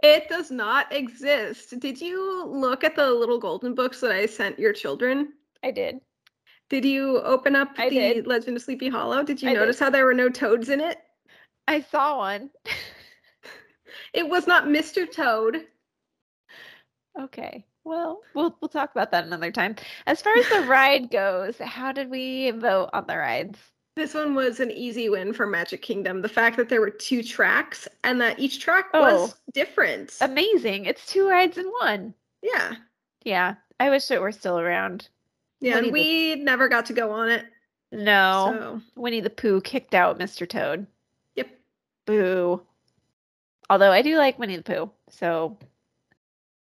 it 0.04 0.28
does 0.28 0.50
not 0.50 0.92
exist. 0.92 1.78
Did 1.80 2.00
you 2.00 2.44
look 2.46 2.84
at 2.84 2.94
the 2.96 3.10
little 3.10 3.38
golden 3.38 3.74
books 3.74 4.00
that 4.00 4.10
I 4.12 4.26
sent 4.26 4.58
your 4.58 4.72
children? 4.72 5.32
I 5.62 5.70
did. 5.70 6.00
Did 6.70 6.84
you 6.84 7.20
open 7.22 7.56
up 7.56 7.70
I 7.78 7.88
the 7.88 7.94
did. 7.96 8.26
Legend 8.26 8.56
of 8.56 8.62
Sleepy 8.62 8.88
Hollow? 8.88 9.22
Did 9.22 9.42
you 9.42 9.50
I 9.50 9.52
did. 9.54 9.60
notice 9.60 9.78
how 9.78 9.90
there 9.90 10.04
were 10.04 10.14
no 10.14 10.28
toads 10.28 10.68
in 10.68 10.80
it? 10.80 10.98
I 11.68 11.80
saw 11.80 12.18
one. 12.18 12.50
It 14.12 14.28
was 14.28 14.46
not 14.46 14.66
Mr. 14.66 15.10
Toad. 15.10 15.66
Okay. 17.20 17.64
Well, 17.84 18.20
we'll 18.34 18.56
we'll 18.60 18.68
talk 18.68 18.90
about 18.92 19.10
that 19.12 19.24
another 19.24 19.50
time. 19.50 19.74
As 20.06 20.22
far 20.22 20.36
as 20.36 20.48
the 20.48 20.60
ride 20.68 21.10
goes, 21.10 21.58
how 21.58 21.92
did 21.92 22.10
we 22.10 22.50
vote 22.52 22.90
on 22.92 23.06
the 23.06 23.16
rides? 23.18 23.58
This 23.96 24.12
one 24.14 24.34
was 24.34 24.58
an 24.58 24.70
easy 24.72 25.08
win 25.08 25.32
for 25.32 25.46
Magic 25.46 25.80
Kingdom. 25.80 26.20
The 26.22 26.28
fact 26.28 26.56
that 26.56 26.68
there 26.68 26.80
were 26.80 26.90
two 26.90 27.22
tracks 27.22 27.86
and 28.02 28.20
that 28.20 28.38
each 28.40 28.58
track 28.60 28.92
was 28.92 29.32
Oh. 29.32 29.36
different. 29.52 30.16
Amazing. 30.20 30.86
It's 30.86 31.06
two 31.06 31.28
rides 31.28 31.58
in 31.58 31.66
one. 31.80 32.14
yeah. 32.42 32.74
Yeah. 33.24 33.54
I 33.80 33.88
wish 33.90 34.10
it 34.10 34.20
were 34.20 34.32
still 34.32 34.58
around. 34.58 35.08
Yeah, 35.60 35.76
Winnie 35.76 35.88
and 35.88 35.96
the- 35.96 36.00
we 36.36 36.42
never 36.42 36.68
got 36.68 36.86
to 36.86 36.92
go 36.92 37.10
on 37.12 37.30
it. 37.30 37.46
No. 37.92 38.80
So, 38.94 39.00
Winnie 39.00 39.20
the 39.20 39.30
Pooh 39.30 39.60
kicked 39.60 39.94
out 39.94 40.18
Mr. 40.18 40.48
Toad. 40.48 40.86
yep. 41.36 41.48
Boo. 42.06 42.60
Although 43.70 43.92
I 43.92 44.02
do 44.02 44.18
like 44.18 44.38
Winnie 44.38 44.56
the 44.56 44.62
Pooh, 44.62 44.90
so 45.08 45.56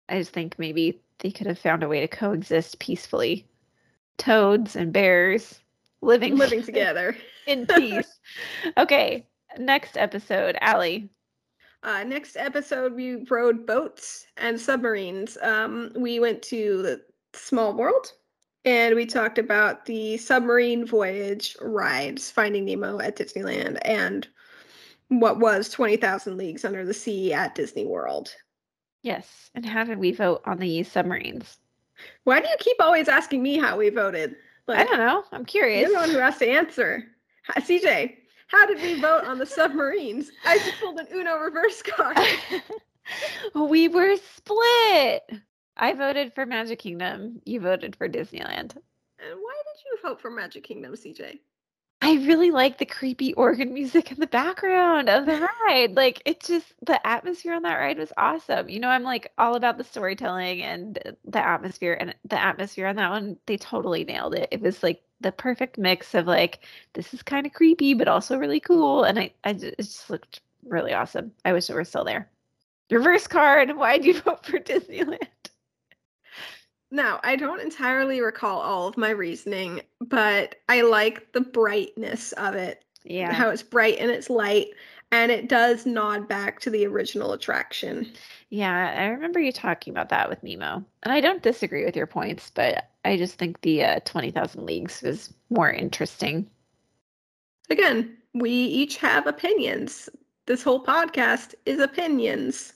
I 0.08 0.18
just 0.18 0.32
think 0.32 0.58
maybe 0.58 1.00
they 1.20 1.30
could 1.30 1.46
have 1.46 1.58
found 1.58 1.82
a 1.82 1.88
way 1.88 2.00
to 2.00 2.08
coexist 2.08 2.78
peacefully. 2.80 3.46
Toads 4.16 4.74
and 4.74 4.92
bears 4.92 5.60
living 6.00 6.36
Living 6.38 6.62
together. 6.62 7.16
in 7.46 7.66
peace. 7.76 8.18
okay, 8.76 9.26
next 9.58 9.96
episode, 9.96 10.56
Alli. 10.60 11.08
Uh, 11.82 12.02
next 12.04 12.36
episode, 12.36 12.92
we 12.94 13.24
rode 13.30 13.64
boats 13.66 14.26
and 14.36 14.60
submarines. 14.60 15.38
Um, 15.42 15.92
we 15.94 16.18
went 16.18 16.42
to 16.42 16.82
the 16.82 17.02
Small 17.34 17.72
World 17.74 18.12
and 18.64 18.94
we 18.96 19.06
talked 19.06 19.38
about 19.38 19.86
the 19.86 20.16
submarine 20.16 20.84
voyage 20.84 21.56
rides, 21.60 22.30
Finding 22.30 22.64
Nemo 22.64 23.00
at 23.00 23.16
Disneyland, 23.16 23.78
and 23.82 24.26
what 25.08 25.38
was 25.38 25.68
20,000 25.70 26.36
Leagues 26.36 26.64
Under 26.64 26.84
the 26.84 26.92
Sea 26.92 27.32
at 27.32 27.54
Disney 27.54 27.86
World. 27.86 28.34
Yes, 29.02 29.50
and 29.54 29.64
how 29.64 29.84
did 29.84 29.98
we 29.98 30.10
vote 30.12 30.42
on 30.44 30.58
the 30.58 30.82
submarines? 30.82 31.58
Why 32.24 32.40
do 32.40 32.48
you 32.48 32.56
keep 32.58 32.76
always 32.80 33.08
asking 33.08 33.42
me 33.42 33.56
how 33.56 33.78
we 33.78 33.88
voted? 33.88 34.34
I 34.68 34.84
don't 34.84 34.98
know. 34.98 35.24
I'm 35.32 35.44
curious. 35.44 35.82
You're 35.82 35.90
the 35.90 36.06
one 36.06 36.10
who 36.10 36.18
has 36.18 36.38
to 36.38 36.48
answer. 36.48 37.04
Hi, 37.48 37.60
CJ, 37.60 38.14
how 38.48 38.66
did 38.66 38.80
we 38.82 39.00
vote 39.00 39.24
on 39.24 39.38
the 39.38 39.46
submarines? 39.46 40.30
I 40.44 40.58
just 40.58 40.80
pulled 40.80 40.98
an 40.98 41.06
Uno 41.12 41.38
reverse 41.38 41.82
card. 41.82 42.18
we 43.54 43.88
were 43.88 44.16
split. 44.16 45.30
I 45.76 45.94
voted 45.94 46.34
for 46.34 46.44
Magic 46.44 46.78
Kingdom. 46.78 47.40
You 47.44 47.60
voted 47.60 47.96
for 47.96 48.08
Disneyland. 48.08 48.76
And 49.20 49.38
why 49.40 49.54
did 49.64 49.84
you 49.84 49.98
vote 50.02 50.20
for 50.20 50.30
Magic 50.30 50.64
Kingdom, 50.64 50.94
CJ? 50.94 51.38
I 52.00 52.14
really 52.26 52.50
like 52.52 52.78
the 52.78 52.86
creepy 52.86 53.34
organ 53.34 53.74
music 53.74 54.12
in 54.12 54.20
the 54.20 54.26
background 54.28 55.08
of 55.08 55.26
the 55.26 55.48
ride. 55.66 55.96
Like 55.96 56.22
it 56.24 56.40
just 56.40 56.72
the 56.84 57.04
atmosphere 57.06 57.54
on 57.54 57.62
that 57.62 57.74
ride 57.76 57.98
was 57.98 58.12
awesome. 58.16 58.68
You 58.68 58.78
know, 58.78 58.88
I'm 58.88 59.02
like 59.02 59.32
all 59.36 59.56
about 59.56 59.78
the 59.78 59.84
storytelling 59.84 60.62
and 60.62 60.98
the 61.24 61.44
atmosphere 61.44 61.96
and 62.00 62.14
the 62.24 62.40
atmosphere 62.40 62.86
on 62.86 62.96
that 62.96 63.10
one, 63.10 63.36
they 63.46 63.56
totally 63.56 64.04
nailed 64.04 64.34
it. 64.34 64.48
It 64.52 64.60
was 64.60 64.82
like 64.82 65.02
the 65.20 65.32
perfect 65.32 65.76
mix 65.76 66.14
of 66.14 66.26
like 66.26 66.64
this 66.92 67.12
is 67.12 67.22
kind 67.22 67.46
of 67.46 67.52
creepy 67.52 67.94
but 67.94 68.06
also 68.08 68.38
really 68.38 68.60
cool 68.60 69.02
and 69.02 69.18
I 69.18 69.32
I 69.42 69.52
just, 69.54 69.64
it 69.64 69.76
just 69.78 70.10
looked 70.10 70.40
really 70.64 70.92
awesome. 70.94 71.32
I 71.44 71.52
wish 71.52 71.68
it 71.68 71.74
were 71.74 71.84
still 71.84 72.04
there. 72.04 72.30
Reverse 72.90 73.26
card, 73.28 73.76
why'd 73.76 74.04
you 74.04 74.20
vote 74.22 74.46
for 74.46 74.58
Disneyland? 74.60 75.28
Now, 76.90 77.20
I 77.22 77.36
don't 77.36 77.60
entirely 77.60 78.20
recall 78.20 78.60
all 78.60 78.88
of 78.88 78.96
my 78.96 79.10
reasoning, 79.10 79.82
but 80.00 80.56
I 80.68 80.80
like 80.82 81.32
the 81.32 81.42
brightness 81.42 82.32
of 82.32 82.54
it. 82.54 82.82
Yeah. 83.04 83.32
How 83.32 83.50
it's 83.50 83.62
bright 83.62 83.98
and 83.98 84.10
it's 84.10 84.30
light, 84.30 84.68
and 85.12 85.30
it 85.30 85.48
does 85.48 85.86
nod 85.86 86.28
back 86.28 86.60
to 86.60 86.70
the 86.70 86.86
original 86.86 87.32
attraction. 87.32 88.10
Yeah, 88.50 88.94
I 88.96 89.06
remember 89.06 89.38
you 89.38 89.52
talking 89.52 89.92
about 89.92 90.08
that 90.10 90.28
with 90.28 90.42
Nemo. 90.42 90.84
And 91.02 91.12
I 91.12 91.20
don't 91.20 91.42
disagree 91.42 91.84
with 91.84 91.96
your 91.96 92.06
points, 92.06 92.50
but 92.54 92.90
I 93.04 93.16
just 93.16 93.36
think 93.36 93.60
the 93.60 93.84
uh, 93.84 94.00
20,000 94.04 94.64
Leagues 94.64 95.02
was 95.02 95.32
more 95.50 95.70
interesting. 95.70 96.48
Again, 97.70 98.16
we 98.34 98.50
each 98.50 98.96
have 98.98 99.26
opinions. 99.26 100.08
This 100.46 100.62
whole 100.62 100.82
podcast 100.82 101.54
is 101.66 101.80
opinions. 101.80 102.72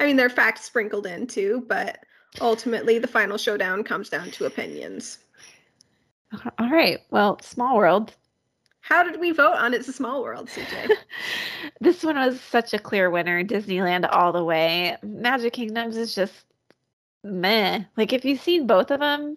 I 0.00 0.06
mean, 0.06 0.16
there 0.16 0.26
are 0.26 0.30
facts 0.30 0.64
sprinkled 0.64 1.06
in 1.06 1.26
too, 1.26 1.64
but 1.68 2.04
ultimately 2.40 2.98
the 2.98 3.06
final 3.08 3.38
showdown 3.38 3.84
comes 3.84 4.08
down 4.08 4.30
to 4.32 4.46
opinions. 4.46 5.18
All 6.58 6.70
right. 6.70 7.00
Well, 7.10 7.38
Small 7.42 7.76
World. 7.76 8.14
How 8.80 9.02
did 9.04 9.20
we 9.20 9.30
vote 9.30 9.54
on 9.54 9.74
It's 9.74 9.88
a 9.88 9.92
Small 9.92 10.22
World, 10.22 10.48
CJ? 10.48 10.90
this 11.80 12.02
one 12.02 12.16
was 12.16 12.40
such 12.40 12.74
a 12.74 12.78
clear 12.78 13.10
winner. 13.10 13.44
Disneyland 13.44 14.08
all 14.10 14.32
the 14.32 14.44
way. 14.44 14.96
Magic 15.02 15.52
Kingdoms 15.52 15.96
is 15.96 16.14
just 16.14 16.46
meh. 17.22 17.84
Like, 17.96 18.12
if 18.12 18.24
you've 18.24 18.40
seen 18.40 18.66
both 18.66 18.90
of 18.90 19.00
them, 19.00 19.36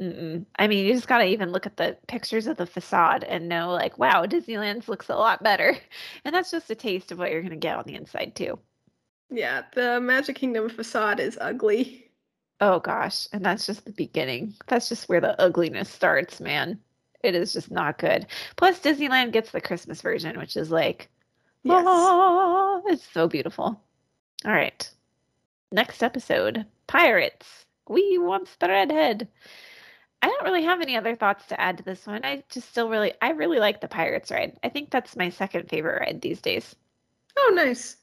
mm-mm. 0.00 0.46
I 0.58 0.66
mean, 0.68 0.86
you 0.86 0.94
just 0.94 1.06
got 1.06 1.18
to 1.18 1.26
even 1.26 1.52
look 1.52 1.66
at 1.66 1.76
the 1.76 1.96
pictures 2.08 2.46
of 2.46 2.56
the 2.56 2.66
facade 2.66 3.24
and 3.24 3.48
know, 3.48 3.70
like, 3.72 3.98
wow, 3.98 4.24
Disneyland's 4.26 4.88
looks 4.88 5.08
a 5.08 5.16
lot 5.16 5.42
better. 5.42 5.76
And 6.24 6.34
that's 6.34 6.50
just 6.50 6.70
a 6.70 6.74
taste 6.74 7.12
of 7.12 7.18
what 7.18 7.30
you're 7.30 7.42
going 7.42 7.50
to 7.50 7.56
get 7.56 7.76
on 7.76 7.84
the 7.86 7.94
inside, 7.94 8.34
too. 8.34 8.58
yeah, 9.30 9.62
the 9.74 10.00
Magic 10.00 10.36
Kingdom 10.36 10.68
facade 10.68 11.20
is 11.20 11.38
ugly. 11.40 12.01
Oh 12.62 12.78
gosh, 12.80 13.26
and 13.32 13.44
that's 13.44 13.66
just 13.66 13.84
the 13.84 13.92
beginning. 13.92 14.54
That's 14.68 14.88
just 14.88 15.08
where 15.08 15.20
the 15.20 15.38
ugliness 15.40 15.90
starts, 15.90 16.40
man. 16.40 16.80
It 17.22 17.34
is 17.34 17.52
just 17.52 17.70
not 17.70 17.98
good. 17.98 18.26
Plus, 18.56 18.78
Disneyland 18.80 19.32
gets 19.32 19.50
the 19.50 19.60
Christmas 19.60 20.00
version, 20.00 20.38
which 20.38 20.56
is 20.56 20.70
like, 20.70 21.10
Yes. 21.64 21.84
ah, 21.86 22.80
it's 22.86 23.04
so 23.12 23.28
beautiful. 23.28 23.80
All 24.44 24.52
right, 24.52 24.88
next 25.72 26.02
episode: 26.04 26.64
Pirates. 26.86 27.66
We 27.88 28.16
wants 28.18 28.54
the 28.56 28.68
redhead. 28.68 29.28
I 30.22 30.28
don't 30.28 30.44
really 30.44 30.64
have 30.64 30.80
any 30.80 30.96
other 30.96 31.16
thoughts 31.16 31.46
to 31.48 31.60
add 31.60 31.78
to 31.78 31.84
this 31.84 32.06
one. 32.06 32.24
I 32.24 32.44
just 32.48 32.68
still 32.70 32.88
really, 32.88 33.12
I 33.20 33.30
really 33.30 33.58
like 33.58 33.80
the 33.80 33.88
Pirates 33.88 34.30
ride. 34.30 34.58
I 34.62 34.68
think 34.68 34.90
that's 34.90 35.16
my 35.16 35.30
second 35.30 35.68
favorite 35.68 36.00
ride 36.00 36.20
these 36.22 36.40
days. 36.40 36.76
Oh, 37.36 37.52
nice. 37.54 37.96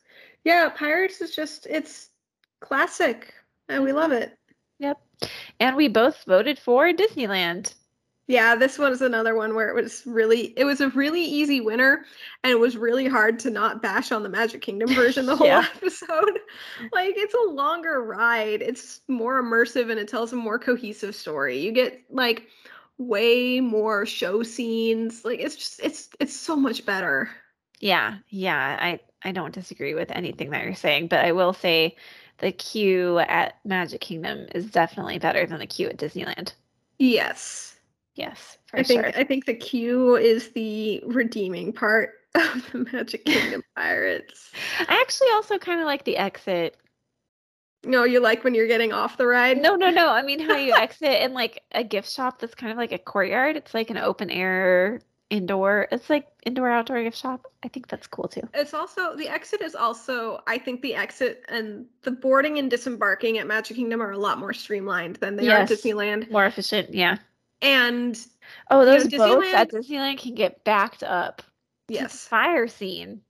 Yeah, 0.43 0.69
Pirates 0.69 1.21
is 1.21 1.35
just 1.35 1.65
it's 1.69 2.09
classic 2.61 3.33
and 3.69 3.83
we 3.83 3.93
love 3.93 4.11
it. 4.11 4.38
Yep. 4.79 4.99
And 5.59 5.75
we 5.75 5.87
both 5.87 6.23
voted 6.25 6.57
for 6.59 6.91
Disneyland. 6.91 7.73
Yeah, 8.27 8.55
this 8.55 8.77
was 8.77 9.01
another 9.01 9.33
one 9.35 9.55
where 9.55 9.69
it 9.69 9.81
was 9.81 10.03
really 10.05 10.53
it 10.55 10.63
was 10.63 10.81
a 10.81 10.89
really 10.89 11.23
easy 11.23 11.61
winner 11.61 12.05
and 12.43 12.51
it 12.51 12.59
was 12.59 12.77
really 12.77 13.07
hard 13.07 13.39
to 13.39 13.49
not 13.49 13.81
bash 13.81 14.11
on 14.11 14.21
the 14.21 14.29
Magic 14.29 14.61
Kingdom 14.61 14.89
version 14.93 15.25
the 15.25 15.35
whole 15.35 15.47
Yeah. 15.47 15.65
episode. 15.75 16.39
Like 16.93 17.15
it's 17.17 17.33
a 17.33 17.51
longer 17.51 18.03
ride. 18.03 18.61
It's 18.61 19.01
more 19.07 19.41
immersive 19.41 19.89
and 19.89 19.99
it 19.99 20.07
tells 20.07 20.31
a 20.31 20.35
more 20.35 20.59
cohesive 20.59 21.15
story. 21.15 21.57
You 21.59 21.71
get 21.71 22.01
like 22.09 22.47
way 22.99 23.59
more 23.61 24.05
show 24.05 24.43
scenes. 24.43 25.25
Like 25.25 25.39
it's 25.39 25.55
just 25.55 25.79
it's 25.83 26.09
it's 26.19 26.35
so 26.35 26.55
much 26.55 26.85
better. 26.85 27.29
Yeah, 27.79 28.17
yeah, 28.29 28.77
I 28.79 28.99
I 29.23 29.31
don't 29.31 29.53
disagree 29.53 29.93
with 29.95 30.11
anything 30.11 30.51
that 30.51 30.63
you're 30.63 30.75
saying, 30.75 31.07
but 31.07 31.25
I 31.25 31.31
will 31.31 31.53
say 31.53 31.95
the 32.39 32.51
queue 32.51 33.19
at 33.19 33.55
Magic 33.65 34.01
Kingdom 34.01 34.47
is 34.53 34.71
definitely 34.71 35.19
better 35.19 35.45
than 35.45 35.59
the 35.59 35.67
queue 35.67 35.87
at 35.87 35.97
Disneyland. 35.97 36.53
Yes. 36.97 37.75
Yes, 38.19 38.57
for 38.67 38.79
I 38.79 38.83
think 38.83 39.01
sure. 39.01 39.11
I 39.15 39.23
think 39.23 39.45
the 39.45 39.53
queue 39.53 40.17
is 40.17 40.49
the 40.49 41.01
redeeming 41.05 41.71
part 41.71 42.15
of 42.35 42.69
the 42.71 42.85
Magic 42.91 43.23
Kingdom 43.23 43.63
Pirates. 43.77 44.51
I 44.79 44.99
actually 44.99 45.29
also 45.31 45.57
kind 45.57 45.79
of 45.79 45.85
like 45.85 46.03
the 46.03 46.17
exit. 46.17 46.75
No, 47.85 48.03
you 48.03 48.19
like 48.19 48.43
when 48.43 48.53
you're 48.53 48.67
getting 48.67 48.91
off 48.91 49.15
the 49.15 49.25
ride? 49.25 49.61
No, 49.61 49.77
no, 49.77 49.89
no. 49.89 50.09
I 50.09 50.21
mean 50.21 50.41
how 50.41 50.57
you 50.57 50.73
exit 50.77 51.21
in 51.21 51.33
like 51.33 51.63
a 51.71 51.81
gift 51.81 52.11
shop 52.11 52.39
that's 52.39 52.55
kind 52.55 52.73
of 52.73 52.77
like 52.77 52.91
a 52.91 52.97
courtyard. 52.97 53.55
It's 53.55 53.73
like 53.73 53.89
an 53.89 53.97
open 53.97 54.29
air 54.29 54.99
indoor. 55.29 55.87
It's 55.91 56.09
like 56.09 56.27
indoor 56.45 56.69
outdoor 56.69 57.03
gift 57.03 57.17
shop. 57.17 57.45
I 57.63 57.67
think 57.67 57.87
that's 57.87 58.07
cool 58.07 58.27
too. 58.27 58.41
It's 58.53 58.73
also 58.73 59.15
the 59.15 59.27
exit 59.27 59.61
is 59.61 59.75
also 59.75 60.41
I 60.47 60.57
think 60.57 60.81
the 60.81 60.95
exit 60.95 61.43
and 61.49 61.85
the 62.01 62.11
boarding 62.11 62.57
and 62.59 62.69
disembarking 62.69 63.37
at 63.37 63.47
Magic 63.47 63.75
Kingdom 63.77 64.01
are 64.01 64.11
a 64.11 64.17
lot 64.17 64.39
more 64.39 64.53
streamlined 64.53 65.17
than 65.17 65.35
they 65.35 65.49
are 65.49 65.59
at 65.59 65.69
Disneyland. 65.69 66.29
More 66.31 66.45
efficient, 66.45 66.93
yeah. 66.93 67.17
And 67.61 68.17
Oh, 68.71 68.79
You 68.81 68.85
know, 68.85 68.97
those 68.97 69.07
boats 69.09 69.53
at 69.53 69.69
Disneyland 69.71 70.17
can 70.19 70.33
get 70.33 70.63
backed 70.63 71.03
up. 71.03 71.41
yes, 71.87 72.25
Fire 72.27 72.67
scene. 72.67 73.21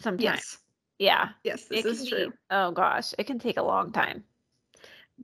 Sometimes. 0.00 0.22
yes, 0.24 0.58
Yeah. 0.98 1.28
yes, 1.44 1.64
this 1.66 1.84
it 1.84 1.88
is 1.88 2.08
true. 2.08 2.30
Be, 2.30 2.36
oh 2.50 2.72
gosh, 2.72 3.14
it 3.18 3.24
can 3.26 3.38
take 3.38 3.56
a 3.58 3.62
long 3.62 3.92
time. 3.92 4.24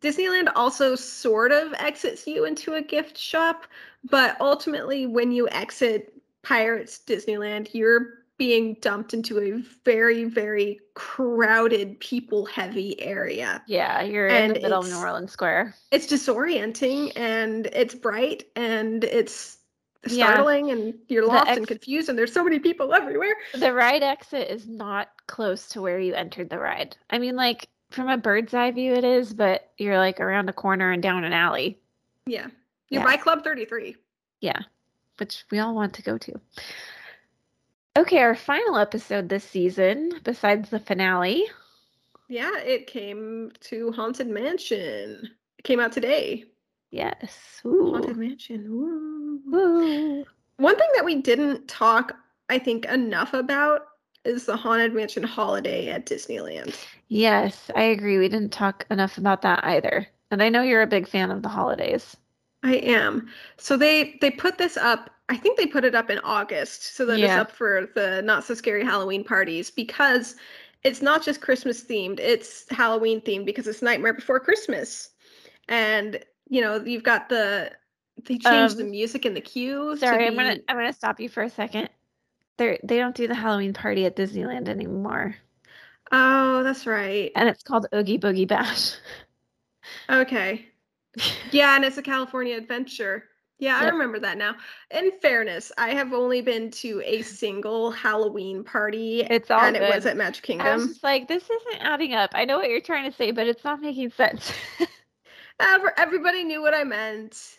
Disneyland 0.00 0.50
also 0.54 0.94
sort 0.94 1.52
of 1.52 1.72
exits 1.74 2.26
you 2.26 2.44
into 2.44 2.74
a 2.74 2.82
gift 2.82 3.18
shop, 3.18 3.66
but 4.10 4.40
ultimately, 4.40 5.06
when 5.06 5.32
you 5.32 5.48
exit 5.50 6.14
Pirates 6.42 7.00
Disneyland, 7.06 7.68
you're 7.72 8.18
being 8.36 8.76
dumped 8.80 9.12
into 9.12 9.40
a 9.40 9.60
very, 9.84 10.22
very 10.24 10.78
crowded, 10.94 11.98
people 11.98 12.46
heavy 12.46 13.00
area. 13.02 13.62
Yeah, 13.66 14.02
you're 14.02 14.28
in 14.28 14.52
the 14.54 14.60
middle 14.60 14.80
of 14.80 14.86
New 14.86 14.96
Orleans 14.96 15.32
Square. 15.32 15.74
It's 15.90 16.06
disorienting 16.06 17.12
and 17.16 17.66
it's 17.72 17.94
bright 17.96 18.44
and 18.54 19.02
it's 19.02 19.58
Yeah. 20.06 20.30
startling 20.32 20.70
and 20.70 20.94
you're 21.08 21.26
lost 21.26 21.50
and 21.50 21.66
confused 21.66 22.08
and 22.08 22.16
there's 22.16 22.32
so 22.32 22.44
many 22.44 22.60
people 22.60 22.94
everywhere. 22.94 23.34
The 23.54 23.72
ride 23.74 24.04
exit 24.04 24.48
is 24.48 24.68
not 24.68 25.08
close 25.26 25.68
to 25.70 25.82
where 25.82 25.98
you 25.98 26.14
entered 26.14 26.50
the 26.50 26.60
ride. 26.60 26.96
I 27.10 27.18
mean, 27.18 27.34
like 27.34 27.68
from 27.90 28.08
a 28.08 28.16
bird's 28.18 28.54
eye 28.54 28.70
view, 28.70 28.92
it 28.94 29.04
is, 29.04 29.32
but 29.32 29.70
you're 29.78 29.98
like 29.98 30.20
around 30.20 30.48
a 30.48 30.52
corner 30.52 30.90
and 30.92 31.02
down 31.02 31.24
an 31.24 31.32
alley. 31.32 31.78
Yeah. 32.26 32.48
You're 32.88 33.02
Yeah. 33.02 33.06
by 33.06 33.16
Club 33.16 33.44
33. 33.44 33.96
Yeah, 34.40 34.60
which 35.18 35.44
we 35.50 35.58
all 35.58 35.74
want 35.74 35.94
to 35.94 36.02
go 36.02 36.16
to. 36.18 36.40
Okay, 37.96 38.18
our 38.18 38.34
final 38.36 38.78
episode 38.78 39.28
this 39.28 39.44
season, 39.44 40.20
besides 40.22 40.70
the 40.70 40.78
finale. 40.78 41.44
Yeah, 42.28 42.56
it 42.58 42.86
came 42.86 43.50
to 43.62 43.90
Haunted 43.92 44.28
Mansion. 44.28 45.30
It 45.58 45.62
came 45.64 45.80
out 45.80 45.92
today. 45.92 46.44
Yes. 46.90 47.60
Haunted 47.62 48.16
Mansion. 48.16 48.66
Woo. 48.70 49.40
Ooh. 49.54 50.24
One 50.58 50.76
thing 50.76 50.88
that 50.94 51.04
we 51.04 51.16
didn't 51.16 51.68
talk, 51.68 52.16
I 52.48 52.58
think, 52.58 52.84
enough 52.86 53.34
about 53.34 53.86
is 54.28 54.46
the 54.46 54.56
Haunted 54.56 54.94
Mansion 54.94 55.22
holiday 55.24 55.88
at 55.90 56.06
Disneyland. 56.06 56.76
Yes, 57.08 57.70
I 57.74 57.82
agree. 57.82 58.16
We 58.18 58.28
didn't 58.30 58.52
talk 58.52 58.86
enough 58.90 59.18
about 59.18 59.42
that 59.42 59.62
either. 59.64 60.08
And 60.30 60.42
I 60.42 60.48
know 60.48 60.62
you're 60.62 60.80
a 60.82 60.86
big 60.86 61.06
fan 61.08 61.30
of 61.30 61.42
the 61.42 61.48
holidays. 61.50 62.16
I 62.62 62.74
am. 62.76 63.28
So 63.56 63.76
they 63.76 64.18
they 64.20 64.30
put 64.30 64.58
this 64.58 64.76
up. 64.76 65.10
I 65.28 65.36
think 65.36 65.58
they 65.58 65.66
put 65.66 65.84
it 65.84 65.94
up 65.94 66.10
in 66.10 66.18
August 66.20 66.94
so 66.96 67.04
that 67.06 67.22
it's 67.22 67.36
up 67.36 67.50
for 67.50 67.88
the 67.94 68.22
not 68.22 68.44
so 68.44 68.54
scary 68.54 68.84
Halloween 68.84 69.22
parties 69.24 69.70
because 69.70 70.36
it's 70.84 71.02
not 71.02 71.22
just 71.22 71.40
Christmas 71.40 71.84
themed, 71.84 72.18
it's 72.20 72.68
Halloween 72.70 73.20
themed 73.20 73.44
because 73.44 73.66
it's 73.66 73.82
Nightmare 73.82 74.14
Before 74.14 74.40
Christmas. 74.40 75.10
And 75.68 76.24
you 76.48 76.60
know, 76.62 76.76
you've 76.84 77.04
got 77.04 77.28
the 77.28 77.72
they 78.24 78.38
changed 78.38 78.76
the 78.78 78.84
Um, 78.84 78.90
music 78.90 79.26
in 79.26 79.34
the 79.34 79.40
queue. 79.40 79.96
to 79.96 79.96
Sorry, 79.96 80.26
I'm 80.26 80.36
gonna 80.36 80.58
I'm 80.68 80.76
gonna 80.76 80.92
stop 80.92 81.20
you 81.20 81.28
for 81.28 81.42
a 81.42 81.50
second. 81.50 81.90
They 82.58 82.78
they 82.84 82.98
don't 82.98 83.14
do 83.16 83.26
the 83.28 83.34
Halloween 83.34 83.72
party 83.72 84.04
at 84.04 84.16
Disneyland 84.16 84.68
anymore, 84.68 85.34
Oh, 86.12 86.62
that's 86.62 86.86
right. 86.86 87.30
and 87.36 87.48
it's 87.48 87.62
called 87.62 87.86
Oogie 87.94 88.18
Boogie 88.18 88.46
Bash. 88.48 88.92
Okay. 90.10 90.66
Yeah, 91.50 91.74
and 91.74 91.84
it's 91.84 91.96
a 91.98 92.02
California 92.02 92.56
adventure. 92.56 93.24
Yeah, 93.58 93.78
I 93.80 93.88
remember 93.88 94.20
that 94.20 94.38
now. 94.38 94.54
In 94.92 95.10
fairness, 95.20 95.72
I 95.76 95.88
have 95.88 96.12
only 96.12 96.42
been 96.42 96.70
to 96.72 97.02
a 97.04 97.22
single 97.22 97.90
Halloween 97.90 98.62
party, 98.62 99.22
It's 99.22 99.50
all 99.50 99.58
and 99.60 99.74
it 99.74 99.82
was 99.82 100.04
good. 100.04 100.10
at 100.10 100.16
Magic 100.16 100.44
I 100.50 100.52
was 100.52 100.64
Kingdom. 100.64 100.88
just 100.88 101.02
like, 101.02 101.26
this 101.26 101.42
isn't 101.42 101.82
adding 101.84 102.14
up. 102.14 102.30
I 102.34 102.44
know 102.44 102.58
what 102.58 102.68
you're 102.70 102.80
trying 102.80 103.10
to 103.10 103.16
say, 103.16 103.32
but 103.32 103.48
it's 103.48 103.64
not 103.64 103.80
making 103.80 104.10
sense. 104.12 104.52
Ever- 105.60 105.94
Everybody 105.98 106.44
knew 106.44 106.60
what 106.62 106.72
I 106.74 106.84
meant. 106.84 107.58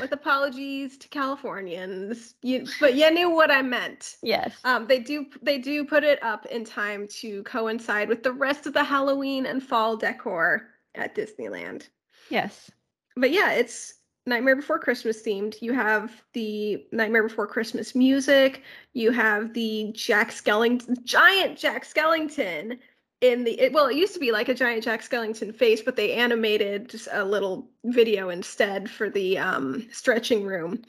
With 0.00 0.12
apologies 0.12 0.96
to 0.98 1.08
Californians, 1.08 2.34
you, 2.42 2.66
but 2.80 2.94
you 2.94 3.10
knew 3.10 3.30
what 3.30 3.50
I 3.50 3.62
meant. 3.62 4.16
yes. 4.22 4.56
Um, 4.64 4.86
they 4.86 4.98
do 4.98 5.26
they 5.42 5.58
do 5.58 5.84
put 5.84 6.04
it 6.04 6.22
up 6.22 6.46
in 6.46 6.64
time 6.64 7.06
to 7.20 7.42
coincide 7.44 8.08
with 8.08 8.22
the 8.22 8.32
rest 8.32 8.66
of 8.66 8.72
the 8.72 8.84
Halloween 8.84 9.46
and 9.46 9.62
fall 9.62 9.96
decor 9.96 10.68
at 10.94 11.14
Disneyland. 11.14 11.88
Yes. 12.30 12.70
but 13.16 13.30
yeah, 13.30 13.52
it's 13.52 13.94
Nightmare 14.26 14.56
Before 14.56 14.78
Christmas 14.78 15.22
themed. 15.22 15.60
You 15.62 15.72
have 15.72 16.22
the 16.34 16.84
Nightmare 16.92 17.22
Before 17.22 17.46
Christmas 17.46 17.94
music. 17.94 18.62
You 18.92 19.10
have 19.12 19.54
the 19.54 19.92
Jack 19.94 20.30
Skellington, 20.30 21.02
giant 21.04 21.58
Jack 21.58 21.84
Skellington 21.84 22.78
in 23.20 23.44
the. 23.44 23.58
It, 23.60 23.72
well, 23.72 23.86
it 23.86 23.96
used 23.96 24.14
to 24.14 24.20
be 24.20 24.32
like 24.32 24.48
a 24.48 24.54
giant 24.54 24.84
Jack 24.84 25.02
Skellington 25.02 25.54
face, 25.54 25.82
but 25.82 25.96
they 25.96 26.12
animated 26.12 26.88
just 26.88 27.08
a 27.12 27.24
little 27.24 27.68
video 27.84 28.28
instead 28.28 28.90
for 28.90 29.10
the 29.10 29.38
um, 29.38 29.86
stretching 29.92 30.44
room, 30.44 30.82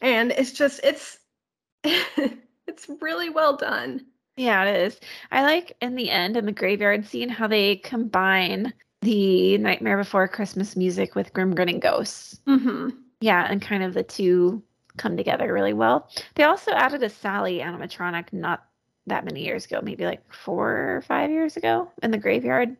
and 0.00 0.32
it's 0.32 0.52
just 0.52 0.80
it's 0.82 1.18
it's 1.84 2.88
really 3.00 3.30
well 3.30 3.56
done. 3.56 4.04
Yeah, 4.36 4.64
it 4.64 4.76
is. 4.86 5.00
I 5.32 5.42
like 5.42 5.76
in 5.80 5.96
the 5.96 6.10
end 6.10 6.36
in 6.36 6.46
the 6.46 6.52
graveyard 6.52 7.04
scene 7.04 7.28
how 7.28 7.48
they 7.48 7.76
combine 7.76 8.72
the 9.02 9.58
Nightmare 9.58 9.96
Before 9.96 10.28
Christmas 10.28 10.76
music 10.76 11.14
with 11.14 11.32
Grim 11.32 11.54
Grinning 11.54 11.80
Ghosts. 11.80 12.40
Mm-hmm. 12.46 12.90
Yeah, 13.20 13.46
and 13.50 13.60
kind 13.60 13.82
of 13.82 13.94
the 13.94 14.04
two 14.04 14.62
come 14.96 15.16
together 15.16 15.52
really 15.52 15.72
well. 15.72 16.08
They 16.34 16.44
also 16.44 16.72
added 16.72 17.02
a 17.02 17.08
Sally 17.08 17.58
animatronic 17.58 18.32
not 18.32 18.67
that 19.08 19.24
many 19.24 19.44
years 19.44 19.64
ago, 19.66 19.80
maybe 19.82 20.04
like 20.04 20.32
four 20.32 20.96
or 20.96 21.02
five 21.02 21.30
years 21.30 21.56
ago 21.56 21.90
in 22.02 22.10
the 22.10 22.18
graveyard. 22.18 22.76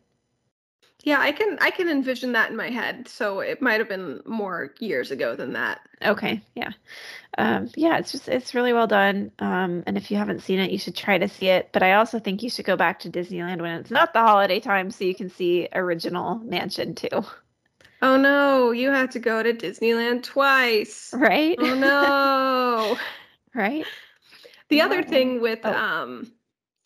Yeah, 1.03 1.19
I 1.19 1.31
can 1.31 1.57
I 1.61 1.71
can 1.71 1.87
envision 1.89 2.33
that 2.33 2.49
in 2.49 2.57
my 2.57 2.69
head. 2.69 3.07
So 3.07 3.39
it 3.39 3.61
might 3.61 3.79
have 3.79 3.87
been 3.87 4.21
more 4.25 4.73
years 4.79 5.11
ago 5.11 5.35
than 5.35 5.53
that. 5.53 5.79
Okay, 6.05 6.41
yeah. 6.55 6.71
Um, 7.37 7.69
yeah, 7.75 7.97
it's 7.99 8.11
just 8.11 8.27
it's 8.27 8.53
really 8.53 8.73
well 8.73 8.87
done. 8.87 9.31
Um, 9.39 9.83
and 9.87 9.95
if 9.95 10.11
you 10.11 10.17
haven't 10.17 10.41
seen 10.41 10.59
it, 10.59 10.71
you 10.71 10.77
should 10.77 10.95
try 10.95 11.17
to 11.17 11.29
see 11.29 11.47
it. 11.47 11.69
But 11.71 11.83
I 11.83 11.93
also 11.93 12.19
think 12.19 12.43
you 12.43 12.49
should 12.49 12.65
go 12.65 12.75
back 12.75 12.99
to 12.99 13.09
Disneyland 13.09 13.61
when 13.61 13.79
it's 13.79 13.91
not 13.91 14.11
the 14.11 14.19
holiday 14.19 14.59
time 14.59 14.91
so 14.91 15.05
you 15.05 15.15
can 15.15 15.29
see 15.29 15.69
original 15.71 16.35
mansion 16.39 16.95
too. 16.95 17.23
Oh 18.01 18.17
no, 18.17 18.71
you 18.71 18.91
have 18.91 19.11
to 19.11 19.19
go 19.19 19.41
to 19.41 19.53
Disneyland 19.53 20.23
twice. 20.23 21.13
Right? 21.13 21.55
Oh 21.59 21.75
no. 21.75 22.97
right? 23.53 23.85
The 24.69 24.81
other 24.81 25.03
thing 25.03 25.41
with 25.41 25.59
Oh. 25.63 25.73
um 25.73 26.31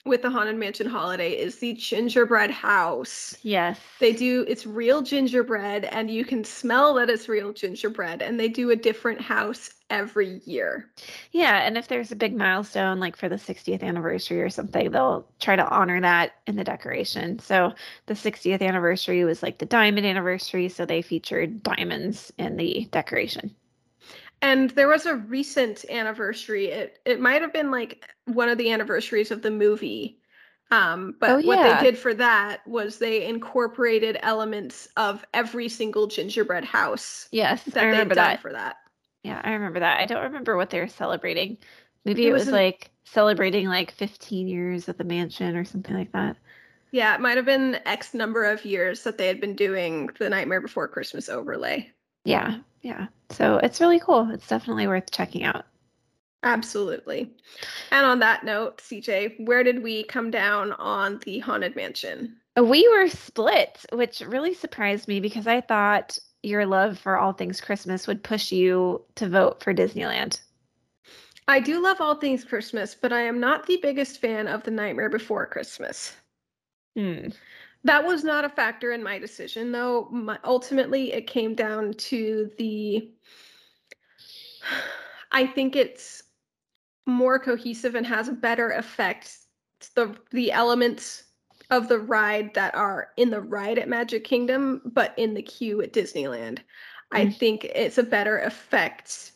with 0.06 0.22
the 0.22 0.30
Haunted 0.30 0.58
Mansion 0.58 0.88
holiday 0.88 1.32
is 1.32 1.60
the 1.60 1.74
gingerbread 1.76 2.52
house. 2.52 3.38
Yes. 3.42 3.80
They 4.00 4.12
do 4.12 4.46
it's 4.50 4.66
real 4.66 5.02
gingerbread 5.02 5.86
and 5.86 6.12
you 6.12 6.26
can 6.26 6.44
smell 6.44 6.94
that 6.96 7.10
it's 7.10 7.30
real 7.30 7.54
gingerbread 7.54 8.22
and 8.22 8.38
they 8.40 8.50
do 8.50 8.72
a 8.72 8.76
different 8.76 9.22
house 9.22 9.74
every 9.90 10.42
year. 10.46 10.92
Yeah, 11.32 11.60
and 11.66 11.78
if 11.78 11.88
there's 11.88 12.12
a 12.12 12.16
big 12.18 12.36
milestone 12.36 13.00
like 13.00 13.16
for 13.16 13.30
the 13.30 13.38
60th 13.38 13.82
anniversary 13.84 14.42
or 14.42 14.50
something, 14.50 14.92
they'll 14.92 15.26
try 15.40 15.56
to 15.56 15.68
honor 15.70 16.02
that 16.02 16.34
in 16.48 16.56
the 16.58 16.64
decoration. 16.66 17.40
So 17.40 17.74
the 18.08 18.16
60th 18.16 18.62
anniversary 18.62 19.24
was 19.24 19.42
like 19.44 19.60
the 19.60 19.66
diamond 19.66 20.06
anniversary, 20.06 20.68
so 20.70 20.86
they 20.86 21.02
featured 21.02 21.64
diamonds 21.64 22.34
in 22.38 22.58
the 22.58 22.88
decoration. 22.92 23.56
And 24.44 24.70
there 24.72 24.88
was 24.88 25.08
a 25.08 25.16
recent 25.16 25.86
anniversary. 25.90 26.68
It 26.68 27.00
it 27.06 27.20
might 27.20 27.42
have 27.42 27.52
been 27.54 27.72
like 27.72 28.08
one 28.26 28.48
of 28.50 28.58
the 28.60 28.72
anniversaries 28.72 29.32
of 29.32 29.42
the 29.42 29.50
movie. 29.52 30.20
Um, 30.72 31.16
but 31.20 31.36
Oh, 31.36 31.42
what 31.44 31.62
they 31.64 31.74
did 31.74 31.98
for 31.98 32.14
that 32.16 32.66
was 32.68 33.00
they 33.00 33.26
incorporated 33.26 34.18
elements 34.22 34.88
of 34.98 35.26
every 35.34 35.68
single 35.70 36.06
gingerbread 36.08 36.66
house 36.66 37.30
Yes, 37.32 37.64
that 37.74 37.86
I 37.86 37.86
remember 37.86 38.14
done 38.14 38.14
that. 38.16 38.42
for 38.42 38.54
that. 38.54 38.78
Yeah, 39.24 39.42
I 39.44 39.54
remember 39.54 39.80
that. 39.82 40.00
I 40.02 40.06
don't 40.08 40.24
remember 40.24 40.58
what 40.58 40.70
they 40.72 40.80
were 40.82 40.88
celebrating. 40.88 41.60
Maybe 42.06 42.28
It 42.28 42.30
it 42.30 42.34
was 42.34 42.48
was 42.48 42.50
an- 42.50 42.54
like 42.54 42.92
celebrating 43.06 43.68
like 43.68 43.92
15 43.92 44.48
years 44.50 44.90
at 44.90 44.98
the 45.00 45.06
mansion 45.06 45.56
or 45.58 45.66
something 45.66 45.96
like 45.96 46.14
that. 46.14 46.38
Yeah, 46.92 47.14
it 47.16 47.20
might 47.20 47.36
have 47.36 47.46
been 47.46 47.82
X 47.86 48.14
number 48.14 48.46
of 48.46 48.64
years 48.64 49.04
that 49.04 49.18
they 49.18 49.28
had 49.28 49.42
been 49.42 49.54
doing 49.56 50.08
the 50.18 50.30
Nightmare 50.30 50.62
Before 50.62 50.88
Christmas 50.88 51.28
overlay. 51.28 51.92
Yeah, 52.26 52.60
yeah. 52.82 53.08
So 53.30 53.58
it's 53.58 53.82
really 53.82 54.00
cool. 54.00 54.30
It's 54.32 54.48
definitely 54.48 54.88
worth 54.88 55.12
checking 55.12 55.44
out. 55.44 55.66
Absolutely. 56.44 57.32
And 57.92 58.06
on 58.06 58.20
that 58.20 58.44
note, 58.44 58.80
CJ, 58.80 59.46
where 59.46 59.64
did 59.64 59.82
we 59.82 60.04
come 60.04 60.30
down 60.30 60.74
on 60.74 61.20
the 61.26 61.40
Haunted 61.40 61.76
Mansion? 61.76 62.38
We 62.62 62.88
were 62.90 63.08
split, 63.08 63.86
which 63.94 64.22
really 64.22 64.54
surprised 64.54 65.08
me 65.08 65.20
because 65.20 65.48
I 65.48 65.62
thought 65.62 66.20
your 66.44 66.66
love 66.66 67.00
for 67.00 67.18
all 67.18 67.34
things 67.34 67.62
Christmas 67.62 68.06
would 68.06 68.24
push 68.24 68.52
you 68.52 69.04
to 69.16 69.30
vote 69.30 69.64
for 69.64 69.74
Disneyland. 69.74 70.40
I 71.48 71.60
do 71.60 71.82
love 71.82 72.00
all 72.00 72.16
things 72.16 72.44
Christmas, 72.44 72.96
but 72.96 73.12
I 73.12 73.22
am 73.22 73.40
not 73.40 73.66
the 73.66 73.80
biggest 73.82 74.22
fan 74.22 74.48
of 74.48 74.64
the 74.64 74.72
Nightmare 74.72 75.10
Before 75.10 75.46
Christmas. 75.46 76.14
Hmm. 76.96 77.30
That 77.86 78.06
was 78.06 78.24
not 78.24 78.46
a 78.46 78.50
factor 78.50 78.92
in 78.94 79.04
my 79.04 79.20
decision, 79.20 79.72
though. 79.72 80.08
My, 80.12 80.40
ultimately, 80.44 81.14
it 81.14 81.28
came 81.28 81.56
down 81.56 81.94
to 81.96 82.50
the. 82.58 83.10
I 85.32 85.48
think 85.48 85.76
it's 85.76 86.24
more 87.06 87.40
cohesive 87.40 87.96
and 87.96 88.06
has 88.08 88.28
a 88.28 88.34
better 88.34 88.72
effect. 88.72 89.38
The 89.96 90.16
the 90.32 90.52
elements 90.52 91.24
of 91.70 91.88
the 91.90 92.00
ride 92.00 92.54
that 92.54 92.76
are 92.76 93.10
in 93.18 93.30
the 93.32 93.42
ride 93.42 93.80
at 93.80 93.90
Magic 93.90 94.24
Kingdom, 94.24 94.82
but 94.86 95.14
in 95.18 95.34
the 95.34 95.42
queue 95.42 95.82
at 95.82 95.94
Disneyland. 95.94 96.60
I 97.12 97.26
Mm. 97.26 97.38
think 97.38 97.66
it's 97.66 97.98
a 97.98 98.04
better 98.04 98.40
effect 98.40 99.32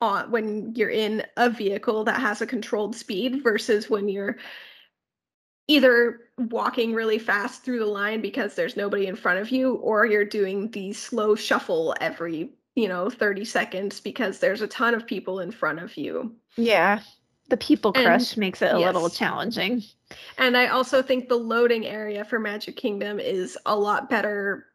on 0.00 0.30
when 0.30 0.74
you're 0.76 0.90
in 0.90 1.24
a 1.36 1.50
vehicle 1.50 2.04
that 2.04 2.20
has 2.20 2.40
a 2.42 2.46
controlled 2.46 2.94
speed 2.96 3.42
versus 3.42 3.90
when 3.90 4.08
you're 4.08 4.38
either 5.68 6.20
walking 6.38 6.94
really 6.94 7.18
fast 7.18 7.62
through 7.62 7.78
the 7.78 7.86
line 7.86 8.20
because 8.20 8.54
there's 8.54 8.76
nobody 8.76 9.06
in 9.06 9.14
front 9.14 9.38
of 9.38 9.50
you 9.50 9.74
or 9.74 10.06
you're 10.06 10.24
doing 10.24 10.70
the 10.70 10.92
slow 10.92 11.34
shuffle 11.34 11.94
every 12.00 12.50
you 12.74 12.88
know 12.88 13.10
30 13.10 13.44
seconds 13.44 14.00
because 14.00 14.38
there's 14.38 14.62
a 14.62 14.68
ton 14.68 14.94
of 14.94 15.06
people 15.06 15.40
in 15.40 15.50
front 15.50 15.80
of 15.80 15.96
you. 15.96 16.34
Yeah. 16.56 17.00
The 17.50 17.56
people 17.56 17.92
And- 17.94 18.04
crush 18.04 18.36
makes 18.36 18.62
it 18.62 18.72
a 18.72 18.78
little 18.78 19.10
challenging. 19.10 19.82
and 20.38 20.56
i 20.56 20.68
also 20.68 21.02
think 21.02 21.28
the 21.28 21.36
loading 21.36 21.86
area 21.86 22.24
for 22.24 22.38
magic 22.38 22.76
kingdom 22.76 23.20
is 23.20 23.58
a 23.66 23.76
lot 23.76 24.08
better 24.08 24.66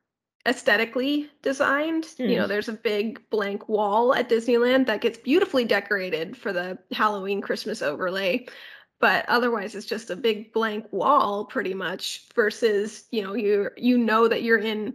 aesthetically 0.45 1.29
designed. 1.41 2.05
You 2.17 2.27
hmm. 2.27 2.33
know 2.33 2.47
there's 2.47 2.69
a 2.69 2.73
big 2.73 3.21
blank 3.29 3.69
wall 3.69 4.13
at 4.13 4.29
disneyland 4.29 4.85
that 4.87 5.01
gets 5.01 5.17
beautifully 5.17 5.63
decorated 5.63 6.35
for 6.35 6.51
the 6.51 6.77
halloween 6.91 7.39
christmas 7.39 7.81
overlay 7.81 8.45
but 8.99 9.25
otherwise 9.27 9.75
it's 9.75 9.85
just 9.85 10.09
a 10.09 10.15
big 10.15 10.53
blank 10.53 10.85
wall 10.91 11.45
pretty 11.45 11.73
much 11.73 12.27
versus 12.35 13.05
you 13.11 13.21
know 13.23 13.33
you 13.33 13.69
you 13.77 13.97
know 13.97 14.27
that 14.27 14.43
you're 14.43 14.57
in 14.59 14.93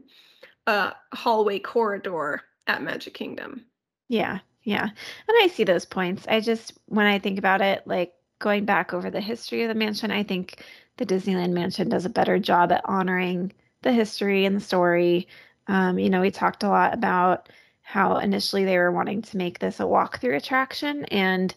a 0.66 0.92
hallway 1.14 1.58
corridor 1.58 2.42
at 2.66 2.82
magic 2.82 3.14
kingdom 3.14 3.64
Yeah, 4.08 4.40
yeah. 4.62 4.84
And 4.84 5.36
I 5.42 5.48
see 5.48 5.64
those 5.64 5.84
points. 5.84 6.26
I 6.28 6.40
just, 6.40 6.78
when 6.86 7.06
I 7.06 7.18
think 7.18 7.38
about 7.38 7.60
it, 7.60 7.86
like 7.86 8.14
going 8.38 8.64
back 8.64 8.92
over 8.92 9.10
the 9.10 9.20
history 9.20 9.62
of 9.62 9.68
the 9.68 9.74
mansion, 9.74 10.10
I 10.10 10.22
think 10.22 10.64
the 10.96 11.06
Disneyland 11.06 11.52
mansion 11.52 11.88
does 11.88 12.04
a 12.04 12.10
better 12.10 12.38
job 12.38 12.72
at 12.72 12.82
honoring 12.84 13.52
the 13.82 13.92
history 13.92 14.44
and 14.44 14.56
the 14.56 14.60
story. 14.60 15.28
Um, 15.68 15.98
you 15.98 16.10
know, 16.10 16.20
we 16.20 16.30
talked 16.30 16.62
a 16.62 16.68
lot 16.68 16.94
about 16.94 17.48
how 17.82 18.18
initially 18.18 18.64
they 18.64 18.78
were 18.78 18.92
wanting 18.92 19.22
to 19.22 19.36
make 19.36 19.58
this 19.58 19.80
a 19.80 19.84
walkthrough 19.84 20.36
attraction. 20.36 21.04
And 21.06 21.54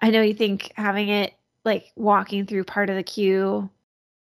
I 0.00 0.10
know 0.10 0.22
you 0.22 0.34
think 0.34 0.72
having 0.76 1.08
it 1.08 1.34
like 1.66 1.92
walking 1.96 2.46
through 2.46 2.64
part 2.64 2.88
of 2.88 2.96
the 2.96 3.02
queue 3.02 3.68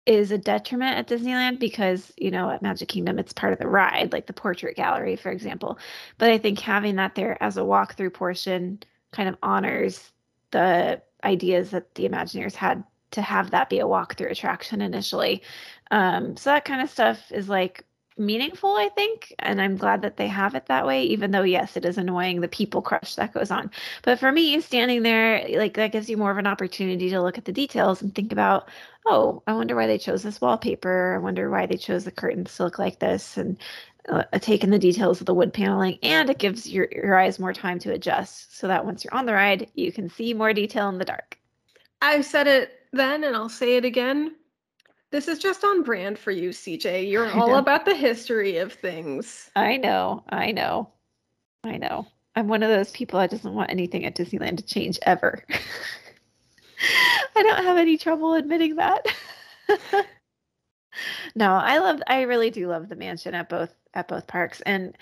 is 0.06 0.32
a 0.32 0.38
detriment 0.38 0.96
at 0.96 1.06
Disneyland 1.06 1.58
because, 1.60 2.12
you 2.16 2.30
know, 2.30 2.50
at 2.50 2.62
Magic 2.62 2.88
Kingdom, 2.88 3.18
it's 3.18 3.32
part 3.32 3.52
of 3.52 3.58
the 3.58 3.68
ride, 3.68 4.12
like 4.12 4.26
the 4.26 4.32
portrait 4.32 4.76
gallery, 4.76 5.14
for 5.16 5.30
example. 5.30 5.78
But 6.18 6.30
I 6.30 6.38
think 6.38 6.58
having 6.58 6.96
that 6.96 7.14
there 7.14 7.40
as 7.42 7.56
a 7.56 7.60
walkthrough 7.60 8.14
portion 8.14 8.80
kind 9.12 9.28
of 9.28 9.36
honors 9.42 10.10
the 10.50 11.02
ideas 11.22 11.70
that 11.70 11.94
the 11.94 12.08
Imagineers 12.08 12.54
had 12.54 12.82
to 13.12 13.22
have 13.22 13.50
that 13.50 13.70
be 13.70 13.78
a 13.78 13.84
walkthrough 13.86 14.30
attraction 14.30 14.80
initially. 14.80 15.42
Um, 15.90 16.36
so 16.36 16.50
that 16.50 16.64
kind 16.64 16.82
of 16.82 16.90
stuff 16.90 17.30
is 17.30 17.48
like 17.48 17.84
meaningful, 18.16 18.74
I 18.74 18.88
think. 18.88 19.34
And 19.38 19.60
I'm 19.60 19.76
glad 19.76 20.02
that 20.02 20.16
they 20.16 20.28
have 20.28 20.54
it 20.54 20.66
that 20.66 20.86
way, 20.86 21.04
even 21.04 21.30
though, 21.30 21.42
yes, 21.42 21.76
it 21.76 21.84
is 21.84 21.98
annoying 21.98 22.40
the 22.40 22.48
people 22.48 22.82
crush 22.82 23.14
that 23.16 23.34
goes 23.34 23.50
on. 23.50 23.70
But 24.02 24.18
for 24.18 24.30
me, 24.30 24.60
standing 24.60 25.02
there, 25.02 25.46
like 25.58 25.74
that 25.74 25.92
gives 25.92 26.08
you 26.08 26.16
more 26.16 26.30
of 26.30 26.38
an 26.38 26.46
opportunity 26.46 27.10
to 27.10 27.22
look 27.22 27.38
at 27.38 27.44
the 27.44 27.52
details 27.52 28.02
and 28.02 28.14
think 28.14 28.32
about, 28.32 28.68
oh, 29.06 29.42
I 29.46 29.54
wonder 29.54 29.74
why 29.76 29.86
they 29.86 29.98
chose 29.98 30.22
this 30.22 30.40
wallpaper. 30.40 31.14
I 31.14 31.18
wonder 31.18 31.50
why 31.50 31.66
they 31.66 31.76
chose 31.76 32.04
the 32.04 32.10
curtains 32.10 32.56
to 32.56 32.64
look 32.64 32.78
like 32.78 32.98
this. 32.98 33.36
And 33.36 33.58
uh, 34.08 34.24
take 34.34 34.62
in 34.62 34.70
the 34.70 34.78
details 34.78 35.20
of 35.20 35.26
the 35.26 35.34
wood 35.34 35.52
paneling, 35.52 35.98
and 36.02 36.28
it 36.28 36.38
gives 36.38 36.68
your, 36.68 36.88
your 36.92 37.18
eyes 37.18 37.38
more 37.38 37.54
time 37.54 37.78
to 37.78 37.92
adjust 37.92 38.54
so 38.56 38.68
that 38.68 38.84
once 38.84 39.02
you're 39.02 39.14
on 39.14 39.24
the 39.24 39.32
ride, 39.32 39.70
you 39.74 39.90
can 39.90 40.10
see 40.10 40.34
more 40.34 40.52
detail 40.52 40.88
in 40.90 40.98
the 40.98 41.04
dark. 41.06 41.38
i 42.02 42.20
said 42.20 42.46
it 42.46 42.70
then 42.92 43.24
and 43.24 43.34
i'll 43.34 43.48
say 43.48 43.76
it 43.76 43.84
again 43.84 44.34
this 45.10 45.28
is 45.28 45.38
just 45.38 45.64
on 45.64 45.82
brand 45.82 46.18
for 46.18 46.30
you 46.30 46.50
cj 46.50 47.08
you're 47.08 47.30
all 47.32 47.56
about 47.56 47.84
the 47.84 47.94
history 47.94 48.58
of 48.58 48.72
things 48.72 49.50
I 49.56 49.76
know, 49.76 50.24
I 50.28 50.52
know, 50.52 50.90
I 51.62 51.76
know. 51.76 52.06
I'm 52.36 52.48
one 52.48 52.62
of 52.62 52.70
those 52.70 52.90
people 52.90 53.20
that 53.20 53.30
doesn't 53.30 53.54
want 53.54 53.70
anything 53.70 54.04
at 54.04 54.16
Disneyland 54.16 54.56
to 54.56 54.64
change 54.64 54.98
ever. 55.02 55.44
I 57.36 57.42
don't 57.42 57.64
have 57.64 57.78
any 57.78 57.96
trouble 57.96 58.34
admitting 58.34 58.76
that. 58.76 59.06
no, 61.36 61.52
I 61.52 61.78
love 61.78 62.02
I 62.06 62.22
really 62.22 62.50
do 62.50 62.68
love 62.68 62.88
the 62.88 62.96
mansion 62.96 63.34
at 63.34 63.48
both 63.48 63.72
at 63.94 64.08
both 64.08 64.26
parks. 64.26 64.60
And 64.62 64.96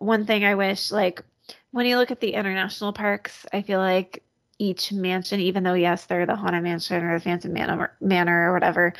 one 0.00 0.26
thing 0.26 0.44
I 0.44 0.56
wish 0.56 0.90
like 0.90 1.22
when 1.70 1.86
you 1.86 1.96
look 1.96 2.10
at 2.10 2.20
the 2.20 2.34
international 2.34 2.92
parks, 2.92 3.46
I 3.52 3.62
feel 3.62 3.78
like 3.78 4.24
each 4.58 4.92
mansion, 4.92 5.40
even 5.40 5.62
though 5.62 5.74
yes, 5.74 6.06
they're 6.06 6.26
the 6.26 6.36
Haunted 6.36 6.62
Mansion 6.62 7.02
or 7.04 7.18
the 7.18 7.24
Phantom 7.24 7.52
Manor, 8.00 8.50
or 8.50 8.52
whatever, 8.52 8.92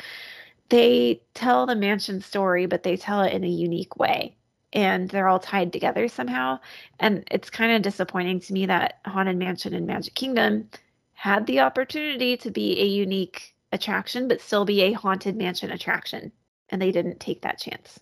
they 0.69 1.21
tell 1.33 1.65
the 1.65 1.75
mansion 1.75 2.21
story, 2.21 2.65
but 2.65 2.83
they 2.83 2.97
tell 2.97 3.21
it 3.21 3.33
in 3.33 3.43
a 3.43 3.49
unique 3.49 3.97
way 3.97 4.35
and 4.73 5.09
they're 5.09 5.27
all 5.27 5.39
tied 5.39 5.71
together 5.71 6.07
somehow. 6.07 6.59
And 6.99 7.27
it's 7.31 7.49
kind 7.49 7.71
of 7.71 7.81
disappointing 7.81 8.41
to 8.41 8.53
me 8.53 8.65
that 8.65 8.99
Haunted 9.05 9.37
Mansion 9.37 9.73
and 9.73 9.87
Magic 9.87 10.13
Kingdom 10.13 10.69
had 11.13 11.47
the 11.47 11.61
opportunity 11.61 12.37
to 12.37 12.51
be 12.51 12.79
a 12.79 12.85
unique 12.85 13.55
attraction, 13.71 14.27
but 14.27 14.41
still 14.41 14.65
be 14.65 14.81
a 14.81 14.91
Haunted 14.91 15.35
Mansion 15.35 15.71
attraction. 15.71 16.31
And 16.69 16.81
they 16.81 16.91
didn't 16.91 17.19
take 17.19 17.41
that 17.41 17.59
chance. 17.59 17.99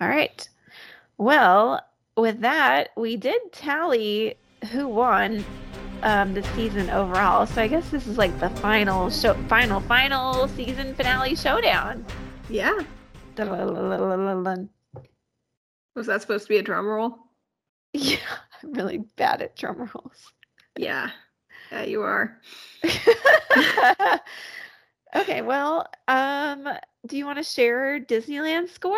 All 0.00 0.08
right. 0.08 0.48
Well, 1.18 1.82
with 2.16 2.40
that, 2.40 2.90
we 2.96 3.16
did 3.16 3.52
tally 3.52 4.36
who 4.70 4.86
won 4.88 5.44
um, 6.02 6.34
the 6.34 6.42
season 6.54 6.90
overall. 6.90 7.46
So 7.46 7.62
I 7.62 7.66
guess 7.68 7.88
this 7.90 8.06
is 8.06 8.18
like 8.18 8.38
the 8.40 8.50
final 8.50 9.10
show, 9.10 9.34
final, 9.48 9.80
final 9.80 10.48
season 10.48 10.94
finale 10.94 11.34
showdown. 11.34 12.04
yeah 12.48 12.78
was 15.96 16.06
that 16.06 16.20
supposed 16.20 16.44
to 16.44 16.48
be 16.48 16.58
a 16.58 16.62
drum 16.62 16.86
roll 16.86 17.16
Yeah, 17.92 18.18
I'm 18.62 18.72
really 18.72 18.98
bad 19.16 19.40
at 19.42 19.56
drum 19.56 19.78
rolls. 19.94 20.32
yeah 20.76 21.10
yeah 21.72 21.82
you 21.84 22.02
are 22.02 22.38
okay, 25.16 25.42
well, 25.42 25.86
um, 26.08 26.68
do 27.06 27.16
you 27.16 27.24
want 27.26 27.38
to 27.38 27.44
share 27.44 27.98
Disneyland 28.00 28.68
score? 28.68 28.96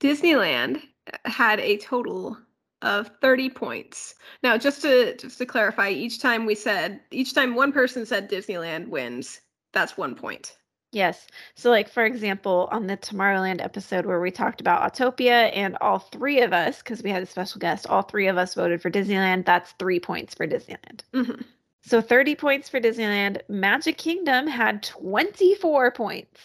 Disneyland 0.00 0.80
had 1.24 1.60
a 1.60 1.76
total 1.78 2.36
of 2.82 3.10
30 3.20 3.50
points. 3.50 4.14
Now, 4.42 4.58
just 4.58 4.82
to 4.82 5.16
just 5.16 5.38
to 5.38 5.46
clarify, 5.46 5.88
each 5.90 6.20
time 6.20 6.46
we 6.46 6.54
said 6.54 7.00
each 7.10 7.34
time 7.34 7.54
one 7.54 7.72
person 7.72 8.04
said 8.06 8.30
Disneyland 8.30 8.88
wins, 8.88 9.40
that's 9.72 9.96
1 9.96 10.14
point. 10.14 10.56
Yes. 10.92 11.26
So, 11.54 11.70
like 11.70 11.88
for 11.88 12.04
example, 12.04 12.68
on 12.70 12.86
the 12.86 12.96
Tomorrowland 12.98 13.62
episode 13.62 14.04
where 14.06 14.20
we 14.20 14.30
talked 14.30 14.60
about 14.60 14.82
Autopia, 14.92 15.50
and 15.54 15.76
all 15.80 15.98
three 16.00 16.40
of 16.42 16.52
us, 16.52 16.78
because 16.82 17.02
we 17.02 17.10
had 17.10 17.22
a 17.22 17.26
special 17.26 17.58
guest, 17.60 17.86
all 17.86 18.02
three 18.02 18.28
of 18.28 18.36
us 18.36 18.54
voted 18.54 18.82
for 18.82 18.90
Disneyland. 18.90 19.46
That's 19.46 19.72
three 19.78 20.00
points 20.00 20.34
for 20.34 20.46
Disneyland. 20.46 21.00
Mhm. 21.14 21.44
So 21.80 22.00
30 22.00 22.36
points 22.36 22.68
for 22.68 22.80
Disneyland. 22.80 23.40
Magic 23.48 23.98
Kingdom 23.98 24.46
had 24.46 24.82
24 24.82 25.90
points. 25.92 26.40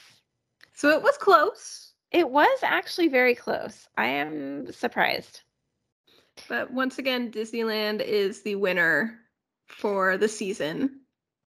So 0.74 0.90
it 0.92 1.02
was 1.02 1.18
close, 1.18 1.94
It 2.12 2.30
was 2.30 2.60
actually 2.64 3.08
very 3.10 3.36
close. 3.36 3.88
I 3.98 4.06
am 4.08 4.72
surprised. 4.72 5.42
But 6.48 6.72
once 6.72 6.98
again 6.98 7.32
Disneyland 7.32 8.02
is 8.02 8.42
the 8.42 8.56
winner 8.56 9.20
for 9.68 10.18
the 10.18 10.28
season. 10.28 11.02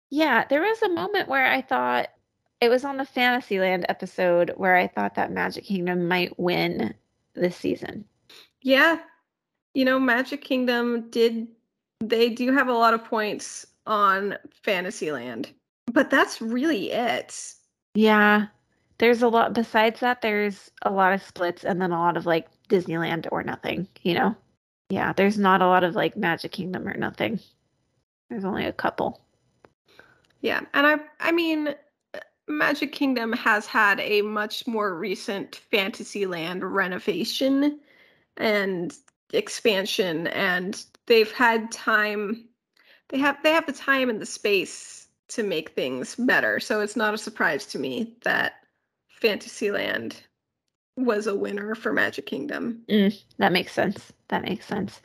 Yeah, 0.10 0.46
there 0.50 0.62
was 0.62 0.82
a 0.82 0.90
moment 0.90 1.28
where 1.28 1.46
I 1.46 1.62
thought 1.62 2.10
it 2.62 2.70
was 2.70 2.86
on 2.86 2.98
the 2.98 3.06
Fantasyland 3.06 3.86
episode 3.90 4.54
where 4.56 4.76
I 4.76 4.88
thought 4.88 5.16
that 5.16 5.32
Magic 5.32 5.66
Kingdom 5.66 6.08
might 6.08 6.40
win 6.40 6.94
this 7.34 7.58
season. 7.58 8.06
Yeah. 8.62 9.00
You 9.74 9.86
know, 9.86 10.00
Magic 10.00 10.44
Kingdom 10.44 11.10
did 11.10 11.48
they 12.00 12.30
do 12.30 12.54
have 12.54 12.68
a 12.68 12.74
lot 12.74 12.94
of 12.94 13.04
points 13.04 13.66
on 13.86 14.38
Fantasyland. 14.64 15.52
But 15.92 16.10
that's 16.10 16.42
really 16.42 16.92
it. 16.92 17.54
Yeah. 17.94 18.48
There's 18.98 19.22
a 19.22 19.28
lot 19.28 19.54
besides 19.54 20.00
that 20.00 20.22
there's 20.22 20.72
a 20.84 20.92
lot 20.92 21.14
of 21.14 21.22
splits 21.22 21.66
and 21.66 21.82
then 21.82 21.92
a 21.92 22.00
lot 22.00 22.16
of 22.16 22.26
like 22.26 22.48
Disneyland 22.70 23.28
or 23.32 23.44
nothing, 23.44 23.88
you 24.02 24.14
know. 24.14 24.36
Yeah, 24.90 25.14
there's 25.14 25.38
not 25.38 25.62
a 25.62 25.68
lot 25.68 25.84
of 25.84 25.96
like 25.96 26.16
Magic 26.16 26.52
Kingdom 26.52 26.88
or 26.88 26.96
nothing. 26.96 27.40
There's 28.30 28.46
only 28.46 28.66
a 28.66 28.74
couple. 28.74 29.22
Yeah, 30.42 30.62
and 30.74 30.86
I 30.86 30.98
I 31.20 31.32
mean 31.32 31.76
Magic 32.48 32.92
Kingdom 32.92 33.34
has 33.34 33.66
had 33.66 34.00
a 34.00 34.22
much 34.22 34.68
more 34.68 34.96
recent 34.96 35.56
Fantasyland 35.56 36.64
renovation 36.64 37.80
and 38.38 38.94
expansion 39.34 40.28
and 40.28 40.86
they've 41.08 41.32
had 41.32 41.72
time 41.72 42.48
they 43.10 43.18
have 43.18 43.38
they 43.44 43.52
have 43.52 43.66
the 43.66 43.74
time 43.74 44.10
and 44.10 44.22
the 44.22 44.26
space 44.26 45.08
to 45.28 45.44
make 45.44 45.70
things 45.70 46.16
better. 46.16 46.60
So 46.60 46.82
it's 46.82 46.96
not 46.96 47.14
a 47.14 47.18
surprise 47.18 47.66
to 47.68 47.80
me 47.80 48.16
that 48.24 48.66
Fantasyland 49.10 50.22
was 50.98 51.28
a 51.28 51.36
winner 51.36 51.76
for 51.76 51.91
Magic 51.91 52.26
Kingdom. 52.26 52.84
Mm, 52.89 53.22
that 53.38 53.52
makes 53.52 53.74
sense. 53.74 54.14
That 54.30 54.43
makes 54.43 54.66
sense. 54.66 55.02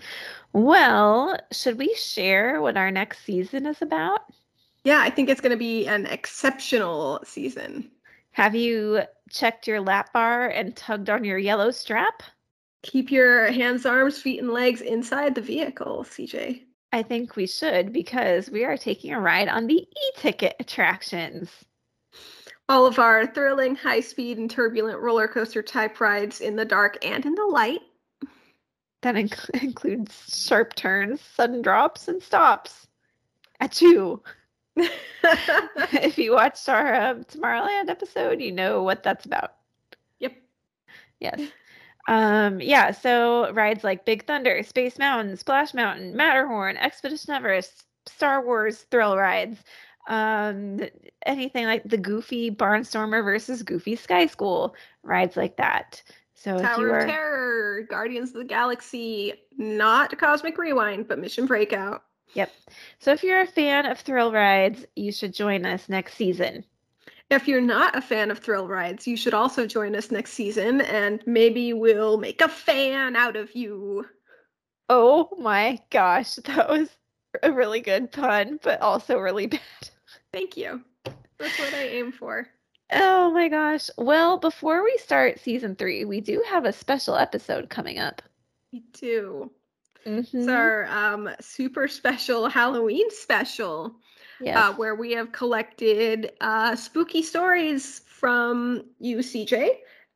Well, 0.52 1.38
should 1.52 1.78
we 1.78 1.94
share 1.94 2.60
what 2.60 2.76
our 2.76 2.90
next 2.90 3.24
season 3.24 3.66
is 3.66 3.82
about? 3.82 4.20
Yeah, 4.84 5.00
I 5.00 5.10
think 5.10 5.28
it's 5.28 5.40
going 5.40 5.50
to 5.50 5.58
be 5.58 5.86
an 5.86 6.06
exceptional 6.06 7.20
season. 7.24 7.90
Have 8.32 8.54
you 8.54 9.02
checked 9.28 9.66
your 9.66 9.80
lap 9.80 10.12
bar 10.12 10.48
and 10.48 10.74
tugged 10.74 11.10
on 11.10 11.24
your 11.24 11.38
yellow 11.38 11.70
strap? 11.70 12.22
Keep 12.82 13.10
your 13.10 13.50
hands, 13.50 13.84
arms, 13.84 14.18
feet, 14.18 14.40
and 14.40 14.52
legs 14.52 14.80
inside 14.80 15.34
the 15.34 15.42
vehicle, 15.42 16.04
CJ. 16.08 16.62
I 16.92 17.02
think 17.02 17.36
we 17.36 17.46
should 17.46 17.92
because 17.92 18.50
we 18.50 18.64
are 18.64 18.76
taking 18.76 19.12
a 19.12 19.20
ride 19.20 19.48
on 19.48 19.66
the 19.66 19.74
e 19.74 20.12
ticket 20.16 20.56
attractions. 20.58 21.50
All 22.70 22.86
of 22.86 23.00
our 23.00 23.26
thrilling, 23.26 23.74
high 23.74 23.98
speed, 23.98 24.38
and 24.38 24.48
turbulent 24.48 25.00
roller 25.00 25.26
coaster 25.26 25.60
type 25.60 26.00
rides 26.00 26.40
in 26.40 26.54
the 26.54 26.64
dark 26.64 27.04
and 27.04 27.26
in 27.26 27.34
the 27.34 27.44
light. 27.44 27.80
That 29.02 29.16
inc- 29.16 29.50
includes 29.60 30.46
sharp 30.46 30.76
turns, 30.76 31.20
sudden 31.20 31.62
drops, 31.62 32.06
and 32.06 32.22
stops. 32.22 32.86
At 33.58 33.82
you. 33.82 34.22
if 34.76 36.16
you 36.16 36.30
watched 36.30 36.68
our 36.68 36.94
uh, 36.94 37.14
Tomorrowland 37.24 37.88
episode, 37.88 38.40
you 38.40 38.52
know 38.52 38.84
what 38.84 39.02
that's 39.02 39.24
about. 39.26 39.56
Yep. 40.20 40.34
Yes. 41.18 41.40
Um, 42.06 42.60
yeah, 42.60 42.92
so 42.92 43.52
rides 43.52 43.82
like 43.82 44.04
Big 44.04 44.26
Thunder, 44.26 44.62
Space 44.62 44.96
Mountain, 44.96 45.36
Splash 45.38 45.74
Mountain, 45.74 46.16
Matterhorn, 46.16 46.76
Expedition 46.76 47.34
Everest, 47.34 47.86
Star 48.06 48.44
Wars 48.44 48.86
thrill 48.92 49.16
rides, 49.16 49.58
um, 50.10 50.80
anything 51.24 51.66
like 51.66 51.84
the 51.84 51.96
Goofy 51.96 52.50
Barnstormer 52.50 53.24
versus 53.24 53.62
Goofy 53.62 53.94
Sky 53.94 54.26
School, 54.26 54.74
rides 55.04 55.36
like 55.36 55.56
that. 55.56 56.02
So 56.34 56.58
Tower 56.58 56.72
if 56.72 56.78
you 56.78 56.94
of 56.94 57.04
Terror, 57.04 57.82
Guardians 57.88 58.30
of 58.30 58.36
the 58.36 58.44
Galaxy, 58.44 59.34
not 59.56 60.18
Cosmic 60.18 60.58
Rewind, 60.58 61.06
but 61.06 61.20
Mission 61.20 61.46
Breakout. 61.46 62.02
Yep. 62.34 62.50
So 62.98 63.12
if 63.12 63.22
you're 63.22 63.40
a 63.40 63.46
fan 63.46 63.86
of 63.86 64.00
thrill 64.00 64.32
rides, 64.32 64.84
you 64.96 65.12
should 65.12 65.32
join 65.32 65.64
us 65.64 65.88
next 65.88 66.14
season. 66.14 66.64
If 67.30 67.46
you're 67.46 67.60
not 67.60 67.96
a 67.96 68.02
fan 68.02 68.32
of 68.32 68.40
thrill 68.40 68.66
rides, 68.66 69.06
you 69.06 69.16
should 69.16 69.34
also 69.34 69.64
join 69.64 69.94
us 69.94 70.10
next 70.10 70.32
season, 70.32 70.80
and 70.80 71.22
maybe 71.24 71.72
we'll 71.72 72.18
make 72.18 72.40
a 72.40 72.48
fan 72.48 73.14
out 73.14 73.36
of 73.36 73.54
you. 73.54 74.06
Oh 74.88 75.28
my 75.38 75.78
gosh, 75.90 76.34
that 76.46 76.68
was 76.68 76.88
a 77.44 77.52
really 77.52 77.80
good 77.80 78.10
pun, 78.10 78.58
but 78.60 78.80
also 78.80 79.18
really 79.18 79.46
bad. 79.46 79.60
Thank 80.32 80.56
you. 80.56 80.82
That's 81.38 81.58
what 81.58 81.74
I 81.74 81.88
aim 81.88 82.12
for. 82.12 82.46
Oh 82.92 83.30
my 83.32 83.48
gosh. 83.48 83.88
Well, 83.96 84.38
before 84.38 84.82
we 84.84 84.96
start 84.98 85.40
season 85.40 85.76
three, 85.76 86.04
we 86.04 86.20
do 86.20 86.42
have 86.48 86.64
a 86.64 86.72
special 86.72 87.16
episode 87.16 87.70
coming 87.70 87.98
up. 87.98 88.22
Me 88.72 88.82
too. 88.92 89.50
Mhm. 90.06 90.26
It's 90.32 90.48
our 90.48 90.86
um, 90.86 91.28
super 91.40 91.86
special 91.88 92.48
Halloween 92.48 93.10
special. 93.10 93.96
Yes. 94.42 94.56
uh, 94.56 94.72
where 94.72 94.94
we 94.94 95.12
have 95.12 95.32
collected 95.32 96.32
uh, 96.40 96.74
spooky 96.74 97.22
stories 97.22 98.00
from 98.06 98.84
you, 98.98 99.18
CJ, 99.18 99.68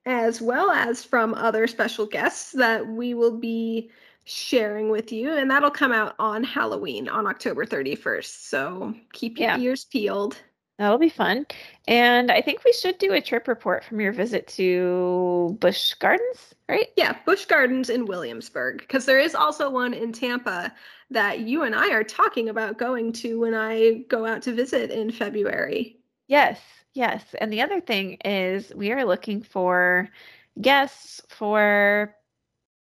as 0.07 0.41
well 0.41 0.71
as 0.71 1.05
from 1.05 1.35
other 1.35 1.67
special 1.67 2.07
guests 2.07 2.53
that 2.53 2.87
we 2.87 3.13
will 3.13 3.37
be 3.39 3.91
sharing 4.25 4.89
with 4.89 5.13
you. 5.13 5.33
And 5.33 5.51
that'll 5.51 5.71
come 5.71 5.93
out 5.93 6.15
on 6.19 6.43
Halloween 6.45 7.09
on 7.09 7.27
October 7.27 7.65
31st. 7.67 8.49
So 8.49 8.95
keep 9.13 9.39
your 9.39 9.51
Yeah. 9.51 9.59
ears 9.59 9.85
peeled. 9.85 10.39
That'll 10.79 10.99
be 10.99 11.09
fun. 11.09 11.47
And 11.87 12.33
I 12.33 12.41
think 12.41 12.65
we 12.65 12.73
should 12.73 12.99
do 12.99 13.13
a 13.13 13.21
trip 13.21 13.47
report 13.47 13.85
from 13.85 14.01
your 14.01 14.11
visit 14.13 14.49
to 14.49 15.57
Busch 15.61 15.95
Gardens, 15.95 16.55
right? 16.69 16.89
Yeah, 16.97 17.17
Busch 17.25 17.45
Gardens 17.45 17.91
in 17.91 18.07
Williamsburg, 18.07 18.79
because 18.79 19.07
there 19.07 19.21
is 19.21 19.37
also 19.37 19.71
one 19.71 19.95
in 19.95 20.13
Tampa 20.13 20.75
that 21.11 21.41
you 21.41 21.63
and 21.63 21.77
I 21.77 21.93
are 21.93 22.03
talking 22.03 22.49
about 22.49 22.77
going 22.77 23.13
to 23.13 23.39
when 23.39 23.55
I 23.55 24.05
go 24.09 24.27
out 24.27 24.43
to 24.43 24.53
visit 24.53 24.91
in 24.91 25.13
February. 25.13 26.01
Yes, 26.27 26.61
yes. 26.95 27.23
And 27.39 27.53
the 27.53 27.61
other 27.61 27.81
thing 27.81 28.15
is 28.25 28.73
we 28.75 28.91
are 28.91 29.05
looking 29.05 29.43
for 29.43 30.09
guests 30.61 31.21
for 31.29 32.17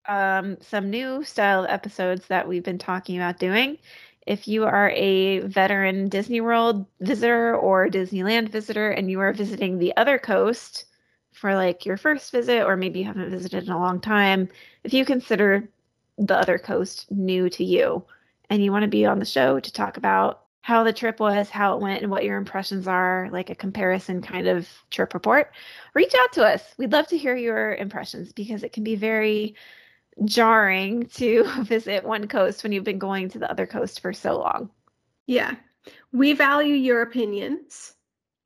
um, 0.06 0.56
some 0.60 0.90
new 0.90 1.22
style 1.24 1.66
episodes 1.68 2.26
that 2.28 2.48
we've 2.48 2.64
been 2.64 2.78
talking 2.78 3.16
about 3.16 3.38
doing. 3.38 3.78
If 4.26 4.46
you 4.46 4.64
are 4.64 4.90
a 4.90 5.40
veteran 5.40 6.08
Disney 6.08 6.40
World 6.40 6.86
visitor 7.00 7.56
or 7.56 7.88
Disneyland 7.88 8.48
visitor 8.48 8.90
and 8.90 9.10
you 9.10 9.20
are 9.20 9.32
visiting 9.32 9.78
the 9.78 9.96
other 9.96 10.18
coast 10.18 10.84
for 11.32 11.54
like 11.54 11.86
your 11.86 11.96
first 11.96 12.30
visit, 12.30 12.64
or 12.64 12.76
maybe 12.76 13.00
you 13.00 13.04
haven't 13.04 13.30
visited 13.30 13.64
in 13.64 13.70
a 13.70 13.78
long 13.78 14.00
time, 14.00 14.48
if 14.84 14.92
you 14.92 15.04
consider 15.04 15.68
the 16.18 16.36
other 16.36 16.58
coast 16.58 17.10
new 17.10 17.48
to 17.50 17.64
you 17.64 18.04
and 18.50 18.62
you 18.62 18.70
want 18.70 18.82
to 18.82 18.88
be 18.88 19.06
on 19.06 19.18
the 19.18 19.24
show 19.24 19.58
to 19.58 19.72
talk 19.72 19.96
about 19.96 20.42
how 20.60 20.84
the 20.84 20.92
trip 20.92 21.18
was, 21.18 21.50
how 21.50 21.74
it 21.74 21.80
went, 21.80 22.02
and 22.02 22.10
what 22.10 22.22
your 22.22 22.36
impressions 22.36 22.86
are, 22.86 23.28
like 23.32 23.50
a 23.50 23.54
comparison 23.54 24.22
kind 24.22 24.46
of 24.46 24.68
trip 24.90 25.12
report, 25.12 25.52
reach 25.94 26.14
out 26.14 26.32
to 26.32 26.44
us. 26.44 26.62
We'd 26.78 26.92
love 26.92 27.08
to 27.08 27.18
hear 27.18 27.34
your 27.34 27.74
impressions 27.74 28.32
because 28.32 28.62
it 28.62 28.72
can 28.72 28.84
be 28.84 28.94
very 28.94 29.56
jarring 30.24 31.06
to 31.06 31.44
visit 31.62 32.04
one 32.04 32.28
coast 32.28 32.62
when 32.62 32.72
you've 32.72 32.84
been 32.84 32.98
going 32.98 33.28
to 33.30 33.38
the 33.38 33.50
other 33.50 33.66
coast 33.66 34.00
for 34.00 34.12
so 34.12 34.38
long. 34.38 34.70
Yeah. 35.26 35.54
We 36.12 36.32
value 36.32 36.74
your 36.74 37.02
opinions. 37.02 37.94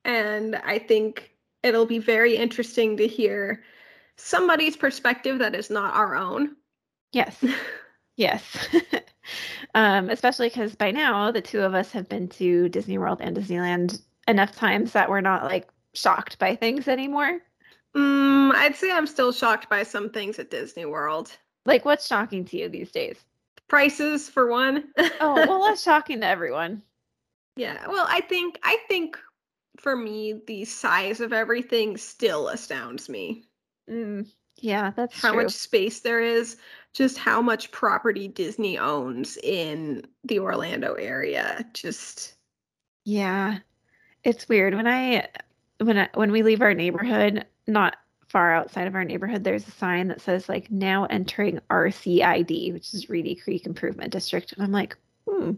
And 0.05 0.55
I 0.55 0.79
think 0.79 1.35
it'll 1.63 1.85
be 1.85 1.99
very 1.99 2.35
interesting 2.37 2.97
to 2.97 3.07
hear 3.07 3.63
somebody's 4.15 4.77
perspective 4.77 5.39
that 5.39 5.55
is 5.55 5.69
not 5.69 5.95
our 5.95 6.15
own. 6.15 6.55
Yes. 7.11 7.43
Yes. 8.17 8.67
um, 9.75 10.09
especially 10.09 10.49
because 10.49 10.75
by 10.75 10.89
now 10.89 11.29
the 11.29 11.39
two 11.39 11.61
of 11.61 11.75
us 11.75 11.91
have 11.91 12.09
been 12.09 12.27
to 12.29 12.67
Disney 12.67 12.97
World 12.97 13.19
and 13.21 13.37
Disneyland 13.37 14.01
enough 14.27 14.55
times 14.55 14.91
that 14.93 15.07
we're 15.09 15.21
not 15.21 15.43
like 15.43 15.69
shocked 15.93 16.39
by 16.39 16.55
things 16.55 16.87
anymore. 16.87 17.39
Mm, 17.95 18.53
I'd 18.53 18.75
say 18.75 18.91
I'm 18.91 19.07
still 19.07 19.31
shocked 19.31 19.69
by 19.69 19.83
some 19.83 20.09
things 20.09 20.39
at 20.39 20.49
Disney 20.51 20.85
World. 20.85 21.31
Like, 21.67 21.83
what's 21.83 22.07
shocking 22.07 22.45
to 22.45 22.57
you 22.57 22.69
these 22.69 22.91
days? 22.91 23.17
Prices, 23.67 24.29
for 24.29 24.47
one. 24.47 24.85
Oh, 25.19 25.35
well, 25.35 25.65
that's 25.65 25.83
shocking 25.83 26.21
to 26.21 26.25
everyone. 26.25 26.81
yeah. 27.57 27.85
Well, 27.87 28.07
I 28.09 28.21
think 28.21 28.57
I 28.63 28.77
think 28.87 29.19
for 29.77 29.95
me, 29.95 30.41
the 30.47 30.63
size 30.65 31.19
of 31.19 31.33
everything 31.33 31.97
still 31.97 32.47
astounds 32.47 33.09
me. 33.09 33.43
Mm, 33.89 34.27
yeah, 34.55 34.91
that's 34.95 35.21
how 35.21 35.33
true. 35.33 35.43
much 35.43 35.51
space 35.51 35.99
there 35.99 36.21
is, 36.21 36.55
just 36.93 37.17
how 37.17 37.41
much 37.41 37.71
property 37.71 38.29
Disney 38.29 38.77
owns 38.77 39.37
in 39.43 40.07
the 40.23 40.39
Orlando 40.39 40.93
area. 40.93 41.65
Just 41.73 42.35
Yeah. 43.03 43.59
It's 44.23 44.47
weird 44.47 44.73
when 44.73 44.87
I 44.87 45.27
when 45.79 45.97
I, 45.97 46.09
when 46.13 46.31
we 46.31 46.43
leave 46.43 46.61
our 46.61 46.73
neighborhood, 46.73 47.45
not 47.67 47.97
far 48.27 48.53
outside 48.53 48.87
of 48.87 48.95
our 48.95 49.03
neighborhood, 49.03 49.43
there's 49.43 49.67
a 49.67 49.71
sign 49.71 50.09
that 50.09 50.21
says 50.21 50.49
like 50.49 50.69
now 50.69 51.05
entering 51.05 51.59
RCID, 51.69 52.73
which 52.73 52.93
is 52.93 53.09
Reedy 53.09 53.35
Creek 53.35 53.65
Improvement 53.65 54.11
District, 54.11 54.53
and 54.53 54.63
I'm 54.63 54.71
like, 54.71 54.97
hmm, 55.27 55.53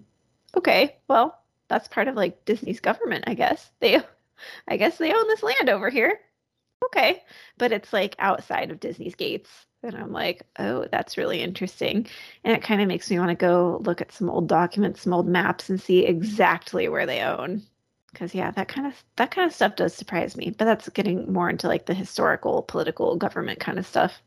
okay, 0.55 0.97
well, 1.07 1.41
that's 1.67 1.87
part 1.87 2.07
of 2.07 2.15
like 2.15 2.45
Disney's 2.45 2.79
government, 2.79 3.25
I 3.27 3.33
guess. 3.33 3.71
They, 3.79 3.99
I 4.67 4.77
guess 4.77 4.97
they 4.97 5.13
own 5.13 5.27
this 5.27 5.43
land 5.43 5.69
over 5.69 5.89
here. 5.89 6.19
Okay, 6.85 7.23
but 7.57 7.71
it's 7.73 7.91
like 7.91 8.15
outside 8.19 8.71
of 8.71 8.79
Disney's 8.79 9.15
gates, 9.15 9.49
and 9.83 9.95
I'm 9.95 10.13
like, 10.13 10.43
oh, 10.59 10.87
that's 10.91 11.17
really 11.17 11.41
interesting, 11.41 12.07
and 12.43 12.55
it 12.55 12.63
kind 12.63 12.81
of 12.81 12.87
makes 12.87 13.11
me 13.11 13.19
want 13.19 13.29
to 13.31 13.35
go 13.35 13.81
look 13.83 13.99
at 14.01 14.13
some 14.13 14.29
old 14.29 14.47
documents, 14.47 15.01
some 15.01 15.13
old 15.13 15.27
maps, 15.27 15.69
and 15.69 15.81
see 15.81 16.05
exactly 16.05 16.87
where 16.87 17.05
they 17.05 17.21
own. 17.21 17.63
Because 18.11 18.33
yeah, 18.33 18.51
that 18.51 18.67
kind 18.67 18.87
of 18.87 19.03
that 19.15 19.31
kind 19.31 19.47
of 19.47 19.53
stuff 19.53 19.75
does 19.75 19.93
surprise 19.93 20.35
me. 20.35 20.53
But 20.57 20.65
that's 20.65 20.89
getting 20.89 21.31
more 21.31 21.49
into 21.49 21.67
like 21.67 21.85
the 21.85 21.93
historical, 21.93 22.63
political, 22.63 23.15
government 23.15 23.59
kind 23.59 23.79
of 23.79 23.85
stuff. 23.85 24.21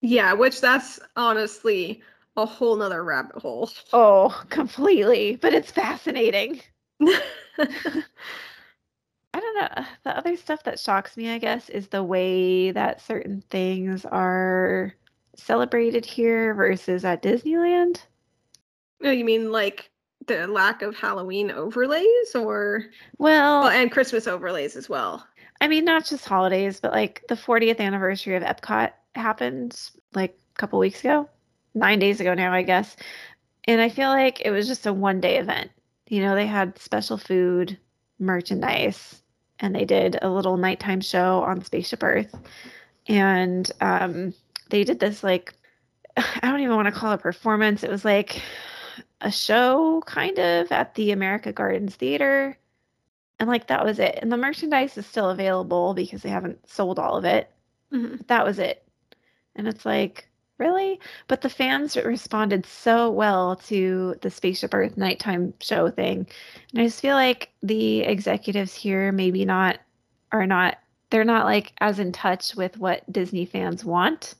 Yeah, 0.00 0.34
which 0.34 0.60
that's 0.60 1.00
honestly 1.16 2.02
a 2.36 2.46
whole 2.46 2.76
nother 2.76 3.02
rabbit 3.02 3.36
hole. 3.36 3.70
Oh, 3.92 4.42
completely. 4.50 5.36
But 5.36 5.54
it's 5.54 5.70
fascinating. 5.70 6.60
I 9.36 9.40
don't 9.40 9.56
know. 9.56 9.84
The 10.04 10.16
other 10.16 10.36
stuff 10.36 10.62
that 10.64 10.80
shocks 10.80 11.16
me, 11.16 11.30
I 11.30 11.38
guess, 11.38 11.68
is 11.68 11.88
the 11.88 12.02
way 12.02 12.70
that 12.70 13.02
certain 13.02 13.42
things 13.50 14.06
are 14.06 14.94
celebrated 15.34 16.06
here 16.06 16.54
versus 16.54 17.04
at 17.04 17.22
Disneyland. 17.22 18.00
No, 19.00 19.10
you 19.10 19.24
mean 19.24 19.52
like 19.52 19.90
the 20.26 20.46
lack 20.46 20.82
of 20.82 20.96
Halloween 20.96 21.50
overlays 21.50 22.34
or 22.34 22.86
well, 23.18 23.62
well 23.62 23.68
and 23.68 23.90
Christmas 23.90 24.26
overlays 24.26 24.76
as 24.76 24.88
well. 24.88 25.26
I 25.60 25.68
mean, 25.68 25.84
not 25.84 26.04
just 26.04 26.26
holidays, 26.26 26.80
but 26.80 26.92
like 26.92 27.22
the 27.28 27.34
40th 27.34 27.80
anniversary 27.80 28.36
of 28.36 28.42
Epcot 28.42 28.92
happened 29.14 29.80
like 30.14 30.38
a 30.54 30.58
couple 30.58 30.78
weeks 30.78 31.00
ago, 31.00 31.28
nine 31.74 31.98
days 31.98 32.20
ago 32.20 32.34
now, 32.34 32.52
I 32.52 32.62
guess. 32.62 32.96
And 33.66 33.80
I 33.80 33.88
feel 33.88 34.08
like 34.08 34.40
it 34.44 34.50
was 34.50 34.66
just 34.66 34.86
a 34.86 34.92
one 34.92 35.20
day 35.20 35.38
event. 35.38 35.70
You 36.08 36.20
know, 36.22 36.34
they 36.34 36.46
had 36.46 36.78
special 36.78 37.16
food, 37.16 37.78
merchandise, 38.18 39.22
and 39.58 39.74
they 39.74 39.84
did 39.84 40.18
a 40.22 40.30
little 40.30 40.56
nighttime 40.56 41.00
show 41.00 41.42
on 41.42 41.64
Spaceship 41.64 42.02
Earth. 42.02 42.34
And 43.08 43.70
um, 43.80 44.34
they 44.70 44.84
did 44.84 45.00
this 45.00 45.24
like, 45.24 45.54
I 46.16 46.40
don't 46.42 46.60
even 46.60 46.76
want 46.76 46.86
to 46.86 46.92
call 46.92 47.12
it 47.12 47.16
a 47.16 47.18
performance. 47.18 47.82
It 47.82 47.90
was 47.90 48.04
like 48.04 48.40
a 49.20 49.30
show 49.30 50.02
kind 50.06 50.38
of 50.38 50.70
at 50.70 50.94
the 50.94 51.10
America 51.10 51.52
Gardens 51.52 51.94
Theater. 51.94 52.56
And 53.38 53.48
like 53.48 53.66
that 53.68 53.84
was 53.84 53.98
it. 53.98 54.18
And 54.20 54.32
the 54.32 54.36
merchandise 54.36 54.96
is 54.96 55.06
still 55.06 55.30
available 55.30 55.94
because 55.94 56.22
they 56.22 56.28
haven't 56.28 56.68
sold 56.68 56.98
all 56.98 57.16
of 57.16 57.24
it. 57.24 57.50
Mm-hmm. 57.92 58.16
That 58.28 58.44
was 58.44 58.58
it. 58.58 58.86
And 59.54 59.68
it's 59.68 59.86
like, 59.86 60.28
really? 60.58 61.00
But 61.28 61.40
the 61.40 61.50
fans 61.50 61.96
responded 61.96 62.66
so 62.66 63.10
well 63.10 63.56
to 63.66 64.14
the 64.22 64.30
Spaceship 64.30 64.74
Earth 64.74 64.96
nighttime 64.96 65.54
show 65.60 65.90
thing. 65.90 66.26
And 66.72 66.80
I 66.80 66.86
just 66.86 67.00
feel 67.00 67.14
like 67.14 67.50
the 67.62 68.00
executives 68.00 68.74
here 68.74 69.12
maybe 69.12 69.44
not 69.44 69.78
are 70.32 70.46
not 70.46 70.78
they're 71.10 71.24
not 71.24 71.44
like 71.44 71.72
as 71.80 71.98
in 71.98 72.10
touch 72.12 72.56
with 72.56 72.78
what 72.78 73.10
Disney 73.12 73.44
fans 73.44 73.84
want 73.84 74.34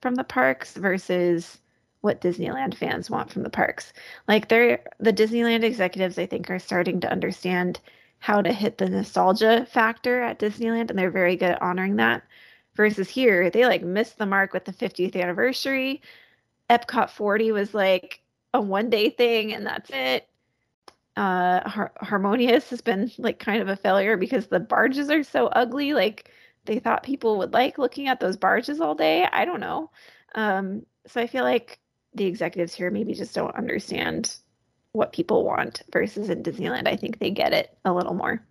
from 0.00 0.14
the 0.14 0.24
parks 0.24 0.74
versus 0.74 1.58
what 2.06 2.20
Disneyland 2.22 2.74
fans 2.76 3.10
want 3.10 3.30
from 3.32 3.42
the 3.42 3.50
parks. 3.50 3.92
Like 4.28 4.48
they're 4.48 4.80
the 5.00 5.12
Disneyland 5.12 5.64
executives 5.64 6.18
I 6.18 6.26
think 6.26 6.48
are 6.50 6.60
starting 6.60 7.00
to 7.00 7.10
understand 7.10 7.80
how 8.20 8.40
to 8.42 8.52
hit 8.52 8.78
the 8.78 8.88
nostalgia 8.88 9.66
factor 9.66 10.22
at 10.22 10.38
Disneyland 10.38 10.90
and 10.90 10.98
they're 10.98 11.10
very 11.10 11.36
good 11.36 11.50
at 11.52 11.62
honoring 11.62 11.96
that. 11.96 12.22
Versus 12.76 13.08
here 13.08 13.50
they 13.50 13.66
like 13.66 13.82
missed 13.82 14.18
the 14.18 14.26
mark 14.26 14.52
with 14.52 14.64
the 14.66 14.72
50th 14.72 15.20
anniversary. 15.20 16.00
Epcot 16.70 17.10
40 17.10 17.52
was 17.52 17.74
like 17.74 18.22
a 18.54 18.60
one 18.60 18.88
day 18.90 19.10
thing 19.10 19.52
and 19.52 19.66
that's 19.66 19.90
it. 19.92 20.28
Uh 21.16 21.68
Har- 21.68 21.92
harmonious 22.00 22.70
has 22.70 22.82
been 22.82 23.10
like 23.18 23.38
kind 23.40 23.62
of 23.62 23.68
a 23.68 23.76
failure 23.76 24.16
because 24.16 24.46
the 24.46 24.60
barges 24.60 25.10
are 25.10 25.24
so 25.24 25.48
ugly 25.48 25.92
like 25.94 26.30
they 26.66 26.78
thought 26.78 27.02
people 27.02 27.38
would 27.38 27.52
like 27.52 27.78
looking 27.78 28.08
at 28.08 28.20
those 28.20 28.36
barges 28.36 28.80
all 28.80 28.94
day. 28.94 29.26
I 29.32 29.44
don't 29.44 29.60
know. 29.60 29.90
Um 30.36 30.86
so 31.06 31.20
i 31.20 31.26
feel 31.26 31.44
like 31.44 31.78
the 32.16 32.26
executives 32.26 32.74
here 32.74 32.90
maybe 32.90 33.14
just 33.14 33.34
don't 33.34 33.54
understand 33.54 34.36
what 34.92 35.12
people 35.12 35.44
want 35.44 35.82
versus 35.92 36.28
in 36.28 36.42
disneyland 36.42 36.88
i 36.88 36.96
think 36.96 37.18
they 37.18 37.30
get 37.30 37.52
it 37.52 37.76
a 37.84 37.92
little 37.92 38.14
more 38.14 38.42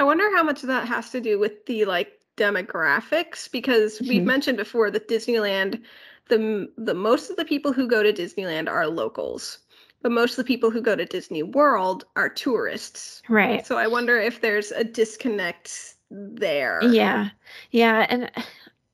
i 0.00 0.04
wonder 0.04 0.24
how 0.34 0.42
much 0.42 0.62
of 0.62 0.68
that 0.68 0.88
has 0.88 1.10
to 1.10 1.20
do 1.20 1.38
with 1.38 1.64
the 1.66 1.84
like 1.84 2.12
demographics 2.36 3.50
because 3.50 3.96
mm-hmm. 3.96 4.08
we've 4.08 4.22
mentioned 4.22 4.58
before 4.58 4.90
that 4.90 5.08
Disneyland 5.08 5.82
the 6.28 6.70
the 6.76 6.92
most 6.92 7.30
of 7.30 7.36
the 7.36 7.46
people 7.46 7.72
who 7.72 7.88
go 7.88 8.02
to 8.02 8.12
Disneyland 8.12 8.68
are 8.68 8.86
locals 8.86 9.60
but 10.02 10.12
most 10.12 10.32
of 10.32 10.36
the 10.36 10.44
people 10.44 10.70
who 10.70 10.80
go 10.80 10.94
to 10.94 11.04
Disney 11.04 11.42
World 11.42 12.04
are 12.14 12.28
tourists. 12.28 13.22
Right. 13.28 13.66
So 13.66 13.76
I 13.76 13.88
wonder 13.88 14.20
if 14.20 14.40
there's 14.40 14.70
a 14.70 14.84
disconnect 14.84 15.94
there. 16.10 16.80
Yeah. 16.84 17.30
Yeah, 17.70 18.06
and 18.08 18.30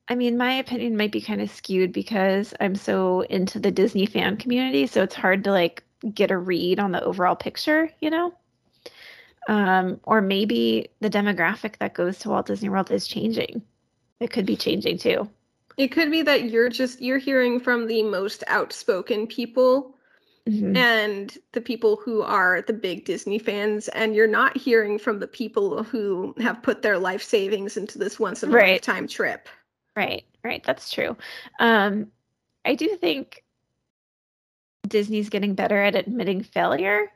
I 0.08 0.14
mean, 0.14 0.36
my 0.36 0.54
opinion 0.54 0.96
might 0.96 1.12
be 1.12 1.20
kind 1.20 1.40
of 1.40 1.50
skewed 1.50 1.92
because 1.92 2.54
I'm 2.60 2.74
so 2.74 3.22
into 3.22 3.58
the 3.58 3.70
Disney 3.70 4.06
fan 4.06 4.36
community, 4.36 4.86
so 4.86 5.02
it's 5.02 5.14
hard 5.14 5.44
to 5.44 5.52
like 5.52 5.84
get 6.12 6.30
a 6.30 6.38
read 6.38 6.80
on 6.80 6.92
the 6.92 7.02
overall 7.02 7.36
picture, 7.36 7.90
you 8.00 8.10
know? 8.10 8.34
um, 9.48 10.00
or 10.04 10.20
maybe 10.20 10.88
the 11.00 11.10
demographic 11.10 11.78
that 11.78 11.94
goes 11.94 12.18
to 12.20 12.28
Walt 12.28 12.46
Disney 12.46 12.68
World 12.68 12.90
is 12.90 13.06
changing. 13.06 13.62
It 14.20 14.30
could 14.30 14.46
be 14.46 14.56
changing 14.56 14.98
too. 14.98 15.28
It 15.76 15.88
could 15.88 16.10
be 16.10 16.22
that 16.22 16.50
you're 16.50 16.68
just 16.68 17.00
you're 17.00 17.18
hearing 17.18 17.58
from 17.58 17.86
the 17.86 18.02
most 18.02 18.44
outspoken 18.46 19.26
people 19.26 19.96
mm-hmm. 20.46 20.76
and 20.76 21.36
the 21.52 21.60
people 21.60 21.96
who 21.96 22.22
are 22.22 22.62
the 22.62 22.72
big 22.72 23.04
Disney 23.04 23.38
fans, 23.38 23.88
and 23.88 24.14
you're 24.14 24.26
not 24.26 24.56
hearing 24.56 24.98
from 24.98 25.18
the 25.18 25.26
people 25.26 25.82
who 25.82 26.34
have 26.38 26.62
put 26.62 26.82
their 26.82 26.98
life 26.98 27.22
savings 27.22 27.76
into 27.76 27.98
this 27.98 28.20
once 28.20 28.42
in 28.42 28.50
a 28.50 28.52
right. 28.52 28.72
lifetime 28.72 29.08
trip. 29.08 29.48
Right, 29.96 30.24
right. 30.42 30.62
That's 30.64 30.90
true. 30.90 31.16
Um, 31.58 32.10
I 32.64 32.74
do 32.74 32.96
think 32.96 33.44
Disney's 34.88 35.28
getting 35.28 35.54
better 35.54 35.82
at 35.82 35.94
admitting 35.96 36.42
failure 36.42 37.10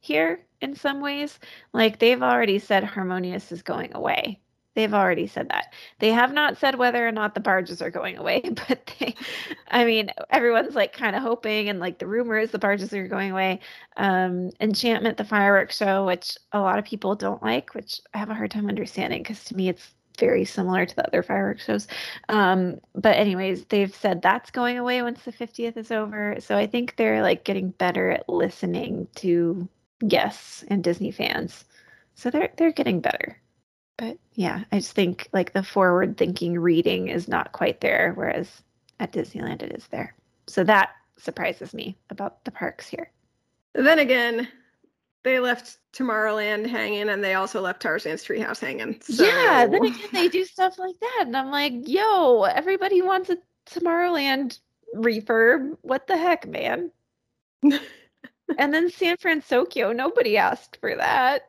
here 0.00 0.44
in 0.60 0.74
some 0.74 1.00
ways. 1.00 1.38
Like 1.72 1.98
they've 1.98 2.22
already 2.22 2.58
said 2.58 2.84
Harmonious 2.84 3.52
is 3.52 3.62
going 3.62 3.94
away. 3.94 4.40
They've 4.74 4.94
already 4.94 5.26
said 5.26 5.50
that. 5.50 5.74
They 5.98 6.10
have 6.12 6.32
not 6.32 6.56
said 6.56 6.76
whether 6.76 7.06
or 7.06 7.12
not 7.12 7.34
the 7.34 7.40
barges 7.40 7.82
are 7.82 7.90
going 7.90 8.16
away, 8.16 8.40
but 8.68 8.94
they, 8.98 9.14
I 9.68 9.84
mean, 9.84 10.10
everyone's 10.30 10.74
like 10.74 10.94
kind 10.94 11.14
of 11.14 11.22
hoping, 11.22 11.68
and 11.68 11.78
like 11.78 11.98
the 11.98 12.06
rumor 12.06 12.38
is 12.38 12.50
the 12.52 12.58
barges 12.58 12.92
are 12.94 13.06
going 13.06 13.32
away. 13.32 13.60
Um, 13.98 14.50
Enchantment, 14.60 15.18
the 15.18 15.24
fireworks 15.24 15.76
show, 15.76 16.06
which 16.06 16.38
a 16.52 16.60
lot 16.60 16.78
of 16.78 16.86
people 16.86 17.14
don't 17.16 17.42
like, 17.42 17.74
which 17.74 18.00
I 18.14 18.18
have 18.18 18.30
a 18.30 18.34
hard 18.34 18.50
time 18.50 18.68
understanding 18.68 19.22
because 19.22 19.44
to 19.44 19.56
me 19.56 19.68
it's 19.68 19.94
very 20.18 20.44
similar 20.44 20.86
to 20.86 20.96
the 20.96 21.06
other 21.06 21.22
fireworks 21.22 21.64
shows. 21.64 21.88
Um, 22.28 22.80
but 22.94 23.16
anyways, 23.16 23.64
they've 23.66 23.94
said 23.94 24.22
that's 24.22 24.50
going 24.50 24.78
away 24.78 25.02
once 25.02 25.22
the 25.22 25.32
50th 25.32 25.76
is 25.76 25.90
over. 25.90 26.36
So 26.40 26.56
I 26.56 26.66
think 26.66 26.96
they're 26.96 27.22
like 27.22 27.44
getting 27.44 27.70
better 27.70 28.10
at 28.10 28.28
listening 28.28 29.08
to 29.16 29.68
guests 30.06 30.64
and 30.68 30.82
Disney 30.82 31.10
fans. 31.10 31.64
So 32.14 32.30
they're 32.30 32.52
they're 32.56 32.72
getting 32.72 33.00
better. 33.00 33.38
But 33.96 34.18
yeah, 34.34 34.64
I 34.72 34.78
just 34.78 34.92
think 34.92 35.28
like 35.32 35.52
the 35.52 35.62
forward 35.62 36.16
thinking 36.16 36.58
reading 36.58 37.08
is 37.08 37.28
not 37.28 37.52
quite 37.52 37.80
there, 37.80 38.12
whereas 38.14 38.62
at 39.00 39.12
Disneyland 39.12 39.62
it 39.62 39.72
is 39.72 39.86
there. 39.88 40.14
So 40.46 40.64
that 40.64 40.90
surprises 41.18 41.72
me 41.72 41.96
about 42.10 42.44
the 42.44 42.50
parks 42.50 42.88
here. 42.88 43.10
Then 43.74 43.98
again, 43.98 44.48
they 45.24 45.38
left 45.38 45.78
Tomorrowland 45.92 46.66
hanging 46.66 47.08
and 47.08 47.22
they 47.22 47.34
also 47.34 47.60
left 47.60 47.82
Tarzan's 47.82 48.24
treehouse 48.24 48.60
hanging. 48.60 49.00
So. 49.00 49.24
Yeah, 49.24 49.66
then 49.66 49.84
again 49.84 50.08
they 50.12 50.28
do 50.28 50.44
stuff 50.44 50.78
like 50.78 50.98
that. 51.00 51.24
And 51.26 51.36
I'm 51.36 51.50
like, 51.50 51.74
yo, 51.86 52.42
everybody 52.44 53.02
wants 53.02 53.30
a 53.30 53.38
Tomorrowland 53.66 54.58
refurb. 54.96 55.76
What 55.82 56.06
the 56.06 56.16
heck, 56.16 56.46
man? 56.46 56.90
and 57.62 58.74
then 58.74 58.90
San 58.90 59.16
Fransokyo, 59.16 59.94
nobody 59.94 60.36
asked 60.36 60.78
for 60.80 60.96
that. 60.96 61.42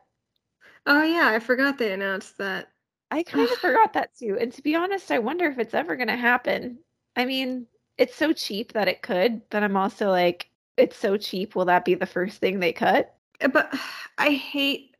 Oh 0.86 1.02
yeah, 1.02 1.28
I 1.28 1.38
forgot 1.38 1.78
they 1.78 1.92
announced 1.92 2.38
that. 2.38 2.68
I 3.10 3.22
kind 3.22 3.48
of 3.48 3.58
forgot 3.58 3.94
that 3.94 4.10
too. 4.16 4.38
And 4.40 4.52
to 4.52 4.62
be 4.62 4.74
honest, 4.74 5.10
I 5.10 5.18
wonder 5.18 5.46
if 5.46 5.58
it's 5.58 5.74
ever 5.74 5.96
going 5.96 6.08
to 6.08 6.16
happen. 6.16 6.78
I 7.16 7.24
mean, 7.24 7.66
it's 7.96 8.14
so 8.14 8.32
cheap 8.32 8.72
that 8.72 8.88
it 8.88 9.02
could, 9.02 9.48
but 9.50 9.62
I'm 9.62 9.76
also 9.76 10.10
like, 10.10 10.48
it's 10.76 10.96
so 10.96 11.16
cheap. 11.16 11.54
Will 11.54 11.66
that 11.66 11.84
be 11.84 11.94
the 11.94 12.06
first 12.06 12.38
thing 12.38 12.58
they 12.58 12.72
cut? 12.72 13.16
Eh, 13.44 13.48
but 13.48 13.72
I 14.18 14.30
hate, 14.30 14.96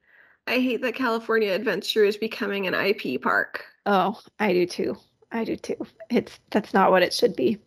I 0.47 0.61
hate 0.61 0.83
that 0.83 0.95
California 0.95 1.53
Adventure 1.53 2.05
is 2.05 2.17
becoming 2.17 2.67
an 2.67 2.75
IP 2.75 3.21
park. 3.21 3.65
Oh, 3.87 4.21
I 4.39 4.53
do 4.53 4.67
too. 4.67 4.97
I 5.33 5.45
do 5.45 5.57
too. 5.57 5.77
It's 6.11 6.39
that's 6.51 6.73
not 6.73 6.93
what 6.93 7.03
it 7.03 7.13
should 7.13 7.35
be. 7.35 7.59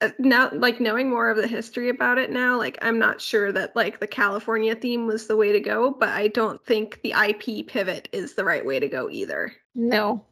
Uh, 0.00 0.10
now 0.18 0.50
like 0.52 0.80
knowing 0.80 1.10
more 1.10 1.28
of 1.30 1.36
the 1.36 1.46
history 1.46 1.88
about 1.88 2.18
it 2.18 2.30
now 2.30 2.56
like 2.56 2.78
i'm 2.82 2.98
not 2.98 3.20
sure 3.20 3.50
that 3.50 3.74
like 3.74 3.98
the 3.98 4.06
california 4.06 4.74
theme 4.74 5.06
was 5.06 5.26
the 5.26 5.36
way 5.36 5.50
to 5.52 5.60
go 5.60 5.90
but 5.90 6.10
i 6.10 6.28
don't 6.28 6.64
think 6.64 7.00
the 7.02 7.12
ip 7.28 7.66
pivot 7.66 8.08
is 8.12 8.34
the 8.34 8.44
right 8.44 8.64
way 8.64 8.78
to 8.78 8.88
go 8.88 9.08
either 9.10 9.52
no 9.74 10.24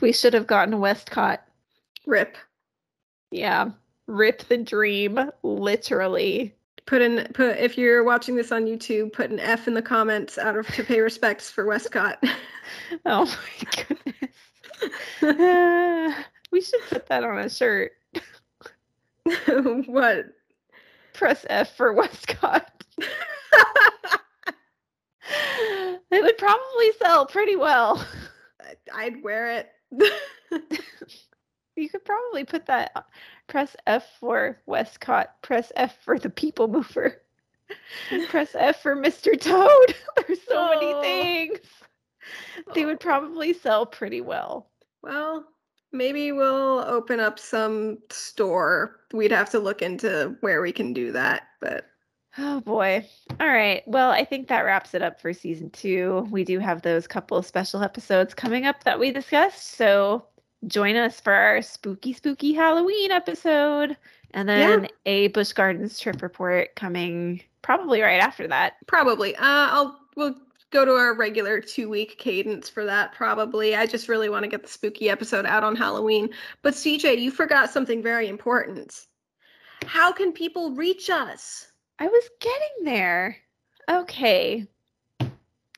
we 0.00 0.12
should 0.12 0.34
have 0.34 0.46
gotten 0.46 0.74
WestCOT 0.74 1.38
rip 2.06 2.36
yeah 3.30 3.70
rip 4.06 4.42
the 4.48 4.58
dream 4.58 5.30
literally 5.42 6.54
put 6.90 7.00
in 7.00 7.26
put 7.34 7.56
if 7.56 7.78
you're 7.78 8.02
watching 8.02 8.34
this 8.34 8.50
on 8.50 8.64
youtube 8.64 9.12
put 9.12 9.30
an 9.30 9.38
f 9.38 9.68
in 9.68 9.74
the 9.74 9.82
comments 9.82 10.36
out 10.38 10.56
of 10.56 10.66
to 10.66 10.82
pay 10.82 11.00
respects 11.00 11.48
for 11.48 11.64
WestCOT 11.64 12.16
oh 13.06 13.24
my 13.24 13.84
goodness 13.86 14.34
uh, 15.22 16.22
we 16.50 16.60
should 16.60 16.80
put 16.88 17.06
that 17.06 17.22
on 17.22 17.38
a 17.38 17.48
shirt 17.48 17.92
what? 19.86 20.26
Press 21.14 21.44
F 21.48 21.76
for 21.76 21.94
WestCOT. 21.94 22.64
It 26.12 26.24
would 26.24 26.38
probably 26.38 26.92
sell 27.00 27.26
pretty 27.26 27.56
well. 27.56 28.04
I'd 28.92 29.22
wear 29.22 29.66
it. 29.92 31.22
You 31.80 31.88
could 31.88 32.04
probably 32.04 32.44
put 32.44 32.66
that 32.66 32.92
uh, 32.94 33.02
press 33.46 33.74
F 33.86 34.06
for 34.20 34.60
WestCOT, 34.68 35.26
press 35.40 35.72
F 35.76 35.96
for 36.04 36.18
the 36.18 36.28
people 36.28 36.68
mover. 36.68 37.22
press 38.28 38.54
F 38.58 38.82
for 38.82 38.94
Mr. 38.94 39.40
Toad. 39.40 39.94
There's 40.26 40.42
so 40.42 40.56
oh. 40.56 40.74
many 40.74 41.00
things. 41.00 41.58
They 42.74 42.84
would 42.84 43.00
probably 43.00 43.54
sell 43.54 43.86
pretty 43.86 44.20
well. 44.20 44.68
Well, 45.02 45.46
maybe 45.90 46.32
we'll 46.32 46.84
open 46.86 47.18
up 47.18 47.38
some 47.38 47.98
store. 48.10 49.00
We'd 49.14 49.32
have 49.32 49.50
to 49.50 49.58
look 49.58 49.80
into 49.80 50.36
where 50.40 50.60
we 50.60 50.72
can 50.72 50.92
do 50.92 51.12
that, 51.12 51.44
but 51.60 51.86
Oh 52.38 52.60
boy. 52.60 53.04
All 53.40 53.48
right. 53.48 53.82
Well, 53.86 54.10
I 54.10 54.24
think 54.24 54.48
that 54.48 54.64
wraps 54.64 54.94
it 54.94 55.02
up 55.02 55.20
for 55.20 55.32
season 55.32 55.70
two. 55.70 56.28
We 56.30 56.44
do 56.44 56.60
have 56.60 56.82
those 56.82 57.08
couple 57.08 57.36
of 57.36 57.46
special 57.46 57.82
episodes 57.82 58.34
coming 58.34 58.66
up 58.66 58.84
that 58.84 59.00
we 59.00 59.10
discussed. 59.10 59.74
So 59.74 60.24
join 60.66 60.96
us 60.96 61.20
for 61.20 61.32
our 61.32 61.62
spooky, 61.62 62.12
spooky 62.12 62.52
Halloween 62.52 63.10
episode. 63.10 63.96
And 64.32 64.48
then 64.48 64.82
yeah. 64.82 64.88
a 65.06 65.28
Busch 65.28 65.52
Gardens 65.52 65.98
trip 65.98 66.22
report 66.22 66.74
coming 66.76 67.42
probably 67.62 68.00
right 68.00 68.20
after 68.20 68.46
that. 68.48 68.74
Probably. 68.86 69.34
Uh, 69.36 69.40
I'll 69.42 70.00
we'll 70.16 70.36
go 70.70 70.84
to 70.84 70.92
our 70.92 71.14
regular 71.14 71.60
two 71.60 71.88
week 71.88 72.18
cadence 72.18 72.68
for 72.68 72.84
that. 72.84 73.12
Probably. 73.12 73.74
I 73.74 73.86
just 73.86 74.08
really 74.08 74.28
want 74.28 74.44
to 74.44 74.48
get 74.48 74.62
the 74.62 74.68
spooky 74.68 75.10
episode 75.10 75.46
out 75.46 75.64
on 75.64 75.74
Halloween. 75.74 76.30
But 76.62 76.74
CJ, 76.74 77.20
you 77.20 77.30
forgot 77.30 77.70
something 77.70 78.02
very 78.02 78.28
important. 78.28 79.06
How 79.84 80.12
can 80.12 80.32
people 80.32 80.72
reach 80.72 81.10
us? 81.10 81.72
I 81.98 82.06
was 82.06 82.24
getting 82.40 82.84
there. 82.84 83.36
Okay. 83.90 84.66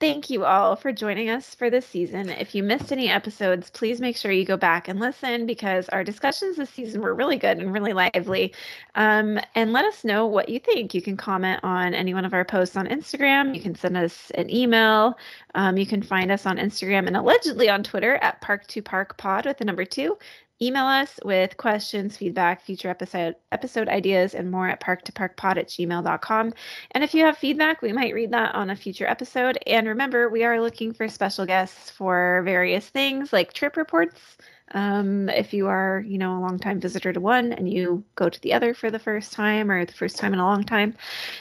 Thank 0.03 0.30
you 0.30 0.44
all 0.44 0.74
for 0.74 0.90
joining 0.90 1.30
us 1.30 1.55
for 1.55 1.70
this 1.70 1.86
season. 1.86 2.28
If 2.28 2.57
you 2.57 2.64
missed 2.64 2.90
any 2.90 3.09
episodes, 3.09 3.70
please 3.70 4.00
make 4.00 4.16
sure 4.16 4.32
you 4.32 4.44
go 4.44 4.57
back 4.57 4.88
and 4.88 4.98
listen 4.98 5.46
because 5.46 5.88
our 5.90 6.03
discussions 6.03 6.57
this 6.57 6.70
season 6.70 7.03
were 7.03 7.14
really 7.14 7.36
good 7.36 7.59
and 7.59 7.72
really 7.72 7.92
lively. 7.92 8.53
Um, 8.96 9.38
and 9.55 9.72
let 9.72 9.84
us 9.84 10.03
know 10.03 10.26
what 10.26 10.48
you 10.48 10.59
think. 10.59 10.92
You 10.92 11.03
can 11.03 11.16
comment 11.16 11.61
on 11.62 11.94
any 11.94 12.14
one 12.14 12.24
of 12.24 12.34
our 12.34 12.44
posts 12.44 12.76
on 12.76 12.88
Instagram. 12.88 13.55
You 13.55 13.61
can 13.61 13.76
send 13.76 13.96
us 13.96 14.32
an 14.34 14.50
email. 14.50 15.16
Um, 15.55 15.76
you 15.76 15.86
can 15.86 16.03
find 16.03 16.32
us 16.32 16.46
on 16.46 16.57
Instagram 16.57 17.07
and 17.07 17.16
allegedly 17.16 17.68
on 17.70 17.84
Twitter 17.84 18.16
at 18.16 18.40
Park 18.40 18.66
to 18.66 18.82
Park 18.82 19.16
Pod 19.18 19.46
with 19.46 19.59
the 19.59 19.64
number 19.64 19.84
two. 19.84 20.18
Email 20.62 20.86
us 20.86 21.18
with 21.24 21.56
questions, 21.56 22.16
feedback, 22.16 22.62
future 22.62 22.88
episode 22.88 23.34
episode 23.50 23.88
ideas, 23.88 24.32
and 24.32 24.48
more 24.48 24.68
at 24.68 24.80
parktoparkpod 24.80 25.56
at 25.56 25.66
gmail.com. 25.66 26.54
And 26.92 27.02
if 27.02 27.14
you 27.14 27.24
have 27.24 27.36
feedback, 27.36 27.82
we 27.82 27.92
might 27.92 28.14
read 28.14 28.30
that 28.30 28.54
on 28.54 28.70
a 28.70 28.76
future 28.76 29.08
episode. 29.08 29.58
And 29.66 29.88
remember, 29.88 30.28
we 30.28 30.44
are 30.44 30.60
looking 30.60 30.92
for 30.92 31.08
special 31.08 31.46
guests 31.46 31.90
for 31.90 32.42
various 32.44 32.88
things 32.88 33.32
like 33.32 33.52
trip 33.52 33.76
reports. 33.76 34.20
Um, 34.70 35.28
if 35.30 35.52
you 35.52 35.66
are, 35.66 36.04
you 36.06 36.16
know, 36.16 36.38
a 36.38 36.40
long 36.40 36.60
time 36.60 36.78
visitor 36.78 37.12
to 37.12 37.20
one 37.20 37.52
and 37.52 37.68
you 37.68 38.04
go 38.14 38.28
to 38.28 38.40
the 38.40 38.52
other 38.52 38.72
for 38.72 38.88
the 38.88 39.00
first 39.00 39.32
time 39.32 39.68
or 39.68 39.84
the 39.84 39.92
first 39.92 40.16
time 40.16 40.32
in 40.32 40.38
a 40.38 40.46
long 40.46 40.62
time. 40.62 40.94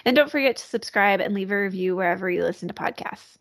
And 0.03 0.15
don't 0.15 0.31
forget 0.31 0.57
to 0.57 0.65
subscribe 0.65 1.21
and 1.21 1.35
leave 1.35 1.51
a 1.51 1.61
review 1.61 1.95
wherever 1.95 2.27
you 2.27 2.41
listen 2.41 2.67
to 2.69 2.73
podcasts. 2.73 3.37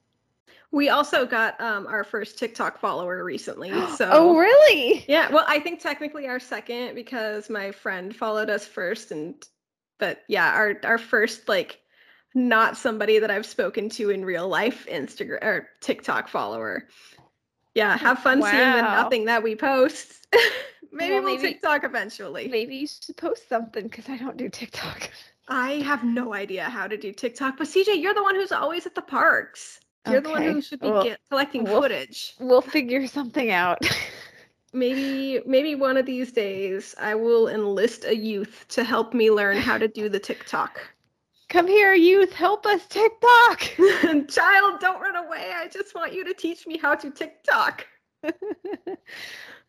We 0.73 0.89
also 0.89 1.27
got 1.27 1.61
um, 1.61 1.87
our 1.89 2.05
first 2.05 2.39
TikTok 2.39 2.79
follower 2.79 3.25
recently. 3.25 3.71
So 3.97 4.09
Oh 4.11 4.37
really? 4.37 5.05
Yeah. 5.09 5.31
Well, 5.31 5.45
I 5.49 5.59
think 5.59 5.81
technically 5.81 6.29
our 6.29 6.41
second 6.41 6.95
because 6.95 7.51
my 7.51 7.73
friend 7.73 8.15
followed 8.15 8.51
us 8.51 8.67
first 8.67 9.11
and 9.11 9.35
but 9.99 10.23
yeah, 10.29 10.53
our 10.53 10.77
our 10.85 10.99
first 10.99 11.49
like 11.49 11.81
not 12.35 12.77
somebody 12.77 13.19
that 13.19 13.31
I've 13.31 13.47
spoken 13.47 13.89
to 13.91 14.11
in 14.11 14.25
real 14.25 14.49
life 14.49 14.87
Instagram 14.91 15.43
or 15.43 15.69
TikTok 15.81 16.29
follower. 16.29 16.89
Yeah, 17.75 17.97
have 17.97 18.21
fun 18.21 18.41
wow. 18.41 18.51
seeing 18.51 18.73
the 18.73 18.83
nothing 18.83 19.25
that 19.27 19.43
we 19.43 19.55
post. 19.57 20.27
maybe 20.93 21.15
well, 21.15 21.23
we'll 21.23 21.37
maybe, 21.37 21.49
TikTok 21.49 21.85
eventually. 21.85 22.49
Maybe 22.49 22.77
you 22.77 22.87
should 22.87 23.17
post 23.17 23.49
something 23.49 23.85
because 23.85 24.09
I 24.09 24.17
don't 24.17 24.37
do 24.37 24.49
TikTok. 24.49 25.11
I 25.49 25.75
have 25.83 26.05
no 26.05 26.33
idea 26.35 26.65
how 26.65 26.87
to 26.87 26.97
do 26.97 27.13
TikTok, 27.13 27.59
but 27.59 27.67
CJ, 27.67 28.01
you're 28.01 28.15
the 28.15 28.23
one 28.23 28.37
who's 28.37 28.53
always 28.53 28.87
at 28.87 28.95
the 28.95 29.03
parks. 29.03 29.81
You're 30.07 30.19
okay. 30.19 30.25
the 30.25 30.31
one 30.31 30.43
who 30.43 30.63
should 30.63 30.81
be 30.81 30.91
well, 30.91 31.05
get, 31.05 31.21
collecting 31.29 31.65
we'll, 31.65 31.83
footage. 31.83 32.35
We'll 32.41 32.63
figure 32.63 33.07
something 33.07 33.51
out. 33.51 33.79
maybe 34.73 35.41
maybe 35.47 35.75
one 35.75 35.97
of 35.97 36.07
these 36.07 36.33
days 36.33 36.95
I 36.99 37.15
will 37.15 37.49
enlist 37.49 38.05
a 38.05 38.17
youth 38.17 38.67
to 38.69 38.85
help 38.85 39.15
me 39.15 39.31
learn 39.31 39.59
how 39.59 39.79
to 39.79 39.89
do 39.89 40.09
the 40.09 40.19
TikTok. 40.19 40.81
Come 41.49 41.67
here, 41.67 41.95
youth, 41.95 42.33
help 42.33 42.65
us 42.65 42.87
TikTok. 42.87 43.61
Child, 44.29 44.81
don't 44.81 45.01
run 45.01 45.17
away. 45.17 45.53
I 45.55 45.67
just 45.69 45.97
want 45.97 46.13
you 46.13 46.25
to 46.25 46.33
teach 46.33 46.67
me 46.67 46.79
how 46.79 46.95
to 46.95 47.11
TikTok. 47.11 47.87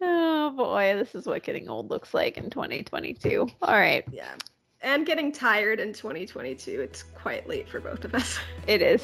oh 0.02 0.52
boy, 0.52 0.94
this 0.96 1.16
is 1.16 1.26
what 1.26 1.42
getting 1.42 1.68
old 1.70 1.90
looks 1.90 2.14
like 2.14 2.38
in 2.38 2.52
2022. 2.52 3.50
All 3.64 3.74
right. 3.74 4.04
Yeah. 4.12 4.36
And 4.84 5.06
getting 5.08 5.32
tired 5.32 5.80
in 5.80 5.92
2022. 5.92 6.82
It's 6.82 7.04
quite 7.04 7.50
late 7.50 7.68
for 7.68 7.80
both 7.80 8.06
of 8.06 8.14
us. 8.14 8.38
It 8.68 8.84
is. 8.84 9.04